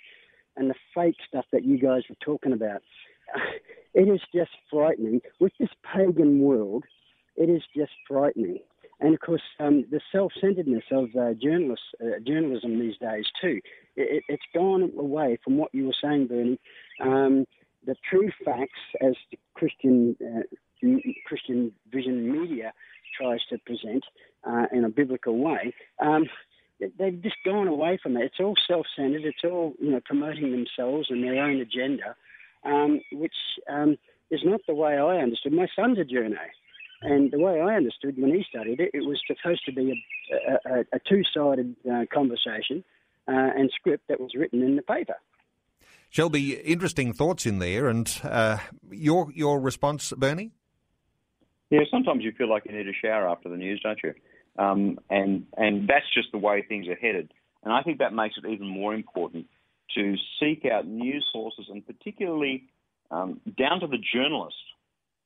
and 0.57 0.69
the 0.69 0.75
fake 0.93 1.17
stuff 1.27 1.45
that 1.51 1.65
you 1.65 1.79
guys 1.79 2.03
were 2.07 2.17
talking 2.23 2.53
about. 2.53 2.83
It 3.97 4.09
is 4.09 4.19
just 4.35 4.51
frightening. 4.69 5.21
With 5.39 5.53
this 5.57 5.69
pagan 5.81 6.39
world, 6.39 6.83
it 7.35 7.49
is 7.49 7.63
just 7.75 7.91
frightening. 8.07 8.59
And 8.99 9.13
of 9.13 9.19
course, 9.19 9.41
um, 9.59 9.85
the 9.91 9.99
self-centeredness 10.11 10.85
of 10.91 11.09
uh, 11.15 11.33
journalists, 11.33 11.85
uh, 12.01 12.19
journalism 12.25 12.79
these 12.79 12.97
days 12.97 13.25
too, 13.41 13.59
it, 13.95 14.23
has 14.29 14.39
gone 14.53 14.91
away 14.97 15.37
from 15.43 15.57
what 15.57 15.73
you 15.73 15.85
were 15.87 15.95
saying, 16.01 16.27
Bernie. 16.27 16.59
Um, 17.01 17.45
the 17.85 17.95
true 18.09 18.31
facts, 18.43 18.79
as 19.01 19.13
the 19.31 19.37
Christian 19.53 20.15
uh, 20.21 20.43
Christian 21.25 21.71
Vision 21.91 22.31
Media 22.31 22.73
tries 23.19 23.39
to 23.49 23.57
present 23.59 24.03
uh, 24.47 24.65
in 24.71 24.83
a 24.83 24.89
biblical 24.89 25.37
way, 25.37 25.73
um, 25.99 26.25
they've 26.79 27.21
just 27.21 27.37
gone 27.45 27.67
away 27.67 27.97
from 28.01 28.17
it. 28.17 28.25
It's 28.25 28.39
all 28.39 28.55
self-centered. 28.67 29.23
It's 29.23 29.43
all 29.43 29.73
you 29.79 29.91
know 29.91 30.01
promoting 30.05 30.51
themselves 30.51 31.07
and 31.09 31.23
their 31.23 31.43
own 31.43 31.59
agenda, 31.59 32.15
um, 32.63 33.01
which 33.11 33.35
um, 33.69 33.97
is 34.31 34.41
not 34.43 34.61
the 34.67 34.73
way 34.73 34.97
I 34.97 35.17
understood. 35.17 35.53
My 35.53 35.67
son's 35.75 35.99
a 35.99 36.03
journo. 36.03 36.37
And 37.01 37.31
the 37.31 37.39
way 37.39 37.59
I 37.59 37.75
understood 37.75 38.15
when 38.17 38.33
he 38.33 38.43
studied 38.49 38.79
it, 38.79 38.91
it 38.93 39.05
was 39.05 39.21
supposed 39.27 39.65
to 39.65 39.73
be 39.73 40.03
a, 40.31 40.69
a, 40.69 40.79
a 40.93 40.99
two-sided 41.07 41.75
uh, 41.91 42.05
conversation 42.11 42.83
uh, 43.27 43.51
and 43.57 43.69
script 43.75 44.07
that 44.07 44.19
was 44.19 44.31
written 44.35 44.61
in 44.63 44.75
the 44.75 44.81
paper. 44.81 45.15
Shelby, 46.09 46.53
interesting 46.53 47.13
thoughts 47.13 47.45
in 47.45 47.59
there, 47.59 47.87
and 47.87 48.21
uh, 48.23 48.59
your 48.89 49.31
your 49.33 49.59
response, 49.59 50.13
Bernie. 50.15 50.51
Yeah, 51.69 51.81
sometimes 51.91 52.23
you 52.23 52.31
feel 52.31 52.49
like 52.49 52.63
you 52.65 52.71
need 52.71 52.87
a 52.87 52.93
shower 52.93 53.27
after 53.27 53.49
the 53.49 53.57
news, 53.57 53.81
don't 53.83 53.99
you? 54.01 54.13
Um, 54.57 54.99
and 55.09 55.45
and 55.57 55.89
that's 55.89 56.05
just 56.13 56.31
the 56.31 56.37
way 56.37 56.61
things 56.61 56.87
are 56.87 56.95
headed. 56.95 57.33
And 57.63 57.73
I 57.73 57.81
think 57.81 57.97
that 57.99 58.13
makes 58.13 58.35
it 58.37 58.47
even 58.47 58.67
more 58.67 58.93
important 58.93 59.47
to 59.95 60.15
seek 60.39 60.65
out 60.65 60.87
news 60.87 61.25
sources, 61.33 61.65
and 61.69 61.85
particularly 61.85 62.63
um, 63.11 63.41
down 63.57 63.81
to 63.81 63.87
the 63.87 63.97
journalist 63.97 64.55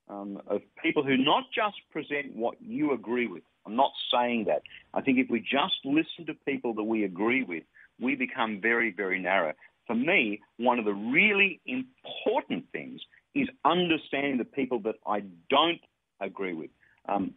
um, 0.09 0.41
of 0.47 0.61
people 0.81 1.03
who 1.03 1.17
not 1.17 1.43
just 1.53 1.75
present 1.91 2.35
what 2.35 2.55
you 2.61 2.93
agree 2.93 3.27
with. 3.27 3.43
I'm 3.65 3.75
not 3.75 3.91
saying 4.11 4.45
that. 4.47 4.63
I 4.93 5.01
think 5.01 5.19
if 5.19 5.29
we 5.29 5.39
just 5.39 5.75
listen 5.85 6.25
to 6.27 6.33
people 6.45 6.73
that 6.75 6.83
we 6.83 7.03
agree 7.03 7.43
with, 7.43 7.63
we 7.99 8.15
become 8.15 8.59
very, 8.61 8.91
very 8.91 9.19
narrow. 9.19 9.53
For 9.85 9.95
me, 9.95 10.41
one 10.57 10.79
of 10.79 10.85
the 10.85 10.93
really 10.93 11.59
important 11.65 12.65
things 12.71 13.01
is 13.35 13.47
understanding 13.65 14.37
the 14.37 14.45
people 14.45 14.79
that 14.81 14.95
I 15.05 15.23
don't 15.49 15.81
agree 16.19 16.53
with. 16.53 16.69
Um, 17.07 17.33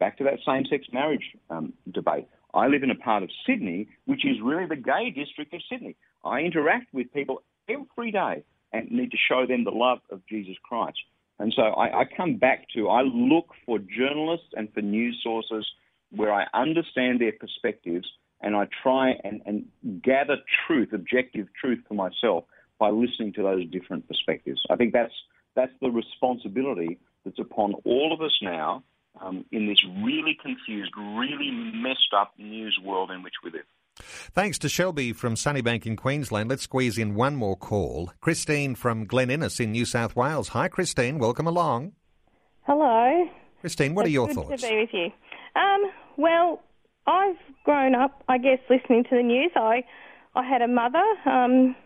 back 0.00 0.18
to 0.18 0.24
that 0.24 0.38
same 0.46 0.64
sex 0.66 0.86
marriage 0.92 1.24
um, 1.50 1.72
debate. 1.92 2.26
I 2.52 2.68
live 2.68 2.82
in 2.82 2.90
a 2.90 2.94
part 2.94 3.22
of 3.22 3.30
Sydney 3.46 3.88
which 4.06 4.24
is 4.24 4.36
really 4.42 4.66
the 4.66 4.76
gay 4.76 5.10
district 5.10 5.52
of 5.54 5.60
Sydney. 5.70 5.96
I 6.24 6.40
interact 6.40 6.92
with 6.92 7.12
people 7.12 7.42
every 7.68 8.10
day 8.10 8.44
and 8.72 8.90
need 8.90 9.10
to 9.10 9.16
show 9.28 9.46
them 9.46 9.64
the 9.64 9.70
love 9.70 9.98
of 10.10 10.20
Jesus 10.28 10.56
Christ. 10.62 10.98
And 11.38 11.52
so 11.54 11.62
I, 11.62 12.00
I 12.00 12.04
come 12.04 12.36
back 12.36 12.66
to 12.74 12.88
I 12.88 13.02
look 13.02 13.46
for 13.66 13.78
journalists 13.78 14.48
and 14.54 14.72
for 14.72 14.82
news 14.82 15.20
sources 15.22 15.66
where 16.10 16.32
I 16.32 16.46
understand 16.54 17.20
their 17.20 17.32
perspectives 17.32 18.08
and 18.40 18.54
I 18.54 18.68
try 18.82 19.14
and, 19.24 19.42
and 19.46 20.02
gather 20.02 20.36
truth, 20.66 20.92
objective 20.92 21.48
truth 21.60 21.80
for 21.88 21.94
myself 21.94 22.44
by 22.78 22.90
listening 22.90 23.32
to 23.34 23.42
those 23.42 23.68
different 23.70 24.06
perspectives. 24.06 24.60
I 24.70 24.76
think 24.76 24.92
that's 24.92 25.12
that's 25.56 25.72
the 25.80 25.90
responsibility 25.90 26.98
that's 27.24 27.38
upon 27.38 27.74
all 27.84 28.12
of 28.12 28.20
us 28.20 28.36
now 28.42 28.82
um, 29.20 29.44
in 29.52 29.66
this 29.66 29.78
really 30.02 30.36
confused, 30.40 30.92
really 30.96 31.50
messed 31.50 32.12
up 32.16 32.34
news 32.38 32.78
world 32.82 33.10
in 33.10 33.22
which 33.22 33.34
we 33.42 33.50
live. 33.50 33.66
Thanks 33.96 34.58
to 34.58 34.68
Shelby 34.68 35.12
from 35.12 35.34
Sunnybank 35.34 35.86
in 35.86 35.96
Queensland. 35.96 36.50
Let's 36.50 36.62
squeeze 36.64 36.98
in 36.98 37.14
one 37.14 37.36
more 37.36 37.56
call. 37.56 38.10
Christine 38.20 38.74
from 38.74 39.04
Glen 39.04 39.30
Innes 39.30 39.60
in 39.60 39.72
New 39.72 39.84
South 39.84 40.16
Wales. 40.16 40.48
Hi, 40.48 40.68
Christine. 40.68 41.18
Welcome 41.18 41.46
along. 41.46 41.92
Hello. 42.62 43.28
Christine, 43.60 43.94
what 43.94 44.02
it's 44.02 44.10
are 44.10 44.12
your 44.12 44.26
good 44.26 44.34
thoughts? 44.34 44.62
to 44.62 44.68
be 44.68 44.76
with 44.76 44.90
you. 44.92 45.10
Um, 45.60 45.90
well, 46.16 46.60
I've 47.06 47.36
grown 47.64 47.94
up, 47.94 48.22
I 48.28 48.38
guess, 48.38 48.58
listening 48.68 49.04
to 49.04 49.16
the 49.16 49.22
news. 49.22 49.52
I, 49.54 49.84
I 50.34 50.42
had 50.42 50.62
a 50.62 50.68
mother 50.68 51.04
um, 51.26 51.76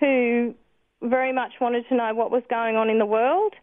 who 0.00 0.54
very 1.02 1.32
much 1.32 1.52
wanted 1.60 1.84
to 1.88 1.96
know 1.96 2.14
what 2.14 2.30
was 2.30 2.42
going 2.48 2.76
on 2.76 2.88
in 2.88 2.98
the 2.98 3.06
world. 3.06 3.54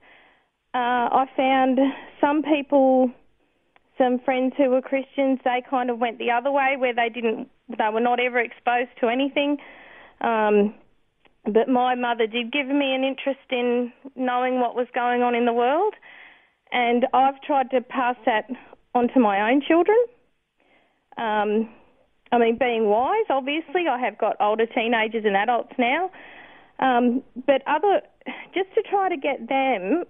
Uh, 0.73 0.77
I 0.77 1.25
found 1.35 1.79
some 2.21 2.43
people, 2.43 3.11
some 3.99 4.19
friends 4.25 4.53
who 4.57 4.69
were 4.69 4.81
Christians, 4.81 5.39
they 5.43 5.61
kind 5.69 5.91
of 5.91 5.99
went 5.99 6.17
the 6.17 6.31
other 6.31 6.51
way, 6.51 6.75
where 6.77 6.95
they 6.95 7.09
didn't, 7.13 7.49
they 7.67 7.89
were 7.93 7.99
not 7.99 8.19
ever 8.19 8.39
exposed 8.39 8.89
to 9.01 9.09
anything. 9.09 9.57
Um, 10.21 10.73
but 11.45 11.67
my 11.67 11.95
mother 11.95 12.25
did 12.25 12.51
give 12.51 12.67
me 12.67 12.95
an 12.95 13.03
interest 13.03 13.45
in 13.51 13.91
knowing 14.15 14.59
what 14.59 14.75
was 14.75 14.87
going 14.95 15.21
on 15.21 15.35
in 15.35 15.45
the 15.45 15.53
world, 15.53 15.93
and 16.71 17.05
I've 17.13 17.41
tried 17.41 17.69
to 17.71 17.81
pass 17.81 18.15
that 18.25 18.49
on 18.95 19.09
to 19.13 19.19
my 19.19 19.51
own 19.51 19.61
children. 19.67 19.97
Um, 21.17 21.69
I 22.31 22.37
mean, 22.37 22.57
being 22.57 22.85
wise, 22.85 23.25
obviously, 23.29 23.87
I 23.89 23.99
have 23.99 24.17
got 24.17 24.35
older 24.39 24.65
teenagers 24.65 25.23
and 25.25 25.35
adults 25.35 25.73
now, 25.77 26.11
um, 26.79 27.23
but 27.47 27.61
other, 27.67 28.01
just 28.53 28.73
to 28.75 28.81
try 28.89 29.09
to 29.09 29.17
get 29.17 29.47
them 29.47 30.03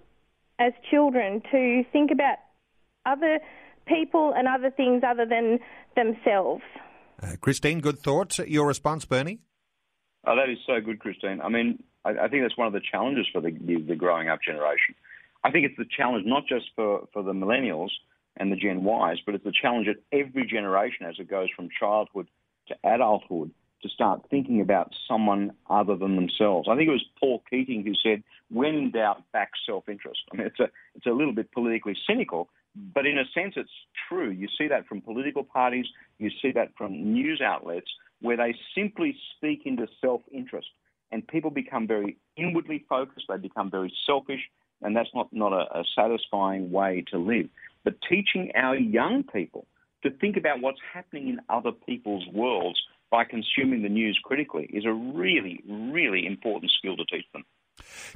as 0.58 0.72
children 0.90 1.42
to 1.50 1.82
think 1.92 2.10
about 2.10 2.36
other 3.06 3.40
people 3.86 4.32
and 4.36 4.48
other 4.48 4.70
things 4.70 5.02
other 5.06 5.26
than 5.26 5.58
themselves. 5.96 6.62
Uh, 7.22 7.36
Christine, 7.40 7.80
good 7.80 7.98
thoughts. 7.98 8.38
Your 8.38 8.66
response, 8.66 9.04
Bernie? 9.04 9.40
Oh, 10.26 10.36
that 10.36 10.50
is 10.50 10.58
so 10.66 10.80
good, 10.80 10.98
Christine. 10.98 11.40
I 11.40 11.48
mean, 11.48 11.82
I, 12.04 12.10
I 12.10 12.28
think 12.28 12.42
that's 12.42 12.56
one 12.56 12.66
of 12.66 12.72
the 12.72 12.80
challenges 12.80 13.26
for 13.32 13.40
the, 13.40 13.50
the, 13.50 13.80
the 13.80 13.96
growing 13.96 14.28
up 14.28 14.40
generation. 14.42 14.94
I 15.44 15.50
think 15.50 15.66
it's 15.66 15.76
the 15.76 15.86
challenge 15.96 16.26
not 16.26 16.46
just 16.46 16.66
for, 16.76 17.08
for 17.12 17.22
the 17.22 17.32
millennials 17.32 17.90
and 18.36 18.52
the 18.52 18.56
Gen 18.56 18.80
Ys, 18.80 19.18
but 19.24 19.34
it's 19.34 19.44
the 19.44 19.52
challenge 19.52 19.88
at 19.88 19.96
every 20.12 20.46
generation 20.46 21.06
as 21.06 21.16
it 21.18 21.28
goes 21.28 21.48
from 21.54 21.68
childhood 21.78 22.28
to 22.68 22.74
adulthood 22.84 23.50
to 23.82 23.88
start 23.88 24.26
thinking 24.30 24.60
about 24.60 24.92
someone 25.08 25.52
other 25.68 25.96
than 25.96 26.16
themselves. 26.16 26.68
I 26.70 26.76
think 26.76 26.88
it 26.88 26.92
was 26.92 27.04
Paul 27.18 27.42
Keating 27.48 27.84
who 27.84 27.94
said, 27.94 28.22
"When 28.50 28.74
in 28.74 28.90
doubt, 28.90 29.22
back 29.32 29.52
self-interest." 29.64 30.20
I 30.32 30.36
mean, 30.36 30.46
it's 30.46 30.60
a 30.60 30.70
it's 30.94 31.06
a 31.06 31.10
little 31.10 31.32
bit 31.32 31.50
politically 31.52 31.96
cynical, 32.06 32.50
but 32.74 33.06
in 33.06 33.18
a 33.18 33.24
sense, 33.34 33.54
it's 33.56 33.70
true. 34.08 34.30
You 34.30 34.48
see 34.58 34.68
that 34.68 34.86
from 34.86 35.00
political 35.00 35.44
parties, 35.44 35.86
you 36.18 36.30
see 36.42 36.52
that 36.52 36.68
from 36.76 37.12
news 37.12 37.40
outlets, 37.44 37.90
where 38.20 38.36
they 38.36 38.54
simply 38.74 39.16
speak 39.36 39.62
into 39.64 39.86
self-interest, 40.00 40.68
and 41.10 41.26
people 41.26 41.50
become 41.50 41.86
very 41.86 42.16
inwardly 42.36 42.84
focused. 42.88 43.26
They 43.28 43.38
become 43.38 43.70
very 43.70 43.92
selfish, 44.06 44.40
and 44.82 44.94
that's 44.94 45.08
not 45.14 45.28
not 45.32 45.52
a, 45.52 45.80
a 45.80 45.84
satisfying 45.96 46.70
way 46.70 47.04
to 47.10 47.18
live. 47.18 47.48
But 47.84 47.94
teaching 48.08 48.52
our 48.54 48.76
young 48.76 49.24
people 49.24 49.66
to 50.02 50.10
think 50.10 50.36
about 50.36 50.60
what's 50.60 50.80
happening 50.92 51.28
in 51.28 51.40
other 51.48 51.72
people's 51.72 52.26
worlds 52.32 52.80
by 53.10 53.24
consuming 53.24 53.82
the 53.82 53.88
news 53.88 54.18
critically 54.22 54.66
is 54.72 54.84
a 54.84 54.92
really, 54.92 55.60
really 55.68 56.26
important 56.26 56.70
skill 56.78 56.96
to 56.96 57.04
teach 57.04 57.26
them. 57.32 57.44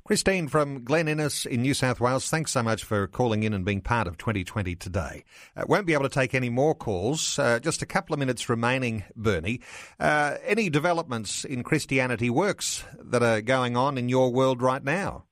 Christine 0.05 0.49
from 0.49 0.85
Glen 0.85 1.09
Innes 1.09 1.47
in 1.47 1.63
New 1.63 1.75
South 1.75 2.01
Wales, 2.01 2.29
thanks 2.29 2.53
so 2.53 2.63
much 2.63 2.85
for 2.85 3.07
calling 3.07 3.43
in 3.43 3.53
and 3.53 3.65
being 3.65 3.81
part 3.81 4.07
of 4.07 4.19
2020 4.19 4.75
today. 4.77 5.25
Uh, 5.57 5.65
won't 5.69 5.87
be 5.87 5.95
able 5.95 6.05
to 6.05 6.09
take 6.09 6.35
any 6.35 6.51
more 6.51 6.75
calls. 6.75 7.39
Uh, 7.39 7.59
just 7.59 7.83
a 7.83 7.87
couple 7.87 8.15
of 8.15 8.19
minutes 8.19 8.49
remaining, 8.49 9.05
Bernie. 9.17 9.61
Uh, 9.99 10.37
any 10.45 10.71
developments 10.71 11.45
in 11.45 11.63
Christianity 11.63 12.31
works 12.31 12.85
that 12.99 13.23
are 13.23 13.41
going 13.41 13.77
on 13.77 13.99
in 13.99 14.09
your 14.09 14.33
world 14.33 14.63
right 14.63 14.85
now? 14.85 15.25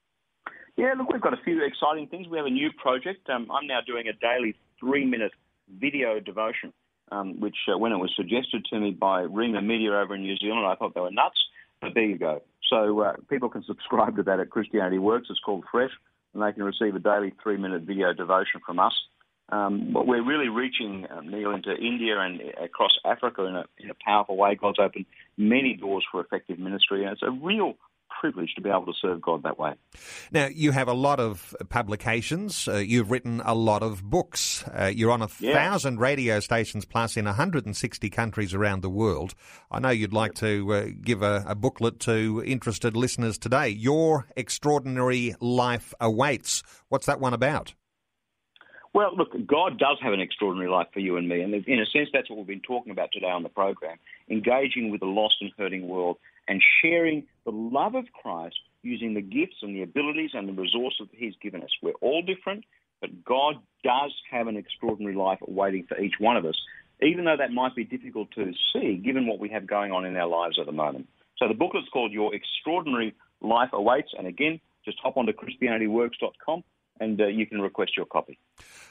Yeah, 0.76 0.94
look, 0.96 1.12
we've 1.12 1.20
got 1.20 1.34
a 1.34 1.42
few 1.44 1.62
exciting 1.64 2.08
things. 2.08 2.28
We 2.28 2.38
have 2.38 2.46
a 2.46 2.50
new 2.50 2.70
project. 2.72 3.28
Um, 3.28 3.50
I'm 3.50 3.66
now 3.66 3.80
doing 3.86 4.08
a 4.08 4.12
daily 4.14 4.54
three-minute 4.80 5.32
video 5.68 6.18
devotion, 6.18 6.72
um, 7.10 7.40
which 7.40 7.56
uh, 7.72 7.78
when 7.78 7.92
it 7.92 7.98
was 7.98 8.10
suggested 8.16 8.64
to 8.70 8.80
me 8.80 8.90
by 8.90 9.22
Rhema 9.22 9.64
Media 9.64 9.92
over 9.92 10.14
in 10.14 10.22
New 10.22 10.36
Zealand, 10.36 10.66
I 10.66 10.74
thought 10.74 10.94
they 10.94 11.00
were 11.00 11.10
nuts. 11.10 11.38
But 11.82 11.94
there 11.94 12.04
you 12.04 12.16
go. 12.16 12.42
So 12.70 13.00
uh, 13.00 13.14
people 13.28 13.50
can 13.50 13.64
subscribe 13.64 14.16
to 14.16 14.22
that 14.22 14.40
at 14.40 14.48
Christianity 14.48 14.98
Works. 14.98 15.26
It's 15.28 15.40
called 15.40 15.64
Fresh, 15.70 15.90
and 16.32 16.42
they 16.42 16.52
can 16.52 16.62
receive 16.62 16.94
a 16.94 17.00
daily 17.00 17.34
three-minute 17.42 17.82
video 17.82 18.14
devotion 18.14 18.60
from 18.64 18.78
us. 18.78 18.94
Um, 19.50 19.90
but 19.92 20.06
we're 20.06 20.24
really 20.24 20.48
reaching, 20.48 21.06
um, 21.10 21.28
Neil, 21.28 21.50
into 21.50 21.74
India 21.74 22.18
and 22.18 22.40
across 22.62 22.92
Africa 23.04 23.44
in 23.44 23.56
a, 23.56 23.64
in 23.78 23.90
a 23.90 23.94
powerful 24.02 24.36
way. 24.38 24.54
God's 24.54 24.78
opened 24.78 25.04
many 25.36 25.74
doors 25.74 26.06
for 26.10 26.22
effective 26.22 26.58
ministry, 26.58 27.04
and 27.04 27.12
it's 27.12 27.22
a 27.22 27.30
real 27.30 27.74
privilege 28.22 28.54
to 28.54 28.60
be 28.60 28.70
able 28.70 28.86
to 28.86 28.92
serve 29.02 29.20
God 29.20 29.42
that 29.42 29.58
way. 29.58 29.72
Now, 30.30 30.46
you 30.46 30.70
have 30.70 30.86
a 30.86 30.92
lot 30.92 31.18
of 31.18 31.56
publications. 31.70 32.68
Uh, 32.68 32.76
you've 32.76 33.10
written 33.10 33.42
a 33.44 33.52
lot 33.52 33.82
of 33.82 34.04
books. 34.04 34.62
Uh, 34.68 34.92
you're 34.94 35.10
on 35.10 35.22
a 35.22 35.28
yeah. 35.40 35.54
thousand 35.54 35.98
radio 35.98 36.38
stations 36.38 36.84
plus 36.84 37.16
in 37.16 37.24
160 37.24 38.10
countries 38.10 38.54
around 38.54 38.82
the 38.82 38.88
world. 38.88 39.34
I 39.72 39.80
know 39.80 39.88
you'd 39.88 40.12
like 40.12 40.34
to 40.34 40.72
uh, 40.72 40.86
give 41.02 41.22
a, 41.22 41.44
a, 41.48 41.56
booklet 41.56 41.98
to 42.00 42.44
interested 42.46 42.96
listeners 42.96 43.38
today. 43.38 43.70
Your 43.70 44.28
extraordinary 44.36 45.34
life 45.40 45.92
awaits. 46.00 46.62
What's 46.90 47.06
that 47.06 47.18
one 47.18 47.34
about? 47.34 47.74
Well, 48.94 49.16
look, 49.16 49.32
God 49.46 49.80
does 49.80 49.96
have 50.00 50.12
an 50.12 50.20
extraordinary 50.20 50.70
life 50.70 50.88
for 50.92 51.00
you 51.00 51.16
and 51.16 51.28
me, 51.28 51.40
and 51.40 51.52
in 51.54 51.80
a 51.80 51.86
sense, 51.86 52.10
that's 52.12 52.30
what 52.30 52.38
we've 52.38 52.46
been 52.46 52.60
talking 52.60 52.92
about 52.92 53.10
today 53.10 53.30
on 53.30 53.42
the 53.42 53.48
program: 53.48 53.96
engaging 54.30 54.90
with 54.92 55.00
the 55.00 55.06
lost 55.06 55.36
and 55.40 55.50
hurting 55.58 55.88
world 55.88 56.18
and 56.52 56.62
sharing 56.82 57.24
the 57.46 57.50
love 57.50 57.94
of 57.94 58.04
Christ 58.12 58.58
using 58.82 59.14
the 59.14 59.22
gifts 59.22 59.56
and 59.62 59.74
the 59.74 59.82
abilities 59.82 60.32
and 60.34 60.46
the 60.46 60.52
resources 60.52 61.08
that 61.10 61.18
He's 61.18 61.32
given 61.40 61.62
us. 61.62 61.70
We're 61.82 61.94
all 62.02 62.20
different, 62.20 62.64
but 63.00 63.24
God 63.24 63.54
does 63.82 64.12
have 64.30 64.48
an 64.48 64.58
extraordinary 64.58 65.16
life 65.16 65.38
waiting 65.48 65.86
for 65.88 65.98
each 65.98 66.16
one 66.18 66.36
of 66.36 66.44
us, 66.44 66.60
even 67.00 67.24
though 67.24 67.38
that 67.38 67.52
might 67.52 67.74
be 67.74 67.84
difficult 67.84 68.32
to 68.32 68.52
see 68.74 69.00
given 69.02 69.26
what 69.26 69.38
we 69.38 69.48
have 69.48 69.66
going 69.66 69.92
on 69.92 70.04
in 70.04 70.14
our 70.18 70.28
lives 70.28 70.58
at 70.60 70.66
the 70.66 70.72
moment. 70.72 71.08
So 71.38 71.48
the 71.48 71.54
booklet's 71.54 71.88
called 71.90 72.12
Your 72.12 72.34
Extraordinary 72.34 73.14
Life 73.40 73.70
Awaits, 73.72 74.12
and 74.18 74.26
again, 74.26 74.60
just 74.84 74.98
hop 75.02 75.16
onto 75.16 75.32
ChristianityWorks.com 75.32 76.64
and 77.00 77.18
uh, 77.20 77.26
you 77.26 77.46
can 77.46 77.62
request 77.62 77.96
your 77.96 78.06
copy. 78.06 78.38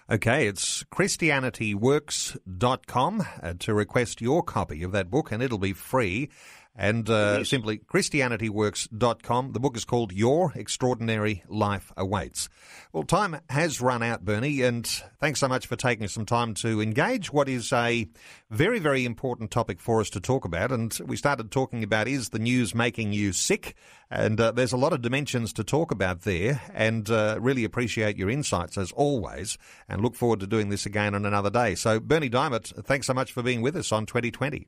Okay, 0.10 0.48
it's 0.48 0.84
ChristianityWorks.com 0.86 3.24
uh, 3.44 3.54
to 3.60 3.74
request 3.74 4.20
your 4.20 4.44
copy 4.44 4.84
of 4.84 4.92
that 4.92 5.10
book, 5.12 5.32
and 5.32 5.42
it'll 5.44 5.58
be 5.58 5.74
free 5.74 6.30
and 6.76 7.10
uh, 7.10 7.44
simply 7.44 7.80
ChristianityWorks.com. 7.80 9.52
The 9.52 9.60
book 9.60 9.76
is 9.76 9.86
called 9.86 10.14
Your 10.14 10.54
Extraordinary 10.56 11.44
Life 11.48 11.92
Awaits. 11.98 12.50
Well, 12.94 13.04
time 13.04 13.40
has 13.50 13.82
run 13.82 14.02
out, 14.02 14.24
Bernie, 14.24 14.62
and 14.62 14.86
thanks 15.20 15.40
so 15.40 15.48
much 15.48 15.68
for 15.68 15.76
taking 15.76 16.08
some 16.08 16.26
time 16.26 16.54
to 16.56 16.82
engage 16.82 17.32
what 17.32 17.50
is 17.50 17.74
a 17.74 18.08
very, 18.50 18.80
very 18.80 19.06
important 19.06 19.52
topic 19.52 19.80
for 19.80 20.00
us 20.00 20.10
to 20.12 20.22
talk 20.22 20.46
about. 20.46 20.72
And 20.72 20.98
we 21.06 21.18
started 21.18 21.52
talking 21.52 21.84
about 21.84 22.08
is 22.08 22.30
the 22.30 22.40
news 22.40 22.74
making 22.74 23.14
you 23.14 23.34
sick? 23.34 23.76
And 24.10 24.40
uh, 24.40 24.52
there's 24.52 24.74
a 24.74 24.78
lot 24.78 24.94
of 24.94 25.02
dimensions 25.02 25.54
to 25.54 25.64
talk 25.64 25.92
about 25.92 26.22
there, 26.22 26.62
and 26.74 27.10
uh, 27.10 27.38
really 27.40 27.64
appreciate 27.64 28.18
your 28.18 28.30
insights 28.30 28.78
as 28.78 28.92
always, 28.92 29.58
and 29.88 30.02
look 30.02 30.16
forward 30.16 30.42
to 30.42 30.48
doing 30.48 30.70
this 30.70 30.86
again 30.86 31.16
on 31.16 31.26
another 31.26 31.50
day. 31.50 31.76
So, 31.76 32.00
Bernie 32.00 32.30
Dymet, 32.30 32.84
thanks 32.86 33.08
so 33.08 33.14
much 33.14 33.32
for 33.32 33.42
being 33.42 33.62
with 33.62 33.76
us 33.76 33.92
on 33.92 34.06
2020. 34.06 34.68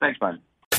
Thanks, 0.00 0.18
mate. 0.20 0.40